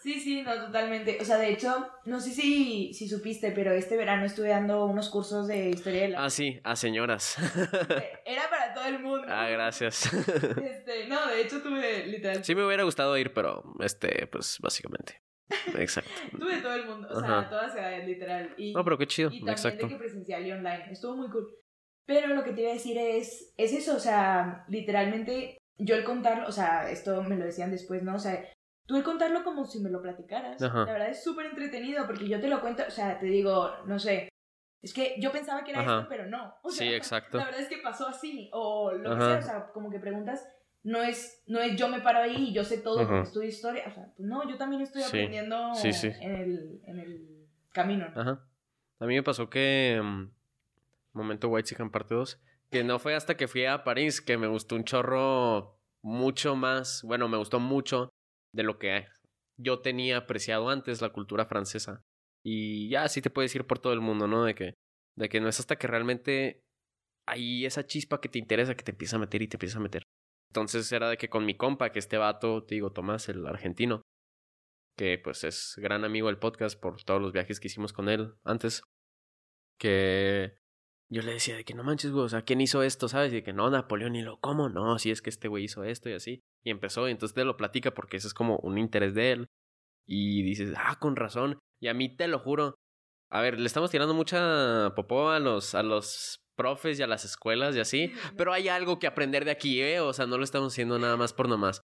Sí, 0.00 0.18
sí, 0.18 0.42
no, 0.42 0.52
totalmente. 0.66 1.18
O 1.20 1.24
sea, 1.24 1.36
de 1.36 1.52
hecho, 1.52 1.88
no 2.04 2.20
sé 2.20 2.32
si, 2.32 2.92
si 2.92 3.08
supiste, 3.08 3.52
pero 3.52 3.70
este 3.70 3.96
verano 3.96 4.24
estuve 4.24 4.48
dando 4.48 4.84
unos 4.86 5.08
cursos 5.08 5.46
de 5.46 5.68
historia 5.68 6.02
de 6.02 6.08
la... 6.08 6.24
ah, 6.24 6.28
sí, 6.28 6.58
a 6.64 6.74
señoras. 6.74 7.36
Era 8.26 8.50
para 8.50 8.74
todo 8.74 8.84
el 8.86 8.98
mundo. 8.98 9.28
ah, 9.28 9.48
gracias. 9.48 10.12
Este, 10.12 11.06
no, 11.06 11.24
de 11.28 11.42
hecho 11.42 11.62
tuve 11.62 12.08
literal... 12.08 12.44
sí 12.44 12.52
me 12.56 12.66
hubiera 12.66 12.82
gustado 12.82 13.16
ir, 13.16 13.32
pero 13.32 13.62
este, 13.78 14.26
pues 14.26 14.58
básicamente. 14.60 15.22
Exacto. 15.78 16.10
Tuve 16.36 16.60
todo 16.62 16.74
el 16.74 16.86
mundo, 16.86 17.06
o 17.12 17.20
sea, 17.20 17.48
todas 17.48 17.76
edades, 17.76 18.04
literal. 18.08 18.54
Y, 18.56 18.72
no, 18.72 18.82
pero 18.82 18.98
qué 18.98 19.06
chido, 19.06 19.28
y 19.28 19.38
también 19.38 19.52
exacto. 19.52 19.86
de 19.86 19.92
que 19.92 19.98
presencial 20.00 20.44
y 20.44 20.50
online. 20.50 20.86
Estuvo 20.90 21.14
muy 21.16 21.30
cool. 21.30 21.48
Pero 22.06 22.34
lo 22.34 22.42
que 22.42 22.54
te 22.54 22.62
iba 22.62 22.70
a 22.70 22.74
decir 22.74 22.98
es, 22.98 23.54
es 23.56 23.72
eso, 23.72 23.94
o 23.94 24.00
sea, 24.00 24.64
literalmente 24.66 25.61
yo 25.84 25.96
el 25.96 26.04
contarlo, 26.04 26.46
o 26.46 26.52
sea, 26.52 26.90
esto 26.90 27.22
me 27.22 27.36
lo 27.36 27.44
decían 27.44 27.70
después, 27.70 28.02
¿no? 28.02 28.14
O 28.14 28.18
sea, 28.18 28.44
tú 28.86 28.96
el 28.96 29.02
contarlo 29.02 29.44
como 29.44 29.66
si 29.66 29.80
me 29.80 29.90
lo 29.90 30.02
platicaras. 30.02 30.60
La 30.60 30.84
verdad 30.84 31.08
es 31.08 31.22
súper 31.22 31.46
entretenido 31.46 32.06
porque 32.06 32.28
yo 32.28 32.40
te 32.40 32.48
lo 32.48 32.60
cuento, 32.60 32.84
o 32.86 32.90
sea, 32.90 33.18
te 33.18 33.26
digo, 33.26 33.70
no 33.86 33.98
sé, 33.98 34.28
es 34.82 34.92
que 34.92 35.14
yo 35.20 35.30
pensaba 35.30 35.64
que 35.64 35.70
era 35.70 35.80
esto, 35.80 36.06
pero 36.08 36.26
no. 36.26 36.54
O 36.62 36.70
sea, 36.70 36.86
sí, 36.86 36.92
exacto. 36.92 37.38
La 37.38 37.44
verdad 37.44 37.60
es 37.60 37.68
que 37.68 37.78
pasó 37.78 38.08
así, 38.08 38.50
o 38.52 38.92
lo 38.92 39.16
que 39.16 39.24
sea, 39.24 39.38
o 39.38 39.42
sea, 39.42 39.66
como 39.72 39.90
que 39.90 40.00
preguntas, 40.00 40.46
no 40.82 41.02
es, 41.02 41.44
no 41.46 41.60
es 41.60 41.76
yo 41.76 41.88
me 41.88 42.00
paro 42.00 42.18
ahí 42.18 42.48
y 42.48 42.52
yo 42.52 42.64
sé 42.64 42.78
todo 42.78 43.06
porque 43.06 43.22
estudio 43.22 43.48
historia, 43.48 43.84
o 43.86 43.92
sea, 43.92 44.12
pues 44.16 44.28
no, 44.28 44.48
yo 44.48 44.56
también 44.56 44.82
estoy 44.82 45.02
aprendiendo 45.02 45.72
En, 46.20 46.34
el, 46.34 46.80
en 46.84 46.98
el 46.98 47.46
camino. 47.72 48.08
¿no? 48.14 48.20
Ajá. 48.20 48.44
A 48.98 49.06
mí 49.06 49.14
me 49.14 49.22
pasó 49.22 49.48
que, 49.48 50.00
mm, 50.02 50.30
momento 51.12 51.48
White 51.48 51.68
Chicken 51.68 51.90
parte 51.90 52.14
2, 52.14 52.40
que 52.72 52.82
no 52.84 52.98
fue 52.98 53.14
hasta 53.14 53.36
que 53.36 53.48
fui 53.48 53.66
a 53.66 53.84
París 53.84 54.20
que 54.22 54.38
me 54.38 54.46
gustó 54.46 54.76
un 54.76 54.84
chorro 54.84 55.78
mucho 56.02 56.56
más, 56.56 57.02
bueno, 57.04 57.28
me 57.28 57.36
gustó 57.36 57.60
mucho 57.60 58.08
de 58.54 58.62
lo 58.62 58.78
que 58.78 59.06
yo 59.60 59.80
tenía 59.80 60.16
apreciado 60.16 60.70
antes, 60.70 61.02
la 61.02 61.12
cultura 61.12 61.44
francesa. 61.44 62.02
Y 62.44 62.88
ya 62.88 63.04
así 63.04 63.20
te 63.20 63.30
puedes 63.30 63.54
ir 63.54 63.66
por 63.66 63.78
todo 63.78 63.92
el 63.92 64.00
mundo, 64.00 64.26
¿no? 64.26 64.44
De 64.44 64.54
que, 64.54 64.74
de 65.16 65.28
que 65.28 65.40
no 65.40 65.48
es 65.48 65.60
hasta 65.60 65.76
que 65.76 65.86
realmente 65.86 66.60
hay 67.28 67.66
esa 67.66 67.86
chispa 67.86 68.20
que 68.20 68.28
te 68.28 68.38
interesa 68.38 68.74
que 68.74 68.82
te 68.82 68.90
empieza 68.90 69.16
a 69.16 69.20
meter 69.20 69.42
y 69.42 69.48
te 69.48 69.56
empieza 69.56 69.78
a 69.78 69.82
meter. 69.82 70.02
Entonces 70.50 70.90
era 70.90 71.08
de 71.08 71.18
que 71.18 71.28
con 71.28 71.44
mi 71.44 71.54
compa, 71.54 71.92
que 71.92 71.98
este 71.98 72.16
vato, 72.16 72.64
te 72.64 72.74
digo, 72.74 72.90
Tomás, 72.90 73.28
el 73.28 73.46
argentino, 73.46 74.02
que 74.98 75.18
pues 75.18 75.44
es 75.44 75.74
gran 75.76 76.04
amigo 76.04 76.28
del 76.28 76.38
podcast 76.38 76.80
por 76.80 77.02
todos 77.04 77.20
los 77.20 77.32
viajes 77.32 77.60
que 77.60 77.68
hicimos 77.68 77.92
con 77.92 78.08
él 78.08 78.34
antes, 78.44 78.82
que 79.78 80.58
yo 81.12 81.20
le 81.20 81.34
decía 81.34 81.56
de 81.56 81.64
que 81.64 81.74
no 81.74 81.84
manches, 81.84 82.10
güey, 82.10 82.24
o 82.24 82.28
sea, 82.30 82.40
¿quién 82.40 82.62
hizo 82.62 82.82
esto? 82.82 83.06
¿Sabes? 83.06 83.32
Y 83.32 83.36
de 83.36 83.42
que 83.42 83.52
no, 83.52 83.68
Napoleón, 83.68 84.16
y 84.16 84.22
lo, 84.22 84.40
¿cómo? 84.40 84.70
No, 84.70 84.98
si 84.98 85.10
es 85.10 85.20
que 85.20 85.28
este 85.28 85.46
güey 85.46 85.64
hizo 85.64 85.84
esto 85.84 86.08
y 86.08 86.14
así. 86.14 86.40
Y 86.64 86.70
empezó, 86.70 87.06
y 87.06 87.10
entonces 87.10 87.34
te 87.34 87.44
lo 87.44 87.58
platica 87.58 87.92
porque 87.92 88.16
ese 88.16 88.28
es 88.28 88.34
como 88.34 88.56
un 88.60 88.78
interés 88.78 89.12
de 89.14 89.32
él. 89.32 89.46
Y 90.06 90.42
dices, 90.42 90.72
ah, 90.74 90.98
con 90.98 91.16
razón. 91.16 91.58
Y 91.80 91.88
a 91.88 91.94
mí 91.94 92.16
te 92.16 92.28
lo 92.28 92.38
juro. 92.38 92.76
A 93.30 93.42
ver, 93.42 93.60
le 93.60 93.66
estamos 93.66 93.90
tirando 93.90 94.14
mucha 94.14 94.94
popó 94.96 95.28
a 95.28 95.38
los, 95.38 95.74
a 95.74 95.82
los 95.82 96.38
profes 96.56 96.98
y 96.98 97.02
a 97.02 97.06
las 97.06 97.26
escuelas 97.26 97.76
y 97.76 97.80
así. 97.80 98.12
Pero 98.38 98.54
hay 98.54 98.68
algo 98.68 98.98
que 98.98 99.06
aprender 99.06 99.44
de 99.44 99.50
aquí, 99.50 99.82
¿eh? 99.82 100.00
O 100.00 100.14
sea, 100.14 100.26
no 100.26 100.38
lo 100.38 100.44
estamos 100.44 100.72
haciendo 100.72 100.98
nada 100.98 101.18
más 101.18 101.34
por 101.34 101.46
nomás. 101.46 101.82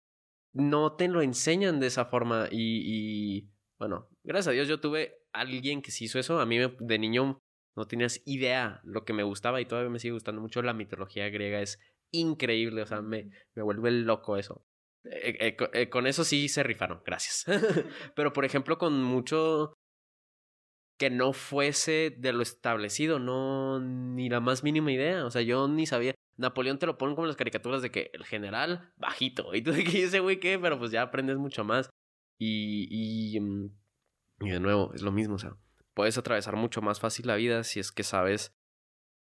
No 0.53 0.97
te 0.97 1.07
lo 1.07 1.23
enseñan 1.23 1.79
de 1.79 1.87
esa 1.87 2.07
forma. 2.07 2.49
Y, 2.51 2.83
y 2.85 3.51
bueno, 3.79 4.09
gracias 4.25 4.49
a 4.49 4.53
Dios 4.53 4.67
yo 4.67 4.81
tuve 4.81 5.15
alguien 5.33 5.81
que 5.81 5.93
sí 5.93 6.07
hizo 6.07 6.19
eso. 6.19 6.41
A 6.41 6.47
mí 6.47 6.59
de 6.59 6.99
niño 6.99 7.39
no 7.77 7.87
tenías 7.87 8.23
idea 8.27 8.81
lo 8.85 9.05
que 9.05 9.13
me 9.13 9.23
gustaba 9.23 9.61
y 9.61 9.67
todavía 9.67 9.91
me 9.91 9.99
sigue 9.99 10.13
gustando 10.13 10.41
mucho. 10.41 10.63
La 10.63 10.75
mitología 10.75 11.29
griega 11.31 11.61
es 11.61 11.79
increíble. 12.11 12.83
O 12.83 12.87
sea, 12.87 13.03
me, 13.03 13.31
me 13.55 13.63
vuelve 13.63 13.91
loco 13.91 14.37
eso. 14.37 14.65
Eh, 15.05 15.37
eh, 15.41 15.57
eh, 15.73 15.89
con 15.89 16.07
eso 16.07 16.25
sí 16.25 16.49
se 16.49 16.63
rifaron, 16.63 17.03
gracias. 17.05 17.47
Pero 18.15 18.33
por 18.33 18.45
ejemplo, 18.45 18.79
con 18.79 19.03
mucho 19.03 19.75
que 20.99 21.11
no 21.11 21.33
fuese 21.33 22.15
de 22.17 22.33
lo 22.33 22.43
establecido, 22.43 23.19
no 23.19 23.81
ni 23.81 24.29
la 24.29 24.41
más 24.41 24.63
mínima 24.63 24.93
idea. 24.93 25.25
O 25.25 25.31
sea, 25.31 25.43
yo 25.43 25.67
ni 25.69 25.87
sabía. 25.87 26.15
Napoleón 26.37 26.79
te 26.79 26.87
lo 26.87 26.99
ponen 26.99 27.15
como 27.15 27.27
las 27.27 27.37
caricaturas 27.37 27.83
de 27.83 27.91
que 27.91 28.11
el 28.13 28.25
general 28.25 28.93
bajito. 28.97 29.55
Y 29.55 29.63
tú 29.63 29.73
de 29.73 29.85
que 29.85 30.03
ese 30.05 30.21
güey 30.21 30.41
qué, 30.41 30.59
pero 30.59 30.79
pues 30.79 30.91
ya 30.91 31.03
aprendes 31.03 31.39
mucho 31.39 31.65
más. 31.65 31.91
Y, 32.39 33.35
y, 33.37 33.41
mm, 33.41 33.71
y 34.41 34.51
de 34.51 34.61
nuevo, 34.61 34.93
es 34.95 35.03
lo 35.03 35.13
mismo. 35.13 35.35
O 35.37 35.39
sea, 35.39 35.57
puedes 35.95 36.19
atravesar 36.19 36.57
mucho 36.57 36.83
más 36.83 37.01
fácil 37.01 37.27
la 37.27 37.37
vida 37.37 37.65
si 37.65 37.81
es 37.81 37.93
que 37.93 38.03
sabes 38.03 38.55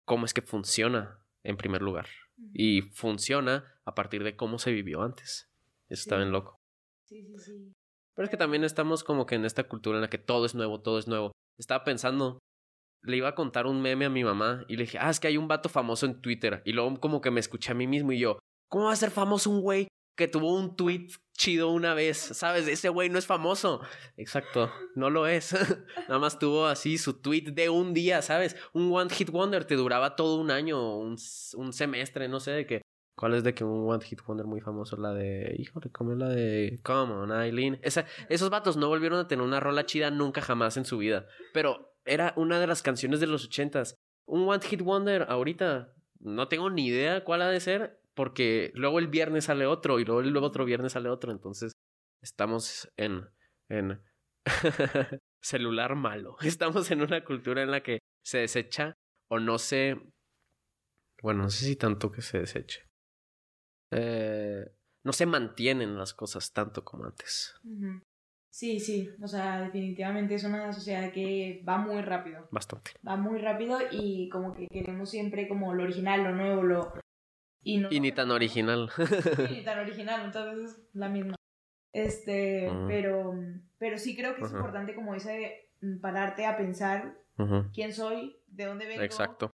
cómo 0.05 0.25
es 0.25 0.33
que 0.33 0.41
funciona 0.41 1.23
en 1.43 1.57
primer 1.57 1.81
lugar. 1.81 2.07
Y 2.53 2.81
funciona 2.81 3.79
a 3.85 3.95
partir 3.95 4.23
de 4.23 4.35
cómo 4.35 4.59
se 4.59 4.71
vivió 4.71 5.01
antes. 5.01 5.49
Eso 5.89 6.01
está 6.03 6.17
bien 6.17 6.31
loco. 6.31 6.57
Sí, 7.05 7.23
sí, 7.23 7.37
sí. 7.37 7.73
Pero 8.15 8.25
es 8.25 8.29
que 8.29 8.37
también 8.37 8.63
estamos 8.63 9.03
como 9.03 9.25
que 9.25 9.35
en 9.35 9.45
esta 9.45 9.67
cultura 9.67 9.97
en 9.97 10.01
la 10.01 10.09
que 10.09 10.17
todo 10.17 10.45
es 10.45 10.55
nuevo, 10.55 10.81
todo 10.81 10.99
es 10.99 11.07
nuevo. 11.07 11.31
Estaba 11.57 11.83
pensando, 11.83 12.39
le 13.01 13.17
iba 13.17 13.29
a 13.29 13.35
contar 13.35 13.65
un 13.65 13.81
meme 13.81 14.05
a 14.05 14.09
mi 14.09 14.23
mamá 14.23 14.65
y 14.67 14.77
le 14.77 14.83
dije, 14.83 14.97
ah, 14.99 15.09
es 15.09 15.19
que 15.19 15.27
hay 15.27 15.37
un 15.37 15.47
vato 15.47 15.69
famoso 15.69 16.05
en 16.05 16.21
Twitter. 16.21 16.61
Y 16.65 16.73
luego 16.73 16.99
como 16.99 17.21
que 17.21 17.31
me 17.31 17.39
escuché 17.39 17.71
a 17.71 17.75
mí 17.75 17.87
mismo 17.87 18.11
y 18.11 18.19
yo, 18.19 18.39
¿cómo 18.69 18.85
va 18.85 18.93
a 18.93 18.97
ser 18.97 19.11
famoso 19.11 19.49
un 19.49 19.61
güey 19.61 19.87
que 20.19 20.27
tuvo 20.27 20.53
un 20.53 20.75
tweet 20.75 21.07
chido 21.31 21.69
una 21.69 21.93
vez? 21.93 22.17
¿Sabes? 22.17 22.67
Ese 22.67 22.89
güey 22.89 23.09
no 23.09 23.17
es 23.17 23.25
famoso. 23.25 23.81
Exacto, 24.17 24.69
no 24.95 25.09
lo 25.09 25.25
es. 25.27 25.53
Nada 26.09 26.19
más 26.19 26.37
tuvo 26.37 26.65
así 26.67 26.97
su 26.97 27.21
tweet 27.21 27.53
de 27.53 27.69
un 27.69 27.93
día, 27.93 28.21
¿sabes? 28.21 28.57
Un 28.73 28.93
One 28.93 29.09
Hit 29.09 29.29
Wonder 29.29 29.63
te 29.63 29.75
duraba 29.75 30.17
todo 30.17 30.35
un 30.35 30.51
año, 30.51 30.97
un, 30.97 31.15
un 31.55 31.73
semestre, 31.73 32.27
no 32.27 32.41
sé 32.41 32.51
de 32.51 32.65
qué. 32.67 32.81
¿Cuál 33.15 33.33
es 33.33 33.43
de 33.43 33.53
que 33.53 33.63
un 33.63 33.89
One 33.89 34.03
Hit 34.03 34.21
Wonder 34.25 34.45
muy 34.45 34.59
famoso? 34.59 34.97
La 34.97 35.13
de. 35.13 35.55
Híjole, 35.57 35.89
¿cómo 35.89 36.11
es 36.11 36.17
la 36.17 36.27
de. 36.27 36.79
Come 36.83 37.13
on, 37.13 37.31
Eileen. 37.31 37.79
Esa, 37.81 38.05
esos 38.27 38.49
vatos 38.49 38.75
no 38.75 38.89
volvieron 38.89 39.19
a 39.19 39.27
tener 39.27 39.45
una 39.45 39.61
rola 39.61 39.85
chida 39.85 40.11
nunca 40.11 40.41
jamás 40.41 40.75
en 40.75 40.83
su 40.83 40.97
vida. 40.97 41.27
Pero 41.53 41.95
era 42.05 42.33
una 42.35 42.59
de 42.59 42.67
las 42.67 42.81
canciones 42.81 43.21
de 43.21 43.27
los 43.27 43.45
ochentas. 43.45 43.95
Un 44.25 44.47
One 44.47 44.61
Hit 44.61 44.81
Wonder 44.81 45.25
ahorita. 45.29 45.93
No 46.19 46.49
tengo 46.49 46.69
ni 46.69 46.87
idea 46.87 47.23
cuál 47.23 47.41
ha 47.41 47.49
de 47.49 47.61
ser. 47.61 47.98
Porque 48.19 48.73
luego 48.75 48.99
el 48.99 49.07
viernes 49.07 49.45
sale 49.45 49.65
otro. 49.65 49.97
Y 49.97 50.03
luego 50.03 50.19
el 50.19 50.35
otro 50.35 50.65
viernes 50.65 50.91
sale 50.91 51.07
otro. 51.07 51.31
Entonces. 51.31 51.71
Estamos 52.21 52.91
en. 52.97 53.29
en. 53.69 54.01
celular 55.41 55.95
malo. 55.95 56.35
Estamos 56.41 56.91
en 56.91 57.01
una 57.01 57.23
cultura 57.23 57.63
en 57.63 57.71
la 57.71 57.81
que 57.81 57.99
se 58.25 58.39
desecha. 58.39 58.93
O 59.31 59.39
no 59.39 59.57
se. 59.57 59.95
Bueno, 61.23 61.43
no 61.43 61.49
sé 61.49 61.63
si 61.63 61.75
tanto 61.77 62.11
que 62.11 62.21
se 62.21 62.39
deseche 62.39 62.81
eh, 63.91 64.65
no 65.05 65.13
se 65.13 65.25
mantienen 65.25 65.97
las 65.97 66.13
cosas 66.13 66.51
tanto 66.51 66.83
como 66.83 67.05
antes. 67.05 67.55
Sí, 68.51 68.81
sí, 68.81 69.09
o 69.21 69.27
sea, 69.27 69.61
definitivamente 69.61 70.35
es 70.35 70.43
una 70.43 70.73
sociedad 70.73 71.13
que 71.13 71.63
va 71.67 71.77
muy 71.77 72.01
rápido. 72.01 72.49
Bastante. 72.51 72.91
Va 73.07 73.15
muy 73.15 73.39
rápido 73.39 73.79
y 73.91 74.27
como 74.29 74.53
que 74.53 74.67
queremos 74.67 75.09
siempre 75.09 75.47
como 75.47 75.73
lo 75.73 75.83
original, 75.83 76.23
lo 76.23 76.35
nuevo, 76.35 76.63
lo... 76.63 76.93
Y, 77.63 77.99
ni 77.99 78.11
tan 78.11 78.31
original. 78.31 78.89
ni 79.49 79.63
tan 79.63 79.79
original, 79.85 80.25
entonces 80.25 80.81
la 80.93 81.09
misma. 81.09 81.35
Este, 81.91 82.71
pero, 82.87 83.33
pero 83.77 83.97
sí 83.97 84.15
creo 84.15 84.35
que 84.35 84.43
es 84.43 84.51
importante 84.51 84.93
como 84.93 85.15
ese 85.15 85.71
mm, 85.81 85.99
pararte 85.99 86.45
a 86.45 86.55
pensar 86.57 87.17
quién 87.73 87.93
soy, 87.93 88.37
de 88.47 88.65
dónde 88.65 88.85
vengo. 88.85 89.01
Exacto. 89.01 89.51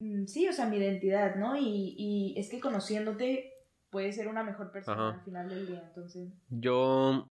Mm, 0.00 0.26
sí, 0.26 0.48
o 0.48 0.52
sea, 0.52 0.66
mi 0.66 0.76
identidad, 0.76 1.36
¿no? 1.36 1.56
Y, 1.56 1.94
y 1.98 2.34
es 2.38 2.48
que 2.48 2.60
conociéndote 2.60 3.52
puede 3.90 4.12
ser 4.12 4.28
una 4.28 4.44
mejor 4.44 4.70
persona 4.70 5.14
al 5.14 5.20
final 5.22 5.48
del 5.48 5.66
día, 5.66 5.82
entonces. 5.88 6.32
Yo, 6.48 7.28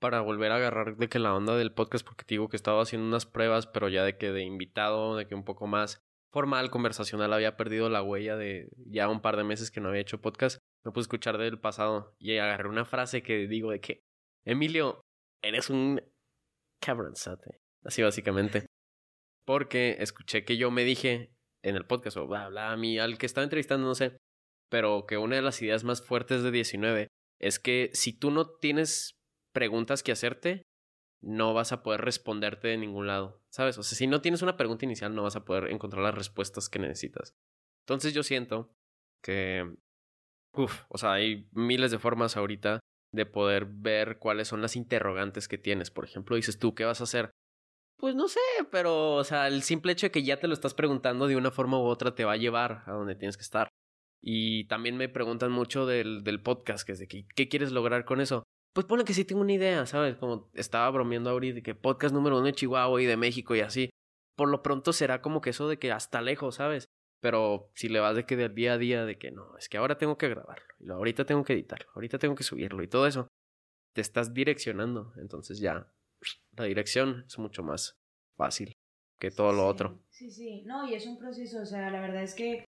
para 0.00 0.20
volver 0.20 0.52
a 0.52 0.56
agarrar 0.56 0.96
de 0.96 1.08
que 1.08 1.18
la 1.18 1.34
onda 1.34 1.56
del 1.56 1.72
podcast, 1.72 2.04
porque 2.04 2.24
te 2.24 2.34
digo 2.34 2.48
que 2.48 2.56
estaba 2.56 2.82
haciendo 2.82 3.06
unas 3.06 3.26
pruebas, 3.26 3.66
pero 3.66 3.88
ya 3.88 4.04
de 4.04 4.16
que 4.16 4.32
de 4.32 4.42
invitado, 4.42 5.16
de 5.16 5.26
que 5.26 5.34
un 5.34 5.44
poco 5.44 5.66
más 5.66 6.02
formal, 6.32 6.70
conversacional, 6.70 7.32
había 7.32 7.56
perdido 7.56 7.88
la 7.88 8.02
huella 8.02 8.36
de 8.36 8.68
ya 8.86 9.08
un 9.08 9.20
par 9.20 9.36
de 9.36 9.44
meses 9.44 9.70
que 9.70 9.80
no 9.80 9.88
había 9.88 10.00
hecho 10.00 10.20
podcast, 10.20 10.58
me 10.84 10.92
puse 10.92 11.04
a 11.04 11.08
escuchar 11.08 11.38
del 11.38 11.60
pasado 11.60 12.14
y 12.18 12.36
agarré 12.38 12.68
una 12.68 12.84
frase 12.84 13.22
que 13.22 13.46
digo 13.46 13.70
de 13.70 13.80
que, 13.80 14.02
Emilio, 14.44 15.00
eres 15.42 15.70
un 15.70 16.00
cabronzate, 16.80 17.58
así 17.84 18.02
básicamente. 18.02 18.66
Porque 19.44 19.96
escuché 19.98 20.44
que 20.44 20.56
yo 20.56 20.70
me 20.70 20.84
dije 20.84 21.32
en 21.62 21.76
el 21.76 21.86
podcast, 21.86 22.16
o 22.16 22.26
bla, 22.26 22.48
bla, 22.48 22.72
a 22.72 22.76
mí, 22.76 22.98
al 22.98 23.18
que 23.18 23.26
estaba 23.26 23.44
entrevistando, 23.44 23.86
no 23.86 23.94
sé, 23.94 24.16
pero 24.70 25.04
que 25.06 25.18
una 25.18 25.36
de 25.36 25.42
las 25.42 25.60
ideas 25.60 25.84
más 25.84 26.02
fuertes 26.02 26.42
de 26.42 26.50
19 26.50 27.08
es 27.40 27.58
que 27.58 27.90
si 27.92 28.12
tú 28.12 28.30
no 28.30 28.48
tienes 28.48 29.12
preguntas 29.52 30.02
que 30.02 30.12
hacerte, 30.12 30.62
no 31.22 31.54
vas 31.54 31.72
a 31.72 31.82
poder 31.82 32.00
responderte 32.00 32.68
de 32.68 32.78
ningún 32.78 33.06
lado, 33.06 33.42
¿sabes? 33.50 33.76
O 33.78 33.82
sea, 33.82 33.96
si 33.96 34.06
no 34.06 34.20
tienes 34.20 34.42
una 34.42 34.56
pregunta 34.56 34.84
inicial, 34.84 35.14
no 35.14 35.22
vas 35.22 35.36
a 35.36 35.44
poder 35.44 35.70
encontrar 35.70 36.02
las 36.02 36.14
respuestas 36.14 36.68
que 36.68 36.78
necesitas. 36.78 37.34
Entonces 37.84 38.14
yo 38.14 38.22
siento 38.22 38.72
que, 39.22 39.76
uff, 40.52 40.84
o 40.88 40.98
sea, 40.98 41.12
hay 41.12 41.48
miles 41.52 41.90
de 41.90 41.98
formas 41.98 42.36
ahorita 42.36 42.80
de 43.12 43.26
poder 43.26 43.66
ver 43.66 44.18
cuáles 44.18 44.48
son 44.48 44.62
las 44.62 44.76
interrogantes 44.76 45.48
que 45.48 45.58
tienes. 45.58 45.90
Por 45.90 46.04
ejemplo, 46.04 46.36
dices 46.36 46.58
tú, 46.58 46.74
¿qué 46.74 46.84
vas 46.84 47.00
a 47.00 47.04
hacer? 47.04 47.30
Pues 47.98 48.14
no 48.14 48.28
sé, 48.28 48.40
pero, 48.70 49.16
o 49.16 49.24
sea, 49.24 49.46
el 49.46 49.62
simple 49.62 49.92
hecho 49.92 50.06
de 50.06 50.10
que 50.10 50.22
ya 50.22 50.38
te 50.38 50.48
lo 50.48 50.54
estás 50.54 50.72
preguntando 50.72 51.26
de 51.26 51.36
una 51.36 51.50
forma 51.50 51.78
u 51.78 51.82
otra 51.82 52.14
te 52.14 52.24
va 52.24 52.32
a 52.32 52.38
llevar 52.38 52.82
a 52.86 52.92
donde 52.92 53.14
tienes 53.14 53.36
que 53.36 53.42
estar. 53.42 53.68
Y 54.22 54.64
también 54.68 54.96
me 54.96 55.08
preguntan 55.08 55.50
mucho 55.50 55.86
del, 55.86 56.24
del 56.24 56.42
podcast, 56.42 56.86
que 56.86 56.92
es 56.92 56.98
de 56.98 57.08
¿qué 57.08 57.48
quieres 57.48 57.72
lograr 57.72 58.04
con 58.04 58.20
eso? 58.20 58.44
Pues 58.72 58.86
pone 58.86 59.04
que 59.04 59.14
sí 59.14 59.24
tengo 59.24 59.40
una 59.40 59.52
idea, 59.52 59.84
¿sabes? 59.86 60.16
Como 60.16 60.50
estaba 60.54 60.88
bromeando 60.90 61.30
ahorita 61.30 61.56
de 61.56 61.62
que 61.62 61.74
podcast 61.74 62.14
número 62.14 62.36
uno 62.36 62.46
de 62.46 62.52
Chihuahua 62.52 63.02
y 63.02 63.06
de 63.06 63.16
México 63.16 63.54
y 63.56 63.60
así. 63.60 63.90
Por 64.36 64.48
lo 64.48 64.62
pronto 64.62 64.92
será 64.92 65.20
como 65.20 65.40
que 65.40 65.50
eso 65.50 65.68
de 65.68 65.78
que 65.78 65.90
hasta 65.92 66.22
lejos, 66.22 66.56
¿sabes? 66.56 66.84
Pero 67.20 67.70
si 67.74 67.88
le 67.88 68.00
vas 68.00 68.16
de 68.16 68.24
que 68.24 68.36
del 68.36 68.54
día 68.54 68.74
a 68.74 68.78
día, 68.78 69.04
de 69.04 69.18
que 69.18 69.30
no, 69.32 69.56
es 69.58 69.68
que 69.68 69.76
ahora 69.76 69.98
tengo 69.98 70.16
que 70.16 70.28
grabarlo, 70.28 70.64
y 70.78 70.88
ahorita 70.88 71.26
tengo 71.26 71.44
que 71.44 71.52
editarlo, 71.52 71.86
ahorita 71.94 72.18
tengo 72.18 72.34
que 72.34 72.44
subirlo 72.44 72.82
y 72.82 72.88
todo 72.88 73.06
eso. 73.06 73.28
te 73.92 74.00
estás 74.00 74.32
direccionando. 74.32 75.12
Entonces 75.16 75.58
ya 75.58 75.92
la 76.56 76.64
dirección 76.64 77.24
es 77.26 77.38
mucho 77.38 77.62
más 77.62 77.98
fácil 78.36 78.72
que 79.18 79.30
todo 79.30 79.52
lo 79.52 79.66
otro. 79.66 80.02
Sí, 80.10 80.30
sí, 80.30 80.62
no, 80.62 80.88
y 80.88 80.94
es 80.94 81.06
un 81.06 81.18
proceso, 81.18 81.60
o 81.60 81.66
sea, 81.66 81.90
la 81.90 82.00
verdad 82.00 82.22
es 82.22 82.34
que... 82.34 82.64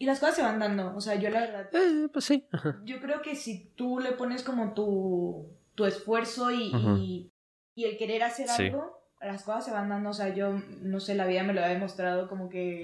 Y 0.00 0.06
las 0.06 0.18
cosas 0.18 0.36
se 0.36 0.42
van 0.42 0.58
dando, 0.58 0.96
o 0.96 1.00
sea, 1.02 1.16
yo 1.16 1.28
la 1.28 1.40
verdad... 1.40 1.68
Eh, 1.74 2.08
pues 2.10 2.24
sí. 2.24 2.48
Yo 2.84 3.00
creo 3.00 3.20
que 3.20 3.36
si 3.36 3.66
tú 3.76 3.98
le 4.00 4.12
pones 4.12 4.42
como 4.42 4.72
tu, 4.72 5.54
tu 5.74 5.84
esfuerzo 5.84 6.50
y, 6.50 7.30
y, 7.74 7.84
el 7.84 7.98
querer 7.98 8.22
hacer 8.22 8.48
algo, 8.48 8.98
las 9.20 9.42
cosas 9.42 9.66
se 9.66 9.72
van 9.72 9.90
dando, 9.90 10.08
o 10.08 10.14
sea, 10.14 10.34
yo, 10.34 10.54
no 10.80 11.00
sé, 11.00 11.14
la 11.14 11.26
vida 11.26 11.42
me 11.42 11.52
lo 11.52 11.60
ha 11.60 11.68
demostrado 11.68 12.30
como 12.30 12.48
que... 12.48 12.82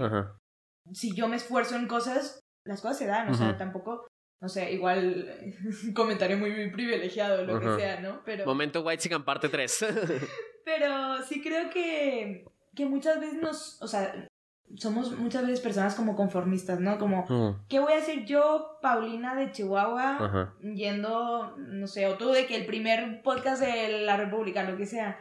Si 0.92 1.14
yo 1.14 1.26
me 1.26 1.36
esfuerzo 1.36 1.76
en 1.76 1.88
cosas, 1.88 2.44
las 2.64 2.82
cosas 2.82 2.98
se 2.98 3.06
dan, 3.06 3.30
o 3.30 3.34
sea, 3.34 3.56
tampoco 3.56 4.06
no 4.38 4.50
sé, 4.50 4.70
igual 4.72 5.34
comentario 5.94 6.36
muy, 6.36 6.70
privilegiado, 6.70 7.44
lo 7.44 7.58
que 7.58 7.76
sea, 7.76 8.00
¿no? 8.00 8.22
Pero... 8.26 8.44
Momento 8.44 8.82
White 8.82 9.02
Chicken 9.02 9.24
parte 9.24 9.48
3. 9.48 9.86
pero 10.66 11.22
sí 11.22 11.42
creo 11.42 11.70
que, 11.70 12.44
que 12.74 12.84
muchas 12.84 13.18
veces 13.20 13.40
nos, 13.40 13.80
o 13.80 13.88
sea, 13.88 14.28
somos 14.74 15.16
muchas 15.16 15.42
veces 15.42 15.60
personas 15.60 15.94
como 15.94 16.16
conformistas, 16.16 16.80
¿no? 16.80 16.98
Como. 16.98 17.64
¿qué 17.68 17.80
voy 17.80 17.92
a 17.92 17.98
hacer 17.98 18.24
yo, 18.24 18.78
Paulina 18.82 19.34
de 19.34 19.52
Chihuahua, 19.52 20.54
yendo, 20.60 21.56
no 21.56 21.86
sé, 21.86 22.06
o 22.06 22.16
tú 22.16 22.30
de 22.30 22.46
que 22.46 22.56
el 22.56 22.66
primer 22.66 23.22
podcast 23.22 23.62
de 23.62 24.02
la 24.02 24.16
República, 24.16 24.68
lo 24.68 24.76
que 24.76 24.86
sea, 24.86 25.18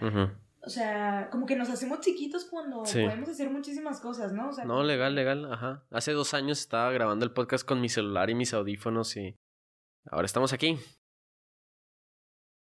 o 0.66 0.70
sea, 0.70 1.30
como 1.32 1.46
que 1.46 1.56
nos 1.56 1.70
hacemos 1.70 2.00
chiquitos 2.00 2.46
cuando 2.46 2.82
podemos 2.82 3.30
hacer 3.30 3.52
muchísimas 3.52 4.00
cosas, 4.00 4.34
¿no? 4.34 4.50
no, 4.66 4.84
legal, 4.84 5.14
legal, 5.14 5.52
ajá. 5.54 5.86
Hace 5.92 6.12
dos 6.14 6.34
años 6.34 6.60
estaba 6.60 6.92
grabando 6.92 7.24
el 7.24 7.32
podcast 7.32 7.66
con 7.68 7.80
mi 7.82 7.88
celular 7.88 8.32
y 8.32 8.36
mis 8.36 8.54
audífonos 8.54 9.16
y 9.16 9.38
ahora 10.10 10.26
estamos 10.26 10.54
aquí. 10.54 10.80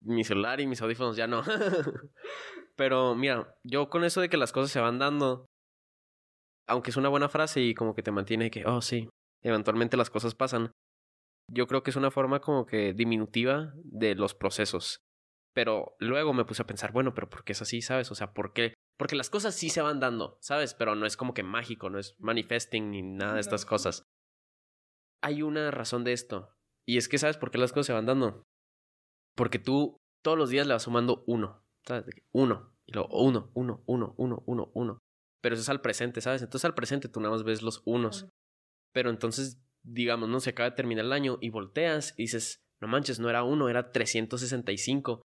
Mi 0.00 0.24
celular 0.24 0.60
y 0.60 0.66
mis 0.66 0.82
audífonos 0.82 1.16
ya 1.16 1.28
no. 1.28 1.42
Pero 2.76 3.14
mira, 3.14 3.56
yo 3.62 3.88
con 3.88 4.04
eso 4.04 4.20
de 4.20 4.28
que 4.28 4.36
las 4.36 4.52
cosas 4.52 4.70
se 4.70 4.80
van 4.80 4.98
dando, 4.98 5.46
aunque 6.68 6.90
es 6.90 6.96
una 6.96 7.08
buena 7.08 7.28
frase 7.28 7.60
y 7.60 7.74
como 7.74 7.94
que 7.94 8.02
te 8.02 8.12
mantiene 8.12 8.50
que, 8.50 8.64
oh 8.66 8.80
sí, 8.80 9.08
eventualmente 9.42 9.96
las 9.96 10.10
cosas 10.10 10.34
pasan, 10.34 10.72
yo 11.52 11.66
creo 11.66 11.82
que 11.82 11.90
es 11.90 11.96
una 11.96 12.10
forma 12.10 12.40
como 12.40 12.66
que 12.66 12.92
diminutiva 12.92 13.72
de 13.76 14.14
los 14.14 14.34
procesos. 14.34 14.98
Pero 15.54 15.96
luego 16.00 16.34
me 16.34 16.44
puse 16.44 16.62
a 16.62 16.66
pensar, 16.66 16.92
bueno, 16.92 17.14
pero 17.14 17.30
¿por 17.30 17.44
qué 17.44 17.52
es 17.52 17.62
así, 17.62 17.80
sabes? 17.80 18.10
O 18.10 18.14
sea, 18.14 18.34
¿por 18.34 18.52
qué? 18.52 18.74
Porque 18.98 19.16
las 19.16 19.30
cosas 19.30 19.54
sí 19.54 19.70
se 19.70 19.80
van 19.80 20.00
dando, 20.00 20.38
¿sabes? 20.40 20.74
Pero 20.74 20.94
no 20.96 21.06
es 21.06 21.16
como 21.16 21.32
que 21.32 21.42
mágico, 21.42 21.88
no 21.88 21.98
es 21.98 22.14
manifesting 22.18 22.90
ni 22.90 23.02
nada 23.02 23.34
de 23.34 23.40
estas 23.40 23.64
cosas. 23.64 24.02
Hay 25.22 25.42
una 25.42 25.70
razón 25.70 26.04
de 26.04 26.12
esto. 26.12 26.52
Y 26.86 26.98
es 26.98 27.08
que, 27.08 27.18
¿sabes 27.18 27.38
por 27.38 27.50
qué 27.50 27.58
las 27.58 27.72
cosas 27.72 27.86
se 27.86 27.92
van 27.92 28.06
dando? 28.06 28.42
Porque 29.34 29.58
tú 29.58 29.96
todos 30.22 30.36
los 30.36 30.50
días 30.50 30.66
le 30.66 30.74
vas 30.74 30.82
sumando 30.82 31.24
uno. 31.26 31.62
¿Sabes? 31.86 32.04
Uno. 32.32 32.74
Y 32.86 32.92
luego 32.92 33.08
uno, 33.18 33.50
uno, 33.54 33.82
uno, 33.86 34.14
uno, 34.16 34.42
uno, 34.46 34.70
uno. 34.74 34.98
Pero 35.40 35.54
eso 35.54 35.62
es 35.62 35.68
al 35.68 35.80
presente, 35.80 36.20
¿sabes? 36.20 36.42
Entonces 36.42 36.64
al 36.64 36.74
presente 36.74 37.08
tú 37.08 37.20
nada 37.20 37.32
más 37.32 37.44
ves 37.44 37.62
los 37.62 37.82
unos. 37.84 38.26
Pero 38.92 39.10
entonces, 39.10 39.60
digamos, 39.82 40.28
no 40.28 40.40
se 40.40 40.50
acaba 40.50 40.70
de 40.70 40.76
terminar 40.76 41.04
el 41.04 41.12
año 41.12 41.38
y 41.40 41.50
volteas 41.50 42.14
y 42.16 42.22
dices, 42.22 42.64
no 42.80 42.88
manches, 42.88 43.20
no 43.20 43.30
era 43.30 43.42
uno, 43.42 43.68
era 43.68 43.92
365 43.92 45.22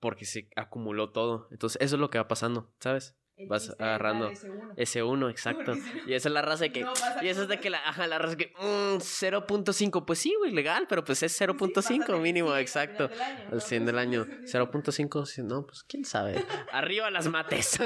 porque 0.00 0.26
se 0.26 0.48
acumuló 0.56 1.12
todo. 1.12 1.48
Entonces, 1.50 1.80
eso 1.80 1.96
es 1.96 2.00
lo 2.00 2.10
que 2.10 2.18
va 2.18 2.28
pasando, 2.28 2.72
¿sabes? 2.80 3.16
Vas 3.48 3.74
agarrando 3.78 4.30
ese 4.76 5.02
uno, 5.02 5.28
exacto. 5.28 5.74
y 6.06 6.14
esa 6.14 6.28
es 6.28 6.32
la 6.32 6.42
raza 6.42 6.64
de 6.64 6.72
que. 6.72 6.80
y 7.22 7.28
esa 7.28 7.42
es 7.42 7.48
de 7.48 7.58
que 7.58 7.70
la, 7.70 7.78
ajá, 7.78 8.06
la 8.06 8.18
raza 8.18 8.36
que. 8.36 8.52
0.5, 8.54 10.04
pues 10.04 10.18
sí, 10.18 10.34
güey, 10.38 10.52
legal, 10.52 10.86
pero 10.88 11.04
pues 11.04 11.22
es 11.22 11.40
0.5 11.40 12.20
mínimo, 12.20 12.56
exacto. 12.56 13.10
Al 13.50 13.60
100 13.60 13.86
del 13.86 13.98
año. 13.98 14.26
0.5, 14.26 15.42
no, 15.44 15.66
pues 15.66 15.82
quién 15.84 16.04
sabe. 16.04 16.44
Arriba 16.72 17.10
las 17.10 17.28
mates. 17.28 17.78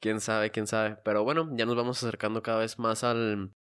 quién 0.00 0.20
sabe, 0.20 0.50
quién 0.50 0.66
sabe. 0.66 0.96
Pero 1.04 1.24
bueno, 1.24 1.50
ya 1.56 1.66
nos 1.66 1.76
vamos 1.76 2.02
acercando 2.02 2.42
cada 2.42 2.58
vez 2.58 2.78
más 2.78 3.02
al, 3.02 3.52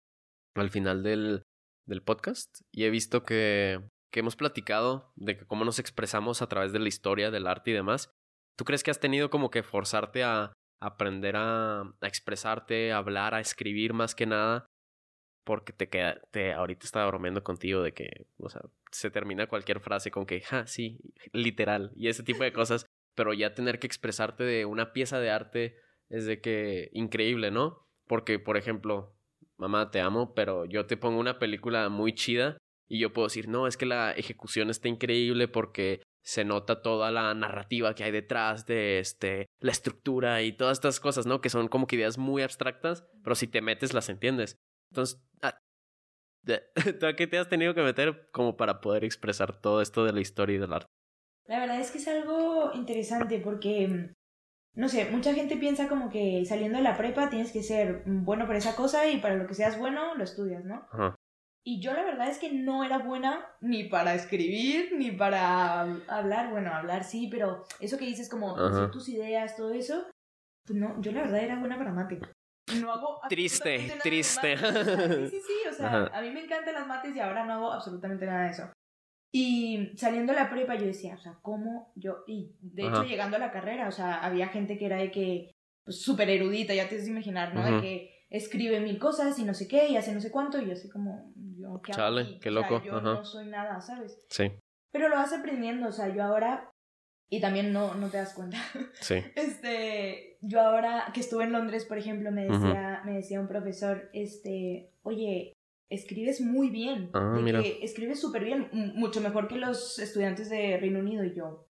al 0.55 0.70
final 0.70 1.03
del, 1.03 1.43
del 1.86 2.03
podcast. 2.03 2.61
Y 2.70 2.84
he 2.84 2.90
visto 2.90 3.22
que 3.22 3.80
que 4.12 4.20
hemos 4.20 4.36
platicado 4.36 5.11
de 5.16 5.36
que 5.36 5.47
cómo 5.47 5.64
nos 5.64 5.78
expresamos 5.78 6.43
a 6.43 6.47
través 6.47 6.72
de 6.72 6.78
la 6.78 6.88
historia, 6.88 7.30
del 7.30 7.47
arte 7.47 7.70
y 7.70 7.74
demás, 7.74 8.12
¿tú 8.57 8.64
crees 8.64 8.82
que 8.82 8.90
has 8.90 9.01
tenido 9.01 9.30
como 9.30 9.51
que 9.51 9.62
forzarte 9.62 10.22
a 10.22 10.53
aprender 10.87 11.35
a, 11.37 11.95
expresarte, 12.03 12.93
a 12.93 12.99
hablar, 12.99 13.35
a 13.35 13.41
escribir 13.41 13.93
más 13.93 14.14
que 14.14 14.26
nada? 14.26 14.66
Porque 15.45 15.72
te 15.72 15.89
queda, 15.89 16.20
te, 16.30 16.53
ahorita 16.53 16.85
estaba 16.85 17.07
bromeando 17.07 17.43
contigo 17.43 17.83
de 17.83 17.93
que, 17.93 18.26
o 18.39 18.49
sea, 18.49 18.62
se 18.91 19.11
termina 19.11 19.49
cualquier 19.49 19.80
frase 19.80 20.11
con 20.11 20.26
que, 20.26 20.41
ja, 20.41 20.66
sí, 20.66 20.99
literal, 21.33 21.93
y 21.97 22.09
ese 22.09 22.22
tipo 22.22 22.45
de 22.45 22.53
cosas, 22.53 22.87
pero 23.14 23.33
ya 23.33 23.55
tener 23.55 23.78
que 23.78 23.87
expresarte 23.87 24.45
de 24.45 24.64
una 24.64 24.93
pieza 24.93 25.18
de 25.18 25.30
arte 25.30 25.76
es 26.09 26.26
de 26.26 26.41
que 26.41 26.91
increíble, 26.93 27.51
¿no? 27.51 27.87
Porque, 28.07 28.39
por 28.39 28.57
ejemplo, 28.57 29.14
mamá, 29.57 29.91
te 29.91 30.01
amo, 30.01 30.35
pero 30.35 30.64
yo 30.64 30.87
te 30.87 30.97
pongo 30.97 31.18
una 31.18 31.39
película 31.39 31.89
muy 31.89 32.14
chida 32.14 32.59
y 32.89 32.99
yo 32.99 33.12
puedo 33.12 33.28
decir, 33.28 33.49
no, 33.49 33.66
es 33.66 33.76
que 33.76 33.87
la 33.87 34.12
ejecución 34.12 34.70
está 34.70 34.89
increíble 34.89 35.49
porque 35.49 36.03
se 36.23 36.45
nota 36.45 36.83
toda 36.83 37.11
la 37.11 37.35
narrativa 37.35 37.95
que 37.95 38.05
hay 38.05 38.12
detrás 38.12 38.64
de 38.66 39.01
este, 39.01 39.47
la 39.61 39.73
estructura 39.73 40.43
y 40.43 40.53
todas 40.53 40.79
estas 40.79 41.01
cosas, 41.01 41.27
¿no? 41.27 41.41
Que 41.41 41.51
son 41.51 41.68
como 41.68 41.87
que 41.87 41.97
ideas 41.97 42.18
muy 42.18 42.43
abstractas, 42.43 43.05
pero 43.23 43.35
si 43.35 43.49
te 43.49 43.61
metes 43.61 43.93
las 43.93 44.09
entiendes. 44.09 44.57
Entonces, 44.91 45.20
ah, 45.43 45.59
¿tú 47.01 47.07
a 47.07 47.16
qué 47.16 47.27
te 47.27 47.39
has 47.39 47.49
tenido 47.49 47.75
que 47.75 47.83
meter 47.83 48.29
como 48.33 48.57
para 48.57 48.81
poder 48.81 49.05
expresar 49.05 49.61
todo 49.61 49.83
esto 49.83 50.05
de 50.05 50.12
la 50.12 50.20
historia 50.20 50.57
y 50.57 50.59
del 50.59 50.73
arte? 50.73 50.91
La 51.47 51.59
verdad 51.59 51.81
es 51.81 51.91
que 51.91 51.99
es 51.99 52.09
algo 52.09 52.73
interesante 52.75 53.39
porque, 53.39 54.14
no 54.75 54.89
sé, 54.89 55.11
mucha 55.11 55.35
gente 55.35 55.57
piensa 55.57 55.89
como 55.89 56.09
que 56.09 56.45
saliendo 56.45 56.79
de 56.79 56.85
la 56.85 56.97
prepa 56.97 57.31
tienes 57.31 57.53
que 57.53 57.62
ser 57.62 58.05
bueno 58.07 58.47
para 58.47 58.59
esa 58.59 58.77
cosa 58.77 59.09
y 59.09 59.20
para 59.20 59.35
lo 59.35 59.47
que 59.47 59.55
seas 59.55 59.79
bueno 59.79 60.14
lo 60.14 60.23
estudias, 60.23 60.64
¿no? 60.64 60.87
Ajá. 60.93 61.16
Y 61.65 61.81
yo 61.81 61.93
la 61.93 62.03
verdad 62.03 62.29
es 62.29 62.39
que 62.39 62.53
no 62.53 62.83
era 62.83 62.99
buena 62.99 63.47
ni 63.61 63.85
para 63.85 64.15
escribir, 64.15 64.93
ni 64.97 65.13
para 65.13 65.83
hablar. 66.09 66.51
Bueno, 66.51 66.75
hablar 66.75 67.05
sí, 67.05 67.29
pero 67.31 67.65
eso 67.79 67.99
que 67.99 68.07
dices 68.07 68.29
como 68.29 68.57
decir 68.57 68.91
tus 68.91 69.09
ideas, 69.09 69.57
todo 69.57 69.73
eso, 69.73 70.11
pues 70.67 70.79
no, 70.79 71.01
yo 71.01 71.13
la 71.13 71.23
verdad 71.23 71.43
era 71.43 71.59
buena 71.59 71.79
para 71.79 71.93
mate. 71.93 72.21
No 72.81 72.93
hago 72.93 73.21
triste, 73.29 73.93
triste. 74.03 74.57
Sí, 74.57 75.29
sí, 75.31 75.41
sí, 75.41 75.69
o 75.69 75.73
sea, 75.73 76.07
a 76.13 76.21
mí 76.21 76.31
me 76.31 76.45
encantan 76.45 76.75
las 76.75 76.87
mates 76.87 77.15
y 77.15 77.21
ahora 77.21 77.45
no 77.45 77.53
hago 77.53 77.73
absolutamente 77.73 78.27
nada 78.27 78.45
de 78.45 78.51
eso. 78.51 78.73
Y 79.35 79.93
saliendo 79.97 80.33
de 80.33 80.41
la 80.41 80.51
prepa 80.51 80.75
yo 80.75 80.87
decía, 80.87 81.15
o 81.15 81.19
sea, 81.19 81.39
¿cómo 81.43 81.93
yo? 81.97 82.25
Y 82.27 82.55
de 82.61 82.87
hecho 82.87 83.05
llegando 83.05 83.37
a 83.37 83.41
la 83.41 83.51
carrera, 83.51 83.89
o 83.89 83.93
sea, 83.93 84.23
había 84.23 84.49
gente 84.49 84.77
que 84.77 84.87
era 84.87 84.97
de 84.97 85.11
que, 85.11 85.53
pues 85.85 86.03
súper 86.03 86.29
erudita, 86.29 86.75
ya 86.75 86.89
te 86.89 86.97
que 86.97 87.07
imaginar, 87.07 87.55
¿no? 87.55 87.65
De 87.65 87.81
que 87.81 88.27
escribe 88.29 88.81
mil 88.81 88.99
cosas 88.99 89.39
y 89.39 89.45
no 89.45 89.55
sé 89.55 89.69
qué 89.69 89.89
y 89.89 89.97
hace 89.97 90.15
no 90.15 90.21
sé 90.21 90.31
cuánto 90.31 90.61
y 90.61 90.67
yo 90.67 90.73
así 90.73 90.89
como, 90.89 91.33
¿qué 91.81 91.93
Chale, 91.93 92.39
qué 92.41 92.51
loco. 92.51 92.83
yo 92.83 93.01
no 93.01 93.25
soy 93.25 93.47
nada, 93.47 93.81
¿sabes? 93.81 94.25
Sí. 94.29 94.53
Pero 94.93 95.09
lo 95.09 95.16
vas 95.16 95.33
aprendiendo, 95.33 95.89
o 95.89 95.93
sea, 95.93 96.09
yo 96.14 96.23
ahora, 96.23 96.70
y 97.31 97.41
también 97.41 97.73
no, 97.73 97.95
no 97.95 98.11
te 98.11 98.18
das 98.18 98.35
cuenta. 98.35 98.59
Sí. 99.01 99.14
Este, 99.37 100.37
yo 100.43 100.61
ahora 100.61 101.11
que 101.14 101.20
estuve 101.20 101.45
en 101.45 101.53
Londres, 101.53 101.87
por 101.87 101.99
ejemplo, 101.99 102.31
me 102.31 102.45
decía, 102.47 103.03
me 103.05 103.12
decía 103.12 103.41
un 103.41 103.49
profesor, 103.49 104.11
este, 104.12 104.93
oye, 105.03 105.53
escribes 105.89 106.41
muy 106.41 106.68
bien. 106.70 107.11
Ah, 107.14 107.39
mira. 107.41 107.61
escribes 107.61 108.20
súper 108.20 108.45
bien, 108.45 108.68
mucho 108.73 109.20
mejor 109.20 109.49
que 109.49 109.57
los 109.57 109.99
estudiantes 109.99 110.51
de 110.51 110.79
Reino 110.79 110.99
Unido 110.99 111.25
y 111.25 111.35
yo. 111.35 111.68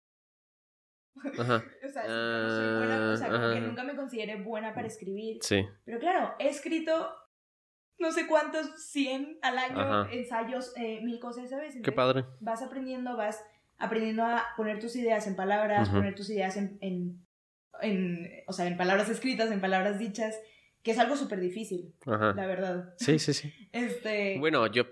Ajá. 1.38 1.64
o 1.86 1.90
sea, 1.90 2.04
no 2.08 2.50
soy 2.50 2.78
buena, 2.78 3.12
o 3.12 3.18
sea, 3.18 3.30
como 3.30 3.54
que 3.54 3.62
nunca 3.62 3.84
me 3.84 3.96
consideré 3.96 4.42
buena 4.42 4.74
para 4.74 4.88
escribir. 4.88 5.40
Sí. 5.42 5.66
Pero 5.86 6.00
claro, 6.00 6.36
he 6.40 6.48
escrito 6.48 7.10
no 8.00 8.12
sé 8.12 8.28
cuántos, 8.28 8.68
100 8.92 9.40
al 9.42 9.58
año, 9.58 10.10
ensayos, 10.12 10.74
eh, 10.78 11.02
mil 11.04 11.20
cosas, 11.20 11.50
¿sabes? 11.50 11.76
Qué 11.84 11.92
padre. 11.92 12.26
Vas 12.40 12.62
aprendiendo, 12.62 13.18
vas 13.18 13.44
aprendiendo 13.78 14.24
a 14.24 14.46
poner 14.58 14.80
tus 14.80 14.96
ideas 14.96 15.28
en 15.28 15.36
palabras, 15.36 15.90
poner 15.90 16.16
tus 16.16 16.30
ideas 16.30 16.58
en, 16.58 16.78
en, 16.82 17.26
en, 17.82 18.44
o 18.48 18.54
sea, 18.54 18.68
en 18.68 18.78
palabras 18.78 19.10
escritas, 19.10 19.52
en 19.52 19.62
palabras 19.62 20.00
dichas, 20.00 20.40
que 20.84 20.92
es 20.92 21.00
algo 21.00 21.16
súper 21.16 21.40
difícil, 21.40 21.94
la 22.06 22.46
verdad. 22.46 22.94
Sí, 22.98 23.20
sí, 23.20 23.34
sí. 23.34 23.54
este... 23.72 24.38
Bueno, 24.40 24.68
yo, 24.68 24.84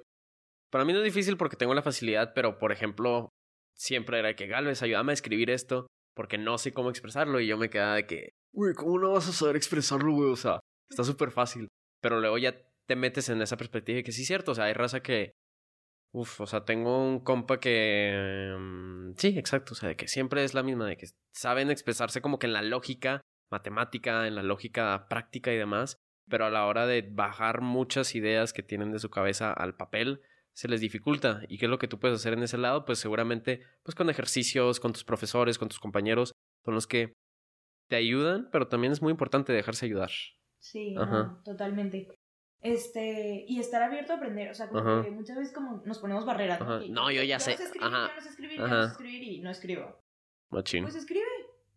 para 0.69 0.85
mí 0.85 0.93
no 0.93 0.99
es 0.99 1.05
difícil 1.05 1.37
porque 1.37 1.55
tengo 1.55 1.73
la 1.73 1.81
facilidad, 1.81 2.33
pero 2.33 2.59
por 2.59 2.71
ejemplo, 2.71 3.29
siempre 3.73 4.19
era 4.19 4.35
que 4.35 4.47
Galvez, 4.47 4.81
ayúdame 4.81 5.11
a 5.11 5.13
escribir 5.13 5.49
esto, 5.49 5.87
porque 6.13 6.37
no 6.37 6.57
sé 6.57 6.73
cómo 6.73 6.89
expresarlo 6.89 7.39
y 7.39 7.47
yo 7.47 7.57
me 7.57 7.69
quedaba 7.69 7.95
de 7.95 8.05
que, 8.05 8.29
uy, 8.53 8.73
¿cómo 8.73 8.99
no 8.99 9.11
vas 9.11 9.29
a 9.29 9.31
saber 9.31 9.55
expresarlo, 9.55 10.11
güey? 10.13 10.31
O 10.31 10.35
sea, 10.35 10.59
está 10.89 11.03
súper 11.03 11.31
fácil. 11.31 11.67
Pero 12.01 12.19
luego 12.19 12.37
ya 12.37 12.55
te 12.87 12.95
metes 12.95 13.29
en 13.29 13.41
esa 13.41 13.57
perspectiva 13.57 13.99
y 13.99 14.03
que 14.03 14.11
sí 14.11 14.21
es 14.21 14.27
cierto, 14.27 14.51
o 14.51 14.55
sea, 14.55 14.65
hay 14.65 14.73
raza 14.73 15.01
que, 15.01 15.33
Uf, 16.13 16.41
o 16.41 16.47
sea, 16.47 16.65
tengo 16.65 17.05
un 17.05 17.19
compa 17.19 17.59
que... 17.59 18.55
Mm, 18.57 19.13
sí, 19.17 19.37
exacto, 19.37 19.73
o 19.73 19.75
sea, 19.75 19.89
de 19.89 19.95
que 19.95 20.07
siempre 20.07 20.43
es 20.43 20.53
la 20.53 20.63
misma, 20.63 20.87
de 20.87 20.97
que 20.97 21.07
saben 21.33 21.69
expresarse 21.69 22.21
como 22.21 22.39
que 22.39 22.47
en 22.47 22.53
la 22.53 22.61
lógica 22.61 23.21
matemática, 23.51 24.27
en 24.27 24.35
la 24.35 24.43
lógica 24.43 25.07
práctica 25.09 25.53
y 25.53 25.57
demás, 25.57 25.97
pero 26.27 26.45
a 26.45 26.49
la 26.49 26.65
hora 26.65 26.87
de 26.87 27.01
bajar 27.01 27.61
muchas 27.61 28.15
ideas 28.15 28.53
que 28.53 28.63
tienen 28.63 28.91
de 28.91 28.99
su 28.99 29.09
cabeza 29.09 29.53
al 29.53 29.75
papel, 29.75 30.21
se 30.53 30.67
les 30.67 30.81
dificulta. 30.81 31.41
¿Y 31.47 31.57
qué 31.57 31.65
es 31.65 31.69
lo 31.69 31.77
que 31.77 31.87
tú 31.87 31.99
puedes 31.99 32.15
hacer 32.15 32.33
en 32.33 32.43
ese 32.43 32.57
lado? 32.57 32.83
Pues 32.85 32.99
seguramente, 32.99 33.61
pues 33.83 33.93
con 33.93 34.09
ejercicios, 34.09 34.79
con 34.79 34.93
tus 34.93 35.03
profesores, 35.03 35.57
con 35.57 35.69
tus 35.69 35.79
compañeros, 35.79 36.33
son 36.65 36.73
los 36.73 36.87
que 36.87 37.13
te 37.89 37.95
ayudan, 37.95 38.49
pero 38.51 38.67
también 38.67 38.91
es 38.91 39.01
muy 39.01 39.11
importante 39.11 39.53
dejarse 39.53 39.85
ayudar. 39.85 40.09
Sí, 40.59 40.95
no, 40.95 41.41
totalmente. 41.43 42.07
Este, 42.61 43.45
y 43.47 43.59
estar 43.59 43.83
abierto 43.83 44.13
a 44.13 44.15
aprender, 44.15 44.49
o 44.49 44.53
sea, 44.53 44.67
como 44.67 45.03
que 45.03 45.11
muchas 45.11 45.37
veces 45.37 45.53
como 45.53 45.81
nos 45.85 45.99
ponemos 45.99 46.25
barreras. 46.25 46.59
¿no? 46.89 47.11
yo 47.11 47.23
ya 47.23 47.39
sé. 47.39 47.55
No 47.55 47.63
escribir, 47.63 47.83
Ajá. 47.83 48.11
no 48.15 48.21
sé 48.21 48.29
escribir, 48.29 48.59
no 48.59 48.83
sé 48.83 48.91
escribir 48.91 49.23
y 49.23 49.39
no 49.41 49.49
escribo. 49.51 50.01
Machín. 50.49 50.83
Pues 50.83 50.95
escribe. 50.95 51.25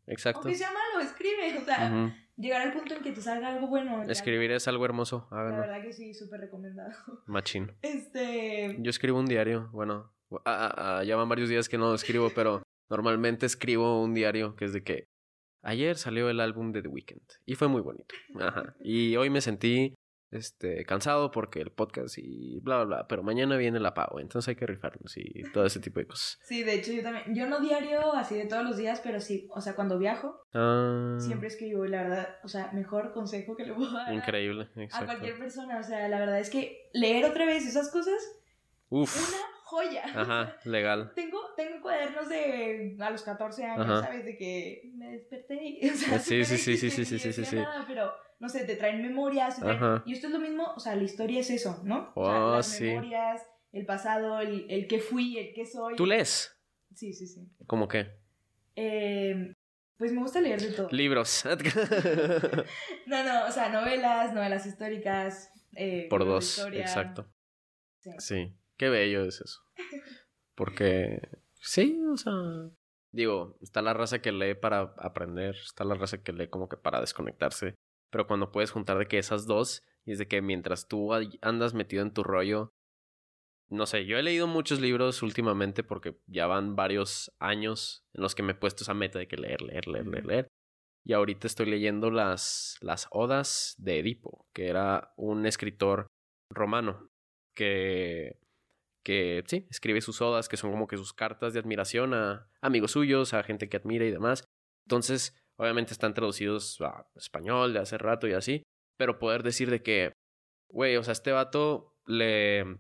Exacto. 0.07 0.41
Aunque 0.43 0.57
sea 0.57 0.71
malo, 0.73 1.05
escribe. 1.05 1.59
O 1.59 1.65
sea, 1.65 2.13
llegar 2.37 2.63
al 2.63 2.73
punto 2.73 2.95
en 2.95 3.03
que 3.03 3.13
te 3.13 3.21
salga 3.21 3.49
algo 3.49 3.69
bueno. 3.69 4.03
Escribir 4.05 4.51
es 4.53 4.67
algo 4.69 4.85
hermoso. 4.85 5.29
Háganlo. 5.31 5.61
La 5.61 5.67
verdad 5.67 5.83
que 5.83 5.93
sí, 5.93 6.15
súper 6.15 6.41
recomendado. 6.41 6.91
Machín. 7.27 7.73
Este. 7.83 8.77
Yo 8.81 8.91
escribo 8.91 9.19
un 9.19 9.27
diario. 9.27 9.69
Bueno, 9.73 10.13
ya 11.05 11.17
van 11.17 11.29
varios 11.29 11.49
días 11.49 11.69
que 11.69 11.79
no 11.79 11.95
escribo, 11.95 12.31
pero 12.35 12.63
normalmente 12.89 13.47
escribo 13.47 14.03
un 14.03 14.15
diario 14.15 14.57
que 14.57 14.65
es 14.65 14.73
de 14.73 14.83
que 14.83 15.09
ayer 15.63 15.97
salió 15.97 16.31
el 16.31 16.41
álbum 16.41 16.73
de 16.73 16.83
The 16.83 16.89
Weeknd 16.89 17.23
y 17.45 17.55
fue 17.55 17.69
muy 17.69 17.83
bonito. 17.83 18.15
Ajá. 18.39 18.75
Y 18.81 19.17
hoy 19.17 19.31
me 19.31 19.41
sentí 19.41 19.95
este, 20.31 20.85
cansado 20.85 21.31
porque 21.31 21.61
el 21.61 21.71
podcast 21.71 22.17
y 22.19 22.61
bla, 22.61 22.77
bla, 22.77 22.85
bla, 22.85 23.09
pero 23.09 23.23
mañana 23.23 23.57
viene 23.57 23.81
la 23.81 23.95
pago, 23.95 24.21
entonces 24.21 24.49
hay 24.49 24.57
que 24.57 24.67
rifarnos 24.67 25.17
y 25.17 25.43
todo 25.53 25.65
ese 25.67 25.81
tipo 25.81 26.01
de 26.01 26.07
cosas. 26.07 26.39
Sí, 26.51 26.63
de 26.63 26.75
hecho 26.75 26.93
yo 26.93 27.03
también, 27.03 27.35
yo 27.35 27.47
no 27.47 27.61
diario 27.61 28.13
así 28.15 28.35
de 28.35 28.47
todos 28.47 28.65
los 28.65 28.77
días, 28.77 29.01
pero 29.03 29.21
sí, 29.21 29.49
o 29.51 29.61
sea, 29.61 29.75
cuando 29.75 29.99
viajo, 29.99 30.41
ah. 30.55 31.17
siempre 31.19 31.49
escribo, 31.49 31.85
la 31.87 32.03
verdad, 32.03 32.37
o 32.43 32.49
sea, 32.49 32.71
mejor 32.73 33.13
consejo 33.13 33.57
que 33.57 33.65
le 33.65 33.75
puedo 33.75 33.93
dar 33.93 34.13
Increíble, 34.13 34.69
a 34.93 35.05
cualquier 35.05 35.39
persona, 35.39 35.79
o 35.79 35.83
sea, 35.83 36.09
la 36.09 36.19
verdad 36.19 36.39
es 36.39 36.51
que 36.51 36.91
leer 36.93 37.25
otra 37.25 37.47
vez 37.47 37.67
esas 37.67 37.91
cosas, 37.91 38.21
Uf. 38.89 39.29
una 39.29 39.50
joya. 39.71 40.05
Ajá, 40.05 40.57
legal. 40.65 41.13
Tengo, 41.15 41.39
tengo 41.57 41.81
cuadernos 41.81 42.29
de 42.29 42.97
a 42.99 43.11
los 43.11 43.23
14 43.23 43.65
años, 43.65 44.05
¿sabes? 44.05 44.25
De 44.25 44.37
que 44.37 44.91
me 44.95 45.13
desperté 45.13 45.63
y, 45.63 45.89
o 45.91 45.95
sea, 45.95 46.19
sí, 46.19 46.45
sí, 46.45 46.59
sí, 46.59 46.77
sí, 46.77 46.91
sí, 46.91 47.05
sí, 47.05 47.19
sí, 47.19 47.33
sí, 47.33 47.45
sí. 47.45 47.57
Nada, 47.57 47.85
pero 47.87 48.13
no 48.41 48.49
sé, 48.49 48.65
te 48.65 48.77
traen 48.77 49.01
memorias. 49.01 49.61
Y 50.05 50.13
esto 50.13 50.27
es 50.27 50.33
lo 50.33 50.41
mismo, 50.41 50.73
o 50.75 50.81
sea, 50.81 50.97
la 50.97 51.05
historia 51.05 51.41
es 51.41 51.51
eso, 51.51 51.81
¿no? 51.85 52.13
o 52.15 52.25
sea, 52.25 52.45
oh, 52.45 52.57
las 52.57 52.81
memorias, 52.81 53.43
el 53.73 53.87
pasado, 53.87 54.41
el, 54.41 54.67
el 54.69 54.89
que 54.89 54.99
fui, 54.99 55.39
el 55.39 55.55
que 55.55 55.67
soy. 55.67 55.95
¿Tú 55.97 56.07
lees? 56.07 56.57
Sí, 56.95 57.13
sí, 57.13 57.27
sí. 57.29 57.49
¿Cómo 57.67 57.87
qué? 57.87 58.19
Eh, 58.75 59.55
pues 59.97 60.13
me 60.13 60.21
gusta 60.21 60.41
leer 60.41 60.61
de 60.61 60.73
todo. 60.73 60.89
Libros. 60.91 61.45
no, 63.07 63.23
no, 63.25 63.47
o 63.47 63.51
sea, 63.53 63.69
novelas, 63.69 64.33
novelas 64.33 64.67
históricas. 64.67 65.53
Eh, 65.77 66.09
Por 66.11 66.25
dos, 66.25 66.67
exacto. 66.73 67.33
Sí. 68.01 68.11
sí, 68.19 68.60
qué 68.81 68.89
bello 68.89 69.23
es 69.25 69.41
eso. 69.41 69.61
Porque, 70.55 71.21
sí, 71.61 72.01
o 72.11 72.17
sea, 72.17 72.33
digo, 73.13 73.59
está 73.61 73.83
la 73.83 73.95
raza 73.95 74.21
que 74.21 74.33
lee 74.33 74.55
para 74.55 74.95
aprender, 74.99 75.55
está 75.55 75.85
la 75.85 75.95
raza 75.95 76.23
que 76.23 76.33
lee 76.33 76.49
como 76.49 76.69
que 76.69 76.77
para 76.77 77.01
desconectarse 77.01 77.77
pero 78.11 78.27
cuando 78.27 78.53
puedes 78.53 78.73
juntar 78.73 78.99
de 78.99 79.07
que 79.07 79.19
esas 79.19 79.47
dos, 79.47 79.85
y 80.05 80.13
es 80.13 80.19
de 80.19 80.29
que 80.29 80.43
mientras 80.43 80.89
tú 80.89 81.13
andas 81.41 81.75
metido 81.75 82.03
en 82.03 82.13
tu 82.13 82.23
rollo, 82.23 82.75
no 83.69 83.87
sé, 83.87 84.05
yo 84.05 84.19
he 84.19 84.23
leído 84.23 84.49
muchos 84.49 84.81
libros 84.81 85.23
últimamente 85.23 85.85
porque 85.85 86.19
ya 86.27 86.49
van 86.49 86.75
varios 86.75 87.33
años 87.39 88.05
en 88.15 88.23
los 88.23 88.35
que 88.35 88.43
me 88.43 88.53
he 88.53 88.57
puesto 88.57 88.83
esa 88.83 88.95
meta 88.95 89.21
de 89.21 89.29
que 89.29 89.37
leer, 89.37 89.63
leer, 89.63 89.87
leer, 89.87 90.07
leer, 90.07 90.27
leer. 90.27 90.49
Y 91.05 91.13
ahorita 91.13 91.47
estoy 91.47 91.67
leyendo 91.67 92.11
las, 92.11 92.77
las 92.81 93.07
odas 93.13 93.75
de 93.79 94.01
Edipo, 94.01 94.45
que 94.53 94.69
era 94.69 95.13
un 95.17 95.47
escritor 95.47 96.09
romano 96.51 97.11
que, 97.55 98.41
que 99.05 99.43
sí, 99.47 99.67
escribe 99.71 100.01
sus 100.01 100.21
odas, 100.21 100.49
que 100.49 100.57
son 100.57 100.71
como 100.71 100.87
que 100.87 100.97
sus 100.97 101.13
cartas 101.13 101.53
de 101.53 101.61
admiración 101.61 102.15
a 102.15 102.49
amigos 102.61 102.93
suyos, 102.93 103.35
a 103.35 103.43
gente 103.43 103.69
que 103.69 103.77
admira 103.77 104.05
y 104.05 104.11
demás. 104.11 104.45
Entonces, 104.87 105.35
Obviamente 105.61 105.93
están 105.93 106.15
traducidos 106.15 106.81
a 106.81 107.07
español 107.17 107.75
de 107.75 107.81
hace 107.81 107.99
rato 107.99 108.27
y 108.27 108.33
así. 108.33 108.63
Pero 108.97 109.19
poder 109.19 109.43
decir 109.43 109.69
de 109.69 109.83
que, 109.83 110.15
güey, 110.71 110.97
o 110.97 111.03
sea, 111.03 111.13
este 111.13 111.33
vato 111.33 111.95
le 112.07 112.79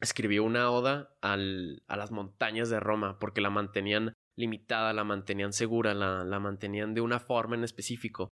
escribió 0.00 0.42
una 0.42 0.70
oda 0.70 1.14
al, 1.20 1.82
a 1.86 1.98
las 1.98 2.10
montañas 2.10 2.70
de 2.70 2.80
Roma 2.80 3.18
porque 3.18 3.42
la 3.42 3.50
mantenían 3.50 4.14
limitada, 4.38 4.94
la 4.94 5.04
mantenían 5.04 5.52
segura, 5.52 5.92
la, 5.92 6.24
la 6.24 6.40
mantenían 6.40 6.94
de 6.94 7.02
una 7.02 7.20
forma 7.20 7.56
en 7.56 7.64
específico. 7.64 8.30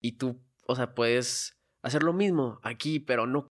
Y 0.00 0.12
tú, 0.12 0.42
o 0.66 0.74
sea, 0.74 0.94
puedes 0.94 1.52
hacer 1.82 2.04
lo 2.04 2.14
mismo 2.14 2.60
aquí, 2.62 2.98
pero 2.98 3.26
no 3.26 3.46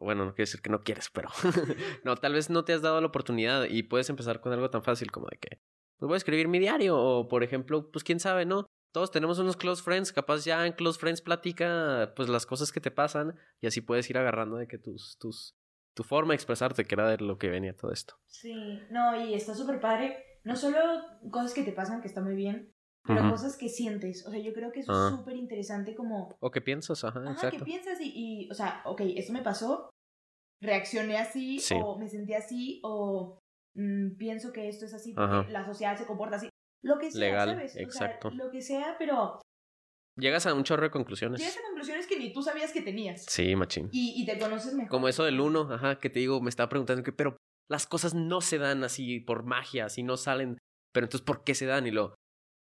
bueno, 0.00 0.24
no 0.24 0.32
quiere 0.32 0.48
decir 0.48 0.62
que 0.62 0.70
no 0.70 0.80
quieres, 0.80 1.10
pero 1.12 1.28
no, 2.04 2.16
tal 2.16 2.32
vez 2.32 2.50
no 2.50 2.64
te 2.64 2.72
has 2.72 2.82
dado 2.82 3.00
la 3.00 3.06
oportunidad 3.06 3.64
y 3.64 3.82
puedes 3.82 4.08
empezar 4.10 4.40
con 4.40 4.52
algo 4.52 4.70
tan 4.70 4.82
fácil 4.82 5.10
como 5.10 5.26
de 5.28 5.38
que, 5.38 5.60
pues 5.98 6.08
voy 6.08 6.14
a 6.14 6.18
escribir 6.18 6.48
mi 6.48 6.58
diario 6.58 6.98
o, 6.98 7.28
por 7.28 7.42
ejemplo, 7.42 7.90
pues 7.90 8.04
quién 8.04 8.20
sabe, 8.20 8.46
¿no? 8.46 8.66
todos 8.92 9.10
tenemos 9.10 9.38
unos 9.38 9.56
close 9.56 9.82
friends, 9.82 10.12
capaz 10.12 10.44
ya 10.44 10.66
en 10.66 10.72
close 10.72 10.98
friends 10.98 11.20
platica 11.20 12.12
pues 12.16 12.28
las 12.28 12.46
cosas 12.46 12.72
que 12.72 12.80
te 12.80 12.90
pasan 12.90 13.36
y 13.60 13.66
así 13.66 13.80
puedes 13.80 14.08
ir 14.10 14.18
agarrando 14.18 14.56
de 14.56 14.66
que 14.66 14.78
tus, 14.78 15.18
tus, 15.18 15.56
tu 15.94 16.02
forma 16.02 16.32
de 16.32 16.36
expresarte 16.36 16.84
que 16.84 16.94
era 16.94 17.08
de 17.08 17.18
lo 17.18 17.38
que 17.38 17.48
venía 17.48 17.76
todo 17.76 17.92
esto. 17.92 18.18
Sí, 18.26 18.80
no, 18.90 19.20
y 19.24 19.34
está 19.34 19.54
súper 19.54 19.80
padre, 19.80 20.40
no 20.44 20.56
solo 20.56 20.78
cosas 21.30 21.54
que 21.54 21.62
te 21.62 21.72
pasan, 21.72 22.00
que 22.00 22.08
está 22.08 22.20
muy 22.20 22.34
bien, 22.34 22.72
pero 23.08 23.30
cosas 23.30 23.56
que 23.56 23.68
sientes, 23.68 24.26
o 24.26 24.30
sea, 24.30 24.38
yo 24.38 24.52
creo 24.52 24.70
que 24.70 24.80
eso 24.80 24.92
es 24.92 24.98
ah. 24.98 25.16
súper 25.16 25.36
interesante 25.36 25.94
como... 25.94 26.36
O 26.40 26.50
que 26.50 26.60
piensas, 26.60 27.02
ajá, 27.04 27.20
ajá 27.20 27.32
exacto. 27.32 27.58
que 27.58 27.64
piensas 27.64 28.00
y, 28.00 28.12
y, 28.14 28.50
o 28.50 28.54
sea, 28.54 28.82
ok, 28.84 29.00
esto 29.16 29.32
me 29.32 29.42
pasó, 29.42 29.90
reaccioné 30.62 31.16
así, 31.16 31.58
o 31.82 31.98
me 31.98 32.08
sentí 32.08 32.34
así, 32.34 32.80
o 32.84 33.38
mm, 33.74 34.16
pienso 34.16 34.52
que 34.52 34.68
esto 34.68 34.84
es 34.84 34.94
así, 34.94 35.14
porque 35.14 35.50
la 35.50 35.64
sociedad 35.64 35.96
se 35.96 36.06
comporta 36.06 36.36
así. 36.36 36.48
Lo 36.84 36.98
que 36.98 37.10
sea, 37.10 37.20
Legal, 37.20 37.48
¿sabes? 37.50 37.76
exacto. 37.76 38.30
lo 38.30 38.50
que 38.50 38.62
sea, 38.62 38.96
pero... 38.98 39.40
Llegas 40.16 40.46
a 40.46 40.54
un 40.54 40.64
chorro 40.64 40.82
de 40.82 40.90
conclusiones. 40.90 41.40
Llegas 41.40 41.56
a 41.56 41.62
conclusiones 41.62 42.06
que 42.06 42.18
ni 42.18 42.32
tú 42.32 42.42
sabías 42.42 42.72
que 42.72 42.82
tenías. 42.82 43.24
Sí, 43.24 43.54
machín. 43.54 43.88
Y, 43.92 44.20
y 44.20 44.26
te 44.26 44.38
conoces 44.38 44.74
mejor. 44.74 44.90
Como 44.90 45.08
eso 45.08 45.24
del 45.24 45.40
uno, 45.40 45.72
ajá, 45.72 45.98
que 45.98 46.10
te 46.10 46.18
digo, 46.18 46.40
me 46.40 46.50
estaba 46.50 46.68
preguntando 46.68 47.04
que, 47.04 47.12
pero 47.12 47.36
las 47.70 47.86
cosas 47.86 48.14
no 48.14 48.40
se 48.40 48.58
dan 48.58 48.82
así 48.82 49.20
por 49.20 49.44
magia, 49.44 49.86
así 49.86 50.02
no 50.02 50.16
salen. 50.16 50.58
Pero 50.92 51.06
entonces, 51.06 51.24
¿por 51.24 51.44
qué 51.44 51.54
se 51.54 51.66
dan? 51.66 51.86
Y 51.86 51.92
lo, 51.92 52.14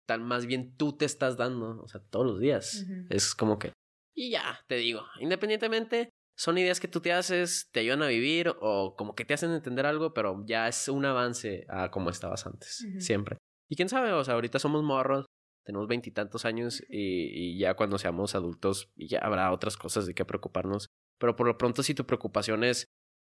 tan 0.08 0.22
más 0.24 0.46
bien 0.46 0.74
tú 0.76 0.96
te 0.96 1.04
estás 1.04 1.36
dando, 1.36 1.82
o 1.82 1.86
sea, 1.86 2.00
todos 2.00 2.26
los 2.26 2.40
días. 2.40 2.86
Es 3.10 3.34
como 3.34 3.58
que, 3.58 3.72
y 4.14 4.30
ya, 4.30 4.58
te 4.66 4.76
digo, 4.76 5.02
independientemente, 5.20 6.08
son 6.34 6.56
ideas 6.56 6.80
que 6.80 6.88
tú 6.88 7.00
te 7.00 7.12
haces, 7.12 7.68
te 7.72 7.80
ayudan 7.80 8.02
a 8.02 8.08
vivir 8.08 8.54
o 8.60 8.96
como 8.96 9.14
que 9.14 9.26
te 9.26 9.34
hacen 9.34 9.52
entender 9.52 9.84
algo, 9.84 10.14
pero 10.14 10.44
ya 10.46 10.66
es 10.66 10.88
un 10.88 11.04
avance 11.04 11.66
a 11.68 11.90
como 11.90 12.08
estabas 12.08 12.46
antes, 12.46 12.86
siempre. 12.98 13.36
Y 13.68 13.76
quién 13.76 13.90
sabe, 13.90 14.12
o 14.12 14.24
sea, 14.24 14.34
ahorita 14.34 14.58
somos 14.58 14.82
morros, 14.82 15.26
tenemos 15.62 15.86
veintitantos 15.86 16.46
años 16.46 16.82
y, 16.88 17.58
ya 17.58 17.74
cuando 17.74 17.98
seamos 17.98 18.34
adultos 18.34 18.90
ya 18.96 19.18
habrá 19.18 19.52
otras 19.52 19.76
cosas 19.76 20.06
de 20.06 20.14
qué 20.14 20.24
preocuparnos. 20.24 20.88
Pero 21.20 21.36
por 21.36 21.46
lo 21.46 21.58
pronto 21.58 21.82
si 21.82 21.94
tu 21.94 22.06
preocupación 22.06 22.64
es, 22.64 22.86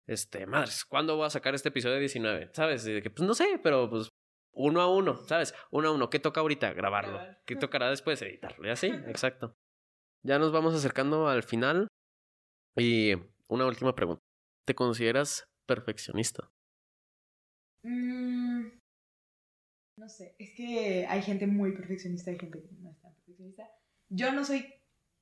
este, 0.07 0.45
madres, 0.45 0.85
¿cuándo 0.85 1.15
voy 1.15 1.25
a 1.25 1.31
sacar 1.31 1.55
este 1.55 1.69
episodio 1.69 1.97
19? 1.97 2.51
¿Sabes? 2.53 2.83
De 2.83 3.01
que, 3.01 3.09
pues 3.09 3.27
no 3.27 3.33
sé, 3.33 3.59
pero 3.63 3.89
pues 3.89 4.09
uno 4.53 4.81
a 4.81 4.93
uno, 4.93 5.23
¿sabes? 5.25 5.53
Uno 5.71 5.89
a 5.89 5.91
uno. 5.91 6.09
¿Qué 6.09 6.19
toca 6.19 6.41
ahorita? 6.41 6.73
Grabarlo. 6.73 7.19
¿Qué 7.45 7.55
tocará 7.55 7.89
después? 7.89 8.21
Editarlo. 8.21 8.67
Y 8.67 8.69
así, 8.69 8.87
exacto. 9.07 9.55
Ya 10.23 10.39
nos 10.39 10.51
vamos 10.51 10.73
acercando 10.73 11.27
al 11.27 11.43
final. 11.43 11.87
Y 12.77 13.13
una 13.47 13.65
última 13.65 13.95
pregunta. 13.95 14.21
¿Te 14.65 14.75
consideras 14.75 15.45
perfeccionista? 15.65 16.49
Mm, 17.83 18.67
no 19.97 20.09
sé, 20.09 20.35
es 20.37 20.53
que 20.55 21.05
hay 21.07 21.21
gente 21.21 21.47
muy 21.47 21.71
perfeccionista 21.73 22.31
y 22.31 22.39
gente 22.39 22.61
que 22.61 22.75
no 22.75 22.91
es 22.91 22.99
tan 23.01 23.13
perfeccionista. 23.15 23.69
Yo 24.09 24.31
no 24.31 24.43
soy 24.43 24.73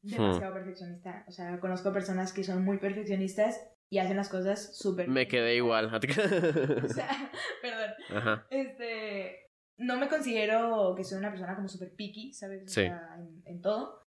demasiado 0.02 0.54
perfeccionista, 0.54 1.26
o 1.28 1.32
sea, 1.32 1.60
conozco 1.60 1.92
personas 1.92 2.34
que 2.34 2.44
son 2.44 2.64
muy 2.64 2.78
perfeccionistas 2.78 3.60
y 3.90 4.00
hacen 4.00 4.18
las 4.18 4.30
cosas 4.30 4.78
súper... 4.78 5.08
Me 5.08 5.28
quedé 5.28 5.56
igual. 5.56 5.86
o 5.96 6.90
sea, 6.90 7.32
perdón. 7.62 7.92
Ajá. 8.10 8.48
Este, 8.50 9.50
no 9.78 9.98
me 9.98 10.10
considero 10.10 10.94
que 10.96 11.04
soy 11.04 11.20
una 11.20 11.30
persona 11.30 11.56
como 11.56 11.70
súper 11.70 11.94
picky, 11.96 12.34
¿sabes? 12.34 12.64
O 12.64 12.68
sea, 12.68 13.16
en, 13.18 13.42
en, 13.46 13.62
todo. 13.62 14.06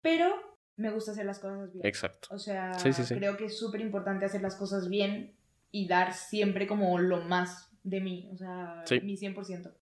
Pero 0.00 0.34
me 0.76 0.90
gusta 0.90 1.12
hacer 1.12 1.26
las 1.26 1.38
cosas 1.38 1.72
bien. 1.72 1.86
Exacto. 1.86 2.28
O 2.30 2.38
sea, 2.38 2.74
sí, 2.78 2.92
sí, 2.92 3.14
creo 3.14 3.36
que 3.36 3.46
es 3.46 3.58
súper 3.58 3.80
importante 3.80 4.24
hacer 4.24 4.42
las 4.42 4.56
cosas 4.56 4.88
bien 4.88 5.36
y 5.70 5.86
dar 5.86 6.12
siempre 6.12 6.66
como 6.66 6.98
lo 6.98 7.22
más 7.22 7.70
de 7.82 8.00
mí, 8.00 8.30
o 8.32 8.36
sea, 8.36 8.84
mi 9.02 9.16
100%. 9.16 9.74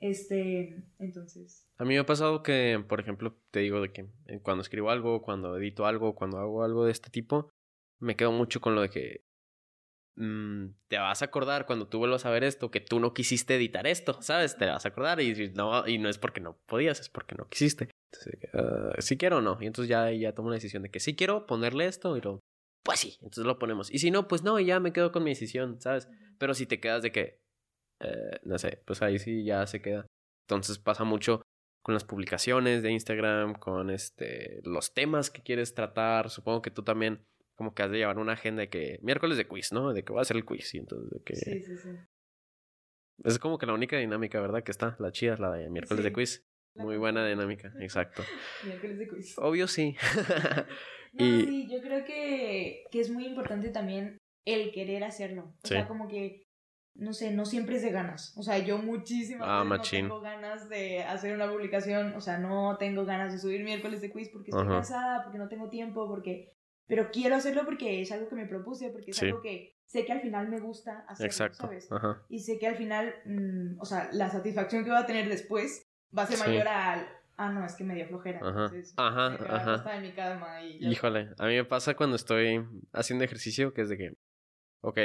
Este, 0.00 0.84
entonces. 0.98 1.68
A 1.76 1.84
mí 1.84 1.94
me 1.94 2.00
ha 2.00 2.06
pasado 2.06 2.42
que, 2.42 2.82
por 2.88 3.00
ejemplo, 3.00 3.36
te 3.50 3.60
digo 3.60 3.80
de 3.80 3.92
que 3.92 4.08
cuando 4.42 4.62
escribo 4.62 4.90
algo, 4.90 5.22
cuando 5.22 5.56
edito 5.56 5.86
algo, 5.86 6.14
cuando 6.14 6.38
hago 6.38 6.62
algo 6.62 6.84
de 6.84 6.92
este 6.92 7.10
tipo, 7.10 7.50
me 8.00 8.16
quedo 8.16 8.32
mucho 8.32 8.60
con 8.60 8.74
lo 8.74 8.82
de 8.82 8.90
que 8.90 9.24
mm, 10.16 10.66
te 10.88 10.98
vas 10.98 11.22
a 11.22 11.26
acordar 11.26 11.66
cuando 11.66 11.88
tú 11.88 11.98
vuelvas 11.98 12.26
a 12.26 12.30
ver 12.30 12.44
esto 12.44 12.70
que 12.70 12.80
tú 12.80 13.00
no 13.00 13.14
quisiste 13.14 13.56
editar 13.56 13.86
esto, 13.86 14.20
¿sabes? 14.22 14.56
Te 14.56 14.66
vas 14.66 14.84
a 14.84 14.88
acordar 14.88 15.20
y 15.20 15.50
no, 15.50 15.86
y 15.86 15.98
no 15.98 16.08
es 16.08 16.18
porque 16.18 16.40
no 16.40 16.58
podías, 16.66 17.00
es 17.00 17.08
porque 17.08 17.34
no 17.34 17.48
quisiste. 17.48 17.90
Entonces, 18.12 18.50
uh, 18.54 19.00
si 19.00 19.16
quiero 19.16 19.38
o 19.38 19.40
no. 19.42 19.58
Y 19.60 19.66
entonces 19.66 19.88
ya, 19.88 20.10
ya 20.12 20.34
tomo 20.34 20.50
la 20.50 20.54
decisión 20.54 20.82
de 20.82 20.90
que 20.90 21.00
sí 21.00 21.14
quiero 21.14 21.46
ponerle 21.46 21.86
esto 21.86 22.16
y 22.16 22.20
lo 22.20 22.40
pues 22.88 23.00
sí, 23.00 23.18
entonces 23.20 23.44
lo 23.44 23.58
ponemos. 23.58 23.92
Y 23.92 23.98
si 23.98 24.10
no, 24.10 24.28
pues 24.28 24.42
no, 24.42 24.58
ya 24.58 24.80
me 24.80 24.94
quedo 24.94 25.12
con 25.12 25.22
mi 25.22 25.32
decisión, 25.32 25.78
¿sabes? 25.78 26.08
Pero 26.38 26.54
si 26.54 26.64
te 26.64 26.80
quedas 26.80 27.02
de 27.02 27.12
que, 27.12 27.38
eh, 28.00 28.40
no 28.44 28.58
sé, 28.58 28.82
pues 28.86 29.02
ahí 29.02 29.18
sí 29.18 29.44
ya 29.44 29.66
se 29.66 29.82
queda. 29.82 30.06
Entonces 30.46 30.78
pasa 30.78 31.04
mucho 31.04 31.42
con 31.82 31.92
las 31.92 32.04
publicaciones 32.04 32.82
de 32.82 32.90
Instagram, 32.90 33.54
con 33.54 33.90
este 33.90 34.60
los 34.64 34.94
temas 34.94 35.30
que 35.30 35.42
quieres 35.42 35.74
tratar. 35.74 36.30
Supongo 36.30 36.62
que 36.62 36.70
tú 36.70 36.82
también 36.82 37.26
como 37.58 37.74
que 37.74 37.82
has 37.82 37.90
de 37.90 37.98
llevar 37.98 38.18
una 38.18 38.34
agenda 38.34 38.60
de 38.60 38.68
que 38.70 39.00
miércoles 39.02 39.36
de 39.36 39.48
quiz, 39.48 39.72
¿no? 39.72 39.92
De 39.92 40.04
que 40.04 40.12
voy 40.12 40.20
a 40.20 40.22
hacer 40.22 40.36
el 40.36 40.44
quiz 40.44 40.72
y 40.74 40.78
entonces 40.78 41.10
de 41.10 41.20
que 41.24 41.34
Sí, 41.34 41.60
sí, 41.60 41.76
sí. 41.76 41.88
es 43.24 43.38
como 43.40 43.58
que 43.58 43.66
la 43.66 43.74
única 43.74 43.96
dinámica, 43.98 44.40
¿verdad? 44.40 44.62
Que 44.62 44.70
está, 44.70 44.94
la 45.00 45.10
chida, 45.10 45.36
la 45.38 45.50
de 45.52 45.68
miércoles 45.68 46.04
de 46.04 46.12
quiz. 46.12 46.44
Muy 46.76 46.96
buena 46.96 47.26
dinámica, 47.26 47.72
exacto. 47.80 48.22
Miércoles 48.64 48.98
de 48.98 49.08
quiz. 49.08 49.34
Obvio 49.38 49.66
sí. 49.68 49.96
No, 51.14 51.24
Y- 51.24 51.46
sí, 51.46 51.68
yo 51.68 51.80
creo 51.80 52.04
que, 52.04 52.84
que 52.92 53.00
es 53.00 53.10
muy 53.10 53.26
importante 53.26 53.70
también 53.70 54.18
el 54.46 54.70
querer 54.72 55.02
hacerlo. 55.02 55.54
O 55.64 55.66
Sí. 55.66 55.74
sea, 55.74 55.88
como 55.88 56.06
que, 56.06 56.44
no 56.94 57.12
sé, 57.12 57.32
no 57.32 57.44
siempre 57.44 57.76
es 57.76 57.82
de 57.82 57.90
ganas. 57.90 58.36
O 58.36 58.42
sea, 58.42 58.58
yo 58.58 58.78
muchísimas 58.78 59.48
Ah, 59.50 59.64
no 59.66 59.80
tengo 59.80 60.20
ganas 60.20 60.68
de 60.68 61.02
hacer 61.02 61.34
una 61.34 61.50
publicación. 61.50 62.14
O 62.14 62.20
sea, 62.20 62.38
no 62.38 62.76
tengo 62.78 63.04
ganas 63.04 63.32
de 63.32 63.38
subir 63.38 63.64
miércoles 63.64 64.00
de 64.00 64.12
quiz 64.12 64.28
porque 64.28 64.50
estoy 64.50 64.66
cansada, 64.68 65.24
porque 65.24 65.38
no 65.38 65.48
tengo 65.48 65.68
tiempo, 65.70 66.06
porque... 66.06 66.52
Pero 66.88 67.10
quiero 67.12 67.36
hacerlo 67.36 67.64
porque 67.64 68.00
es 68.02 68.10
algo 68.10 68.28
que 68.28 68.34
me 68.34 68.46
propuse, 68.46 68.90
porque 68.90 69.10
es 69.12 69.16
Sí. 69.18 69.26
algo 69.26 69.40
que 69.42 69.76
sé 69.84 70.04
que 70.04 70.12
al 70.12 70.20
final 70.22 70.48
me 70.48 70.58
gusta 70.58 71.00
hacerlo, 71.06 71.26
Exacto. 71.26 71.58
¿sabes? 71.66 71.92
Ajá. 71.92 72.24
Y 72.28 72.40
sé 72.40 72.58
que 72.58 72.66
al 72.66 72.76
final, 72.76 73.14
mm, 73.26 73.80
o 73.80 73.84
sea, 73.84 74.08
la 74.12 74.30
satisfacción 74.30 74.84
que 74.84 74.90
voy 74.90 74.98
a 74.98 75.06
tener 75.06 75.28
después 75.28 75.82
va 76.16 76.22
a 76.22 76.26
ser 76.26 76.38
Sí. 76.38 76.48
mayor 76.48 76.66
al... 76.68 77.06
Ah, 77.36 77.50
no, 77.52 77.64
es 77.64 77.74
que 77.76 77.84
me 77.84 77.94
dio 77.94 78.06
flojera. 78.08 78.40
Ajá. 78.40 78.64
entonces 78.64 78.94
Ajá, 78.96 79.26
ajá. 79.48 79.96
en 79.96 80.02
mi 80.02 80.12
cama 80.12 80.62
y 80.64 80.80
ya 80.80 80.88
Híjole, 80.88 81.30
a 81.38 81.46
mí 81.46 81.54
me 81.54 81.64
pasa 81.64 81.94
cuando 81.94 82.16
estoy 82.16 82.66
haciendo 82.92 83.24
ejercicio 83.24 83.72
que 83.72 83.82
es 83.82 83.88
de 83.88 83.96
que, 83.96 84.12
ok, 84.82 84.98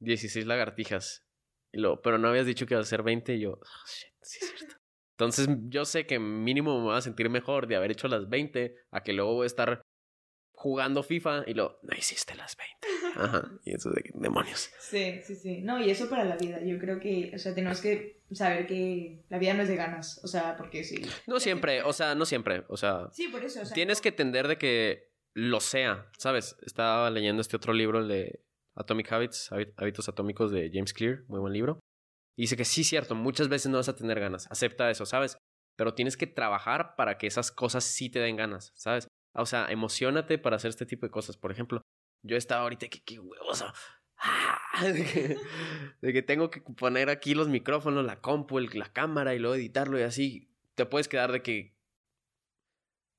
16 0.00 0.44
lagartijas, 0.46 1.24
y 1.72 1.78
luego, 1.78 2.02
pero 2.02 2.18
no 2.18 2.28
habías 2.28 2.46
dicho 2.46 2.66
que 2.66 2.74
iba 2.74 2.80
a 2.80 2.82
hacer 2.82 3.02
20 3.02 3.34
y 3.36 3.40
yo, 3.40 3.58
"Ah, 3.64 3.84
shit, 3.86 4.12
sí 4.22 4.38
es 4.42 4.54
cierto. 4.58 4.76
Entonces 5.12 5.48
yo 5.68 5.84
sé 5.84 6.06
que 6.06 6.18
mínimo 6.18 6.76
me 6.78 6.84
voy 6.84 6.96
a 6.96 7.00
sentir 7.00 7.28
mejor 7.30 7.66
de 7.66 7.76
haber 7.76 7.90
hecho 7.90 8.06
las 8.08 8.28
20 8.28 8.74
a 8.90 9.02
que 9.02 9.12
luego 9.12 9.34
voy 9.34 9.44
a 9.44 9.46
estar 9.46 9.82
jugando 10.60 11.04
FIFA 11.04 11.44
y 11.46 11.54
luego, 11.54 11.78
no 11.82 11.96
hiciste 11.96 12.34
las 12.34 12.56
20. 12.56 13.16
Ajá, 13.20 13.48
y 13.64 13.74
eso 13.74 13.90
de 13.90 14.02
demonios. 14.14 14.70
Sí, 14.80 15.20
sí, 15.22 15.36
sí. 15.36 15.60
No, 15.62 15.80
y 15.80 15.88
eso 15.90 16.08
para 16.10 16.24
la 16.24 16.36
vida. 16.36 16.60
Yo 16.64 16.78
creo 16.80 16.98
que, 16.98 17.30
o 17.32 17.38
sea, 17.38 17.54
tenemos 17.54 17.80
que 17.80 18.22
saber 18.32 18.66
que 18.66 19.24
la 19.28 19.38
vida 19.38 19.54
no 19.54 19.62
es 19.62 19.68
de 19.68 19.76
ganas. 19.76 20.20
O 20.24 20.26
sea, 20.26 20.56
porque 20.56 20.82
sí. 20.82 21.00
No 21.28 21.38
siempre, 21.38 21.82
o 21.84 21.92
sea, 21.92 22.14
no 22.16 22.26
siempre, 22.26 22.64
o 22.68 22.76
sea, 22.76 23.08
Sí, 23.12 23.28
por 23.28 23.44
eso. 23.44 23.62
O 23.62 23.64
sea, 23.64 23.72
tienes 23.74 24.00
que 24.00 24.08
entender 24.08 24.48
de 24.48 24.58
que 24.58 25.12
lo 25.34 25.60
sea, 25.60 26.10
¿sabes? 26.18 26.56
Estaba 26.66 27.08
leyendo 27.10 27.40
este 27.40 27.56
otro 27.56 27.72
libro, 27.72 28.00
el 28.00 28.08
de 28.08 28.44
Atomic 28.74 29.12
Habits, 29.12 29.52
Hábit- 29.52 29.74
Hábitos 29.76 30.08
Atómicos 30.08 30.50
de 30.50 30.70
James 30.72 30.92
Clear, 30.92 31.22
muy 31.28 31.38
buen 31.38 31.52
libro. 31.52 31.78
Y 32.36 32.42
dice 32.42 32.56
que 32.56 32.64
sí, 32.64 32.82
cierto, 32.82 33.14
muchas 33.14 33.48
veces 33.48 33.70
no 33.70 33.78
vas 33.78 33.88
a 33.88 33.94
tener 33.96 34.18
ganas, 34.18 34.48
acepta 34.50 34.90
eso, 34.90 35.06
¿sabes? 35.06 35.36
Pero 35.76 35.94
tienes 35.94 36.16
que 36.16 36.26
trabajar 36.26 36.96
para 36.96 37.16
que 37.18 37.28
esas 37.28 37.52
cosas 37.52 37.84
sí 37.84 38.10
te 38.10 38.18
den 38.18 38.34
ganas, 38.36 38.72
¿sabes? 38.74 39.06
O 39.40 39.46
sea, 39.46 39.66
emocionate 39.70 40.38
para 40.38 40.56
hacer 40.56 40.68
este 40.70 40.86
tipo 40.86 41.06
de 41.06 41.10
cosas. 41.10 41.36
Por 41.36 41.50
ejemplo, 41.52 41.82
yo 42.22 42.36
estaba 42.36 42.62
ahorita 42.62 42.88
que 42.88 43.02
qué 43.02 43.18
huevos. 43.18 43.62
ah, 44.18 44.62
De 44.82 45.04
que, 45.04 45.36
de 46.02 46.12
que 46.12 46.22
tengo 46.22 46.50
que 46.50 46.60
poner 46.60 47.08
aquí 47.10 47.34
los 47.34 47.48
micrófonos, 47.48 48.04
la 48.04 48.20
compu, 48.20 48.58
el- 48.58 48.70
la 48.78 48.92
cámara 48.92 49.34
y 49.34 49.38
luego 49.38 49.54
editarlo 49.56 49.98
y 49.98 50.02
así. 50.02 50.50
Te 50.74 50.86
puedes 50.86 51.08
quedar 51.08 51.32
de 51.32 51.42
que 51.42 51.76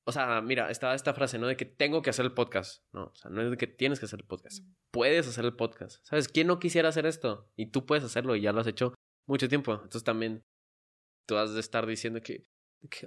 o 0.06 0.12
sea, 0.12 0.42
mira, 0.42 0.72
estaba 0.72 0.96
esta 0.96 1.14
frase, 1.14 1.38
¿no? 1.38 1.46
De 1.46 1.56
que 1.56 1.66
tengo 1.66 2.02
que 2.02 2.10
hacer 2.10 2.26
el 2.26 2.34
podcast. 2.34 2.84
No, 2.94 3.06
o 3.06 3.16
sea, 3.16 3.30
no 3.30 3.44
es 3.44 3.52
de 3.52 3.58
que 3.58 3.68
tienes 3.68 4.00
que 4.00 4.06
hacer 4.08 4.20
el 4.22 4.26
podcast. 4.26 4.66
Puedes 4.92 5.28
hacer 5.28 5.46
el 5.46 5.56
podcast. 5.56 6.04
¿Sabes? 6.04 6.28
¿Quién 6.28 6.48
no 6.48 6.58
quisiera 6.58 6.90
hacer 6.90 7.06
esto? 7.06 7.52
Y 7.56 7.68
tú 7.68 7.86
puedes 7.86 8.04
hacerlo 8.04 8.36
y 8.36 8.42
ya 8.42 8.52
lo 8.52 8.62
has 8.62 8.66
hecho 8.68 8.96
mucho 9.28 9.48
tiempo. 9.48 9.74
Entonces 9.74 10.04
también 10.04 10.44
tú 11.28 11.38
has 11.38 11.54
de 11.54 11.60
estar 11.60 11.86
diciendo 11.86 12.22
que, 12.22 12.48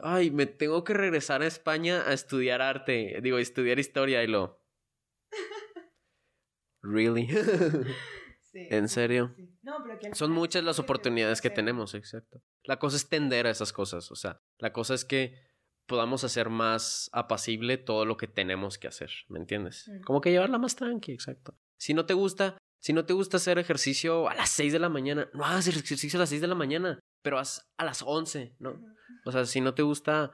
ay, 0.02 0.30
me 0.30 0.46
tengo 0.46 0.84
que 0.84 0.94
regresar 0.94 1.42
a 1.42 1.46
España 1.46 2.02
a 2.06 2.12
estudiar 2.12 2.62
arte. 2.62 3.18
Digo, 3.22 3.38
estudiar 3.38 3.78
historia 3.78 4.22
y 4.22 4.26
lo... 4.26 4.60
¿Really? 6.82 7.28
Sí, 8.52 8.66
¿En 8.68 8.86
serio? 8.90 9.32
sí. 9.34 9.48
No, 9.62 9.78
pero 9.82 9.98
que 9.98 10.08
al 10.08 10.14
Son 10.14 10.30
muchas 10.30 10.62
las 10.62 10.76
que 10.76 10.82
oportunidades 10.82 11.40
que 11.40 11.48
tenemos, 11.48 11.94
exacto. 11.94 12.42
La 12.64 12.78
cosa 12.78 12.98
es 12.98 13.08
tender 13.08 13.46
a 13.46 13.50
esas 13.50 13.72
cosas, 13.72 14.12
o 14.12 14.14
sea, 14.14 14.42
la 14.58 14.74
cosa 14.74 14.92
es 14.92 15.06
que 15.06 15.40
podamos 15.86 16.22
hacer 16.24 16.50
más 16.50 17.08
apacible 17.12 17.78
todo 17.78 18.04
lo 18.04 18.18
que 18.18 18.28
tenemos 18.28 18.76
que 18.76 18.88
hacer, 18.88 19.10
¿me 19.28 19.38
entiendes? 19.38 19.88
Mm. 19.88 20.02
Como 20.02 20.20
que 20.20 20.30
llevarla 20.30 20.58
más 20.58 20.76
tranqui, 20.76 21.12
exacto. 21.12 21.56
Si 21.78 21.94
no 21.94 22.04
te 22.04 22.12
gusta, 22.12 22.58
si 22.78 22.92
no 22.92 23.06
te 23.06 23.14
gusta 23.14 23.38
hacer 23.38 23.58
ejercicio 23.58 24.28
a 24.28 24.34
las 24.34 24.50
6 24.50 24.72
de 24.72 24.78
la 24.78 24.88
mañana, 24.88 25.30
no 25.32 25.44
hagas 25.44 25.66
ejercicio 25.68 26.18
a 26.18 26.20
las 26.20 26.28
6 26.28 26.42
de 26.42 26.46
la 26.48 26.54
mañana, 26.54 27.00
pero 27.22 27.38
haz 27.38 27.72
a 27.76 27.84
las 27.84 28.02
11, 28.02 28.56
¿no? 28.58 28.80
O 29.24 29.32
sea, 29.32 29.44
si 29.46 29.60
no 29.60 29.74
te 29.74 29.82
gusta, 29.82 30.32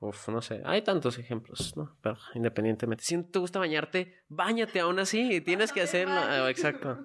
uf, 0.00 0.28
no 0.28 0.42
sé, 0.42 0.62
hay 0.64 0.82
tantos 0.82 1.18
ejemplos, 1.18 1.76
¿no? 1.76 1.96
Pero 2.02 2.16
independientemente, 2.34 3.04
si 3.04 3.16
no 3.16 3.24
te 3.26 3.38
gusta 3.38 3.58
bañarte, 3.58 4.14
bañate 4.28 4.80
aún 4.80 4.98
así, 4.98 5.40
tienes 5.40 5.72
que 5.72 5.80
hacerlo, 5.82 6.14
Ah, 6.16 6.50
exacto. 6.50 7.04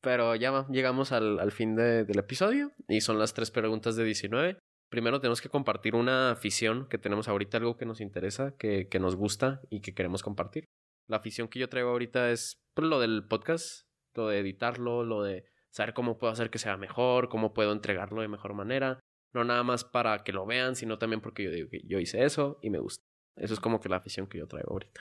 Pero 0.00 0.34
ya 0.34 0.50
va- 0.50 0.66
llegamos 0.70 1.12
al, 1.12 1.38
al 1.40 1.50
fin 1.52 1.76
de- 1.76 2.04
del 2.04 2.18
episodio 2.18 2.72
y 2.88 3.00
son 3.00 3.18
las 3.18 3.32
tres 3.34 3.50
preguntas 3.50 3.96
de 3.96 4.04
19. 4.04 4.58
Primero 4.90 5.18
tenemos 5.20 5.40
que 5.40 5.48
compartir 5.48 5.94
una 5.94 6.30
afición 6.30 6.86
que 6.88 6.98
tenemos 6.98 7.26
ahorita, 7.28 7.56
algo 7.56 7.76
que 7.76 7.86
nos 7.86 8.00
interesa, 8.00 8.54
que, 8.58 8.88
que 8.88 8.98
nos 9.00 9.16
gusta 9.16 9.60
y 9.70 9.80
que 9.80 9.94
queremos 9.94 10.22
compartir. 10.22 10.66
La 11.08 11.16
afición 11.16 11.48
que 11.48 11.58
yo 11.58 11.68
traigo 11.68 11.88
ahorita 11.90 12.30
es 12.30 12.62
pues, 12.74 12.86
lo 12.88 13.00
del 13.00 13.26
podcast, 13.26 13.86
lo 14.14 14.28
de 14.28 14.38
editarlo, 14.38 15.02
lo 15.04 15.22
de 15.22 15.46
saber 15.74 15.92
cómo 15.92 16.18
puedo 16.18 16.32
hacer 16.32 16.50
que 16.50 16.58
sea 16.58 16.76
mejor, 16.76 17.28
cómo 17.28 17.52
puedo 17.52 17.72
entregarlo 17.72 18.22
de 18.22 18.28
mejor 18.28 18.54
manera. 18.54 19.00
No 19.32 19.42
nada 19.42 19.64
más 19.64 19.82
para 19.82 20.22
que 20.22 20.32
lo 20.32 20.46
vean, 20.46 20.76
sino 20.76 20.98
también 20.98 21.20
porque 21.20 21.42
yo 21.42 21.50
digo 21.50 21.68
que 21.68 21.80
yo 21.84 21.98
hice 21.98 22.24
eso 22.24 22.58
y 22.62 22.70
me 22.70 22.78
gusta. 22.78 23.02
Eso 23.36 23.54
es 23.54 23.58
como 23.58 23.80
que 23.80 23.88
la 23.88 23.96
afición 23.96 24.28
que 24.28 24.38
yo 24.38 24.46
traigo 24.46 24.70
ahorita. 24.70 25.00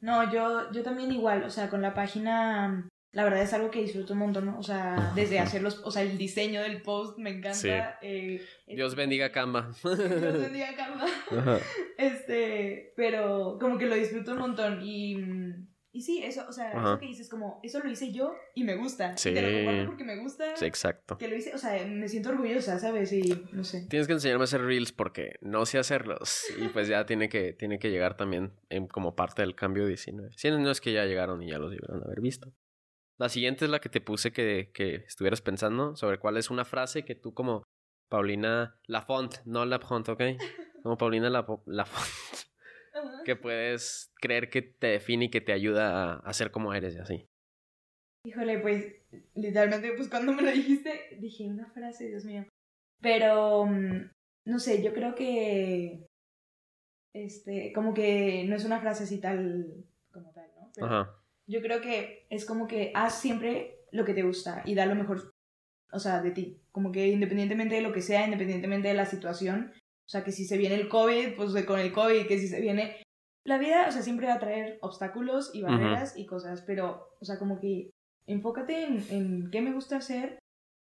No, 0.00 0.30
yo, 0.30 0.70
yo 0.70 0.82
también 0.82 1.10
igual, 1.10 1.44
o 1.44 1.48
sea, 1.48 1.70
con 1.70 1.80
la 1.80 1.94
página, 1.94 2.86
la 3.12 3.24
verdad 3.24 3.40
es 3.40 3.54
algo 3.54 3.70
que 3.70 3.80
disfruto 3.80 4.12
un 4.12 4.18
montón, 4.18 4.44
¿no? 4.44 4.58
O 4.58 4.62
sea, 4.62 5.12
desde 5.14 5.38
hacer 5.38 5.62
los, 5.62 5.80
o 5.82 5.90
sea, 5.90 6.02
el 6.02 6.18
diseño 6.18 6.60
del 6.60 6.82
post 6.82 7.18
me 7.18 7.30
encanta. 7.30 7.54
Sí. 7.54 8.06
eh, 8.06 8.46
Dios 8.66 8.94
bendiga 8.96 9.32
Canva. 9.32 9.70
Dios 9.82 9.98
bendiga 9.98 10.76
Canva. 10.76 11.06
Ajá. 11.30 11.58
Este, 11.96 12.92
pero 12.96 13.56
como 13.58 13.78
que 13.78 13.86
lo 13.86 13.94
disfruto 13.94 14.32
un 14.32 14.38
montón 14.40 14.82
y, 14.82 15.16
mm, 15.16 15.73
y 15.94 16.02
sí, 16.02 16.22
eso, 16.22 16.44
o 16.48 16.52
sea, 16.52 16.70
Ajá. 16.72 16.90
eso 16.90 16.98
que 16.98 17.06
dices 17.06 17.28
como, 17.30 17.60
eso 17.62 17.78
lo 17.78 17.88
hice 17.88 18.12
yo 18.12 18.50
y 18.54 18.64
me 18.64 18.74
gusta. 18.74 19.16
Sí. 19.16 19.30
Y 19.30 19.34
te 19.34 19.42
lo 19.42 19.48
comparto 19.48 19.86
porque 19.90 20.04
me 20.04 20.16
gusta. 20.16 20.56
Sí, 20.56 20.64
exacto. 20.66 21.16
Que 21.16 21.28
lo 21.28 21.36
hice, 21.36 21.54
o 21.54 21.58
sea, 21.58 21.86
me 21.86 22.08
siento 22.08 22.30
orgullosa, 22.30 22.78
¿sabes? 22.78 23.12
Y 23.12 23.22
no 23.52 23.62
sé. 23.64 23.86
Tienes 23.88 24.06
que 24.08 24.12
enseñarme 24.14 24.42
a 24.42 24.44
hacer 24.44 24.60
reels 24.60 24.92
porque 24.92 25.36
no 25.40 25.64
sé 25.64 25.78
hacerlos. 25.78 26.50
Y 26.58 26.68
pues 26.68 26.88
ya 26.88 27.06
tiene 27.06 27.28
que, 27.28 27.52
tiene 27.52 27.78
que 27.78 27.90
llegar 27.90 28.16
también 28.16 28.52
en- 28.68 28.88
como 28.88 29.14
parte 29.14 29.42
del 29.42 29.54
cambio 29.54 29.86
19. 29.86 30.30
Si 30.36 30.50
no 30.50 30.70
es 30.70 30.80
que 30.80 30.92
ya 30.92 31.04
llegaron 31.06 31.42
y 31.42 31.50
ya 31.50 31.58
los 31.58 31.70
deberían 31.70 32.02
haber 32.04 32.20
visto. 32.20 32.52
La 33.16 33.28
siguiente 33.28 33.64
es 33.64 33.70
la 33.70 33.78
que 33.80 33.88
te 33.88 34.00
puse 34.00 34.32
que, 34.32 34.72
que 34.74 34.96
estuvieras 35.06 35.40
pensando 35.40 35.94
sobre 35.94 36.18
cuál 36.18 36.36
es 36.36 36.50
una 36.50 36.64
frase 36.64 37.04
que 37.04 37.14
tú 37.14 37.32
como 37.32 37.62
Paulina 38.10 38.80
Lafont, 38.88 39.36
no 39.44 39.64
Lafont, 39.64 40.08
¿ok? 40.08 40.22
Como 40.82 40.98
Paulina 40.98 41.30
Lafont, 41.30 41.62
que 43.24 43.36
puedes 43.36 44.12
creer 44.20 44.50
que 44.50 44.62
te 44.62 44.88
define 44.88 45.26
y 45.26 45.30
que 45.30 45.40
te 45.40 45.52
ayuda 45.52 46.16
a, 46.16 46.32
ser 46.32 46.50
como 46.50 46.74
eres 46.74 46.94
y 46.94 46.98
así. 46.98 47.26
Híjole, 48.26 48.58
pues 48.60 48.94
literalmente, 49.34 49.92
pues 49.92 50.08
cuando 50.08 50.32
me 50.32 50.42
lo 50.42 50.50
dijiste, 50.50 51.16
dije 51.20 51.44
una 51.44 51.70
frase, 51.70 52.08
Dios 52.08 52.24
mío. 52.24 52.46
Pero, 53.00 53.66
mm, 53.66 54.10
no 54.46 54.58
sé, 54.58 54.82
yo 54.82 54.94
creo 54.94 55.14
que, 55.14 56.06
este, 57.14 57.72
como 57.72 57.92
que 57.92 58.44
no 58.48 58.56
es 58.56 58.64
una 58.64 58.80
frase 58.80 59.04
así 59.04 59.20
tal, 59.20 59.84
como 60.10 60.32
tal, 60.32 60.50
¿no? 60.56 60.70
Pero 60.74 60.86
Ajá. 60.86 61.20
Yo 61.46 61.60
creo 61.60 61.80
que 61.80 62.26
es 62.30 62.46
como 62.46 62.66
que 62.66 62.90
haz 62.94 63.20
siempre 63.20 63.84
lo 63.92 64.04
que 64.04 64.14
te 64.14 64.22
gusta 64.22 64.62
y 64.64 64.74
da 64.74 64.86
lo 64.86 64.94
mejor, 64.94 65.34
o 65.92 65.98
sea, 65.98 66.22
de 66.22 66.30
ti. 66.30 66.60
Como 66.72 66.90
que 66.90 67.08
independientemente 67.08 67.74
de 67.74 67.82
lo 67.82 67.92
que 67.92 68.00
sea, 68.00 68.24
independientemente 68.24 68.88
de 68.88 68.94
la 68.94 69.06
situación. 69.06 69.72
O 70.06 70.08
sea, 70.08 70.22
que 70.24 70.32
si 70.32 70.44
se 70.44 70.58
viene 70.58 70.74
el 70.74 70.88
COVID, 70.88 71.34
pues 71.36 71.64
con 71.64 71.80
el 71.80 71.92
COVID, 71.92 72.26
que 72.26 72.38
si 72.38 72.48
se 72.48 72.60
viene... 72.60 73.02
La 73.46 73.58
vida, 73.58 73.86
o 73.88 73.92
sea, 73.92 74.00
siempre 74.00 74.26
va 74.26 74.34
a 74.34 74.38
traer 74.40 74.78
obstáculos 74.80 75.50
y 75.52 75.60
barreras 75.60 76.16
y 76.16 76.24
cosas, 76.24 76.62
pero, 76.62 77.10
o 77.20 77.24
sea, 77.26 77.38
como 77.38 77.60
que 77.60 77.90
enfócate 78.26 78.86
en, 78.86 79.04
en 79.10 79.50
qué 79.50 79.60
me 79.60 79.72
gusta 79.74 79.98
hacer 79.98 80.38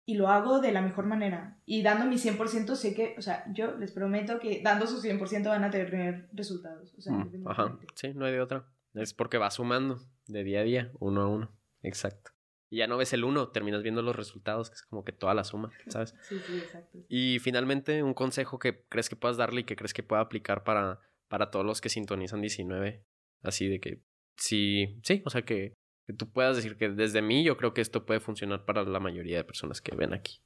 y 0.06 0.16
lo 0.16 0.28
hago 0.28 0.60
de 0.60 0.72
la 0.72 0.82
mejor 0.82 1.06
manera. 1.06 1.58
Y 1.66 1.82
dando 1.82 2.06
mi 2.06 2.18
100% 2.18 2.76
sé 2.76 2.94
que, 2.94 3.16
o 3.18 3.22
sea, 3.22 3.46
yo 3.54 3.76
les 3.78 3.92
prometo 3.92 4.40
que 4.40 4.62
dando 4.64 4.86
su 4.86 5.02
100% 5.02 5.46
van 5.48 5.64
a 5.64 5.72
tener 5.72 6.30
resultados. 6.34 6.94
O 6.96 7.02
sea, 7.02 7.14
Mm, 7.14 7.48
Ajá. 7.48 7.78
Sí, 7.96 8.14
no 8.14 8.26
hay 8.26 8.34
de 8.34 8.42
otra. 8.42 8.66
Es 8.94 9.14
porque 9.14 9.38
va 9.38 9.50
sumando 9.50 10.00
de 10.28 10.44
día 10.44 10.60
a 10.60 10.64
día, 10.64 10.92
uno 11.00 11.22
a 11.22 11.28
uno. 11.28 11.50
Exacto. 11.82 12.33
Y 12.74 12.78
ya 12.78 12.88
no 12.88 12.98
ves 12.98 13.14
el 13.14 13.24
uno, 13.24 13.50
terminas 13.50 13.84
viendo 13.84 14.02
los 14.02 14.16
resultados, 14.16 14.72
que 14.72 14.74
es 14.74 14.82
como 14.82 15.06
que 15.06 15.12
toda 15.12 15.36
la 15.36 15.44
suma, 15.44 15.70
¿sabes? 15.90 16.16
Sí, 16.28 16.40
sí, 16.40 16.58
exacto. 16.58 16.98
Y 17.08 17.38
finalmente, 17.38 18.02
un 18.02 18.16
consejo 18.16 18.58
que 18.58 18.84
crees 18.90 19.10
que 19.10 19.16
puedas 19.16 19.38
darle 19.38 19.62
y 19.62 19.64
que 19.64 19.76
crees 19.76 19.94
que 19.94 20.02
pueda 20.02 20.24
aplicar 20.24 20.64
para, 20.64 21.00
para 21.28 21.52
todos 21.52 21.64
los 21.64 21.82
que 21.82 21.90
sintonizan 21.90 22.42
19. 22.42 23.06
Así 23.44 23.68
de 23.68 23.80
que 23.80 24.02
sí, 24.38 25.00
sí, 25.04 25.22
o 25.24 25.30
sea 25.30 25.44
que, 25.44 25.76
que, 26.08 26.14
tú 26.14 26.32
puedas 26.32 26.56
decir 26.56 26.76
que 26.76 26.90
desde 26.90 27.22
mí 27.22 27.44
yo 27.44 27.58
creo 27.58 27.76
que 27.76 27.82
esto 27.82 28.08
puede 28.08 28.20
funcionar 28.20 28.66
para 28.66 28.82
la 28.82 29.00
mayoría 29.00 29.38
de 29.38 29.44
personas 29.44 29.80
que 29.80 29.96
ven 29.96 30.16
aquí. 30.16 30.42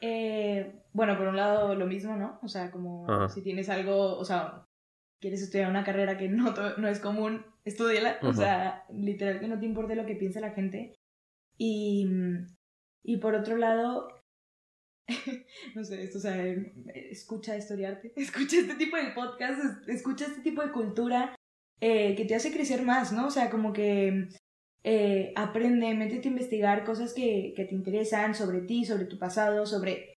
eh, 0.00 0.82
bueno, 0.92 1.16
por 1.16 1.28
un 1.28 1.36
lado 1.36 1.76
lo 1.76 1.86
mismo, 1.86 2.16
¿no? 2.16 2.40
O 2.42 2.48
sea, 2.48 2.72
como 2.72 3.28
si 3.28 3.40
tienes 3.42 3.68
algo, 3.68 4.18
o 4.18 4.24
sea, 4.24 4.66
quieres 5.20 5.42
estudiar 5.42 5.70
una 5.70 5.84
carrera 5.84 6.16
que 6.16 6.28
no, 6.28 6.54
no 6.76 6.88
es 6.88 7.00
común, 7.00 7.44
estudiala. 7.64 8.18
O 8.22 8.32
sea, 8.32 8.84
literal 8.90 9.40
que 9.40 9.48
no 9.48 9.58
te 9.58 9.66
importe 9.66 9.96
lo 9.96 10.06
que 10.06 10.16
piense 10.16 10.40
la 10.40 10.50
gente. 10.50 10.94
Y, 11.56 12.06
y 13.02 13.16
por 13.16 13.34
otro 13.34 13.56
lado, 13.56 14.08
no 15.74 15.84
sé, 15.84 16.02
esto, 16.02 16.18
o 16.18 16.20
sea, 16.20 16.36
escucha 16.94 17.56
historiarte, 17.56 18.12
escucha 18.16 18.58
este 18.58 18.74
tipo 18.74 18.96
de 18.96 19.10
podcast, 19.12 19.88
escucha 19.88 20.26
este 20.26 20.42
tipo 20.42 20.62
de 20.62 20.72
cultura 20.72 21.34
eh, 21.80 22.14
que 22.16 22.24
te 22.24 22.34
hace 22.34 22.52
crecer 22.52 22.82
más, 22.82 23.12
¿no? 23.12 23.26
O 23.26 23.30
sea, 23.30 23.50
como 23.50 23.72
que 23.72 24.28
eh, 24.84 25.32
aprende, 25.36 25.94
métete 25.94 26.28
a 26.28 26.30
investigar 26.30 26.84
cosas 26.84 27.14
que, 27.14 27.52
que, 27.56 27.64
te 27.64 27.74
interesan 27.74 28.34
sobre 28.34 28.60
ti, 28.62 28.84
sobre 28.84 29.06
tu 29.06 29.18
pasado, 29.18 29.66
sobre... 29.66 30.14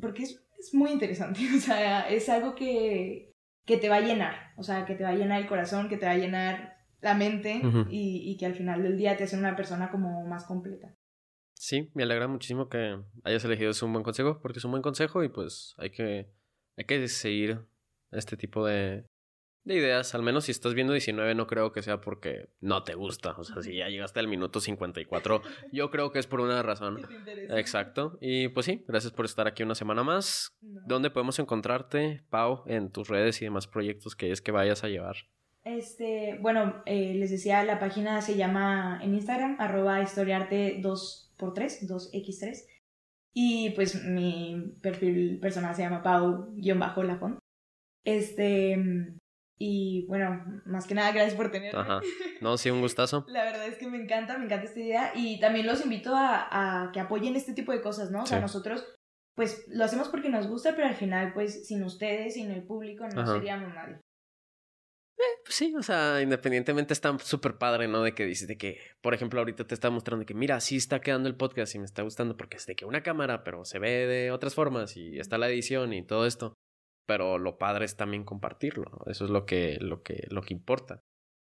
Porque 0.00 0.22
es, 0.22 0.44
es 0.58 0.74
muy 0.74 0.90
interesante, 0.90 1.40
o 1.56 1.60
sea, 1.60 2.08
es 2.08 2.28
algo 2.28 2.54
que, 2.54 3.27
que 3.68 3.76
te 3.76 3.90
va 3.90 3.96
a 3.96 4.00
llenar, 4.00 4.54
o 4.56 4.62
sea, 4.62 4.86
que 4.86 4.94
te 4.94 5.04
va 5.04 5.10
a 5.10 5.14
llenar 5.14 5.42
el 5.42 5.46
corazón, 5.46 5.90
que 5.90 5.98
te 5.98 6.06
va 6.06 6.12
a 6.12 6.16
llenar 6.16 6.78
la 7.02 7.14
mente 7.14 7.60
y, 7.90 8.22
y, 8.24 8.36
que 8.38 8.46
al 8.46 8.54
final 8.54 8.82
del 8.82 8.96
día 8.96 9.14
te 9.16 9.24
hace 9.24 9.36
una 9.36 9.54
persona 9.54 9.90
como 9.90 10.26
más 10.26 10.46
completa. 10.46 10.96
Sí, 11.54 11.90
me 11.92 12.02
alegra 12.02 12.28
muchísimo 12.28 12.70
que 12.70 12.98
hayas 13.24 13.44
elegido 13.44 13.70
ese 13.70 13.84
un 13.84 13.92
buen 13.92 14.02
consejo, 14.02 14.40
porque 14.40 14.58
es 14.58 14.64
un 14.64 14.70
buen 14.70 14.82
consejo 14.82 15.22
y 15.22 15.28
pues 15.28 15.74
hay 15.76 15.90
que, 15.90 16.32
hay 16.78 16.84
que 16.86 17.06
seguir 17.08 17.60
este 18.10 18.38
tipo 18.38 18.64
de, 18.64 19.04
de 19.68 19.76
ideas. 19.76 20.14
Al 20.14 20.22
menos 20.22 20.46
si 20.46 20.50
estás 20.50 20.74
viendo 20.74 20.92
19, 20.92 21.34
no 21.34 21.46
creo 21.46 21.72
que 21.72 21.82
sea 21.82 22.00
porque 22.00 22.48
no 22.60 22.82
te 22.82 22.94
gusta. 22.94 23.34
O 23.38 23.44
sea, 23.44 23.62
si 23.62 23.76
ya 23.76 23.88
llegaste 23.88 24.18
al 24.18 24.26
minuto 24.26 24.60
54, 24.60 25.42
yo 25.72 25.90
creo 25.90 26.10
que 26.10 26.18
es 26.18 26.26
por 26.26 26.40
una 26.40 26.62
razón. 26.62 27.06
Exacto. 27.50 28.18
Y 28.20 28.48
pues 28.48 28.66
sí, 28.66 28.84
gracias 28.88 29.12
por 29.12 29.26
estar 29.26 29.46
aquí 29.46 29.62
una 29.62 29.74
semana 29.74 30.02
más. 30.02 30.56
¿Dónde 30.60 31.10
podemos 31.10 31.38
encontrarte, 31.38 32.24
Pau, 32.30 32.64
en 32.66 32.90
tus 32.90 33.08
redes 33.08 33.40
y 33.40 33.44
demás 33.44 33.68
proyectos 33.68 34.16
que 34.16 34.32
es 34.32 34.42
que 34.42 34.50
vayas 34.50 34.82
a 34.82 34.88
llevar? 34.88 35.16
Este, 35.64 36.38
bueno, 36.40 36.82
eh, 36.86 37.14
les 37.14 37.30
decía, 37.30 37.62
la 37.62 37.78
página 37.78 38.22
se 38.22 38.36
llama 38.36 39.00
en 39.02 39.14
Instagram, 39.14 39.56
arroba 39.58 40.00
historiarte 40.00 40.80
2x3, 40.80 41.86
2x3. 41.86 42.64
Y 43.34 43.70
pues 43.70 44.02
mi 44.02 44.74
perfil 44.80 45.38
personal 45.40 45.74
se 45.74 45.82
llama 45.82 46.02
Pau-Lafont. 46.02 47.38
Este, 48.02 49.18
y 49.58 50.06
bueno, 50.06 50.44
más 50.66 50.86
que 50.86 50.94
nada, 50.94 51.10
gracias 51.10 51.34
por 51.34 51.50
tenerme. 51.50 51.78
Ajá. 51.78 52.00
No, 52.40 52.56
sí, 52.56 52.70
un 52.70 52.80
gustazo. 52.80 53.24
La 53.28 53.44
verdad 53.44 53.66
es 53.66 53.76
que 53.78 53.88
me 53.88 54.00
encanta, 54.00 54.38
me 54.38 54.44
encanta 54.44 54.66
esta 54.66 54.78
idea. 54.78 55.12
Y 55.16 55.40
también 55.40 55.66
los 55.66 55.82
invito 55.82 56.14
a, 56.14 56.84
a 56.86 56.92
que 56.92 57.00
apoyen 57.00 57.34
este 57.34 57.52
tipo 57.52 57.72
de 57.72 57.80
cosas, 57.80 58.12
¿no? 58.12 58.22
O 58.22 58.26
sea, 58.26 58.38
nosotros, 58.38 58.86
pues, 59.34 59.66
lo 59.68 59.84
hacemos 59.84 60.08
porque 60.08 60.28
nos 60.28 60.46
gusta, 60.46 60.76
pero 60.76 60.86
al 60.86 60.94
final, 60.94 61.32
pues, 61.32 61.66
sin 61.66 61.82
ustedes, 61.82 62.34
sin 62.34 62.52
el 62.52 62.62
público, 62.62 63.08
no 63.08 63.26
seríamos 63.26 63.74
nadie. 63.74 63.94
Eh, 63.94 65.40
pues 65.44 65.56
sí, 65.56 65.74
o 65.76 65.82
sea, 65.82 66.22
independientemente 66.22 66.92
está 66.92 67.18
súper 67.18 67.58
padre, 67.58 67.88
¿no? 67.88 68.04
De 68.04 68.14
que 68.14 68.24
dices 68.24 68.46
de 68.46 68.56
que, 68.56 68.78
por 69.02 69.14
ejemplo, 69.14 69.40
ahorita 69.40 69.66
te 69.66 69.74
está 69.74 69.90
mostrando 69.90 70.24
que, 70.24 70.34
mira, 70.34 70.60
sí 70.60 70.76
está 70.76 71.00
quedando 71.00 71.28
el 71.28 71.34
podcast 71.34 71.74
y 71.74 71.80
me 71.80 71.86
está 71.86 72.02
gustando 72.02 72.36
porque 72.36 72.58
es 72.58 72.66
de 72.66 72.76
que 72.76 72.84
una 72.84 73.02
cámara, 73.02 73.42
pero 73.42 73.64
se 73.64 73.80
ve 73.80 74.06
de 74.06 74.30
otras 74.30 74.54
formas 74.54 74.96
y 74.96 75.18
está 75.18 75.36
la 75.36 75.48
edición 75.48 75.92
y 75.92 76.06
todo 76.06 76.24
esto 76.24 76.54
pero 77.08 77.38
lo 77.38 77.56
padre 77.56 77.86
es 77.86 77.96
también 77.96 78.22
compartirlo. 78.22 79.02
Eso 79.06 79.24
es 79.24 79.30
lo 79.30 79.46
que, 79.46 79.78
lo 79.80 80.02
que, 80.02 80.26
lo 80.28 80.42
que 80.42 80.52
importa. 80.52 81.00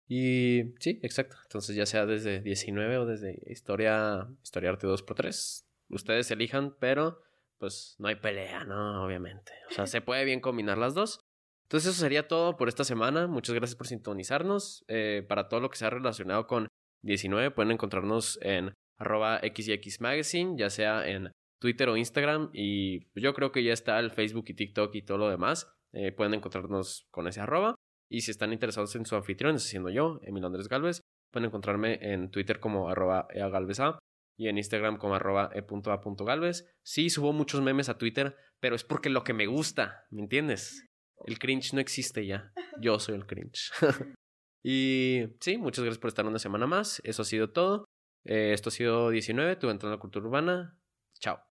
Y 0.07 0.75
sí, 0.79 0.99
exacto. 1.01 1.35
Entonces, 1.41 1.75
ya 1.75 1.87
sea 1.87 2.05
desde 2.05 2.41
19 2.41 2.99
o 2.99 3.05
desde 3.07 3.41
Historia, 3.47 4.27
Historia 4.43 4.69
Arte 4.69 4.85
2x3, 4.85 5.65
ustedes 5.89 6.29
elijan, 6.29 6.75
pero 6.79 7.23
pues 7.57 7.95
no 7.97 8.07
hay 8.07 8.17
pelea, 8.17 8.65
¿no? 8.65 9.03
Obviamente. 9.03 9.51
O 9.71 9.73
sea, 9.73 9.87
se 9.87 10.01
puede 10.01 10.25
bien 10.25 10.41
combinar 10.41 10.77
las 10.77 10.93
dos. 10.93 11.21
Entonces, 11.63 11.89
eso 11.89 12.01
sería 12.01 12.27
todo 12.27 12.55
por 12.55 12.67
esta 12.67 12.83
semana. 12.83 13.25
Muchas 13.25 13.55
gracias 13.55 13.75
por 13.75 13.87
sintonizarnos. 13.87 14.85
Eh, 14.87 15.25
para 15.27 15.49
todo 15.49 15.59
lo 15.59 15.71
que 15.71 15.77
sea 15.77 15.89
relacionado 15.89 16.45
con 16.45 16.67
19, 17.01 17.49
pueden 17.49 17.71
encontrarnos 17.71 18.37
en 18.43 18.75
arroba 18.99 19.39
XYX 19.39 20.01
Magazine, 20.01 20.53
ya 20.55 20.69
sea 20.69 21.07
en 21.07 21.31
Twitter 21.59 21.89
o 21.89 21.97
Instagram 21.97 22.49
y 22.53 23.05
pues, 23.11 23.23
yo 23.23 23.33
creo 23.33 23.51
que 23.51 23.63
ya 23.63 23.73
está 23.73 23.99
el 23.99 24.11
Facebook 24.11 24.45
y 24.47 24.53
TikTok 24.53 24.93
y 24.95 25.01
todo 25.01 25.17
lo 25.17 25.29
demás. 25.29 25.71
Eh, 25.93 26.11
pueden 26.11 26.33
encontrarnos 26.33 27.07
con 27.11 27.27
ese 27.27 27.41
arroba. 27.41 27.75
Y 28.09 28.21
si 28.21 28.31
están 28.31 28.53
interesados 28.53 28.95
en 28.95 29.05
su 29.05 29.15
anfitrión, 29.15 29.59
siendo 29.59 29.89
yo, 29.89 30.19
Emil 30.23 30.45
Andrés 30.45 30.69
Galvez, 30.69 31.01
pueden 31.31 31.47
encontrarme 31.47 31.99
en 32.01 32.31
Twitter 32.31 32.59
como 32.59 32.89
arroba 32.89 33.27
eagalvesa 33.33 33.99
y 34.37 34.47
en 34.47 34.57
Instagram 34.57 34.97
como 34.97 35.15
arroba 35.15 35.49
e.a.galvez. 35.53 36.69
Sí, 36.83 37.09
subo 37.09 37.33
muchos 37.33 37.61
memes 37.61 37.89
a 37.89 37.97
Twitter, 37.97 38.35
pero 38.59 38.75
es 38.75 38.83
porque 38.83 39.09
lo 39.09 39.23
que 39.23 39.33
me 39.33 39.47
gusta, 39.47 40.05
¿me 40.11 40.21
entiendes? 40.21 40.87
El 41.25 41.39
cringe 41.39 41.73
no 41.73 41.81
existe 41.81 42.25
ya. 42.25 42.53
Yo 42.79 42.99
soy 42.99 43.15
el 43.15 43.25
cringe. 43.25 43.71
y 44.63 45.23
sí, 45.41 45.57
muchas 45.57 45.83
gracias 45.83 45.99
por 45.99 46.09
estar 46.09 46.25
una 46.25 46.39
semana 46.39 46.67
más. 46.67 47.01
Eso 47.03 47.23
ha 47.23 47.25
sido 47.25 47.49
todo. 47.51 47.85
Eh, 48.25 48.53
esto 48.53 48.69
ha 48.69 48.71
sido 48.71 49.09
19, 49.09 49.55
tu 49.55 49.69
entrada 49.69 49.93
en 49.93 49.97
la 49.97 50.01
cultura 50.01 50.27
urbana. 50.27 50.79
Chao. 51.19 51.46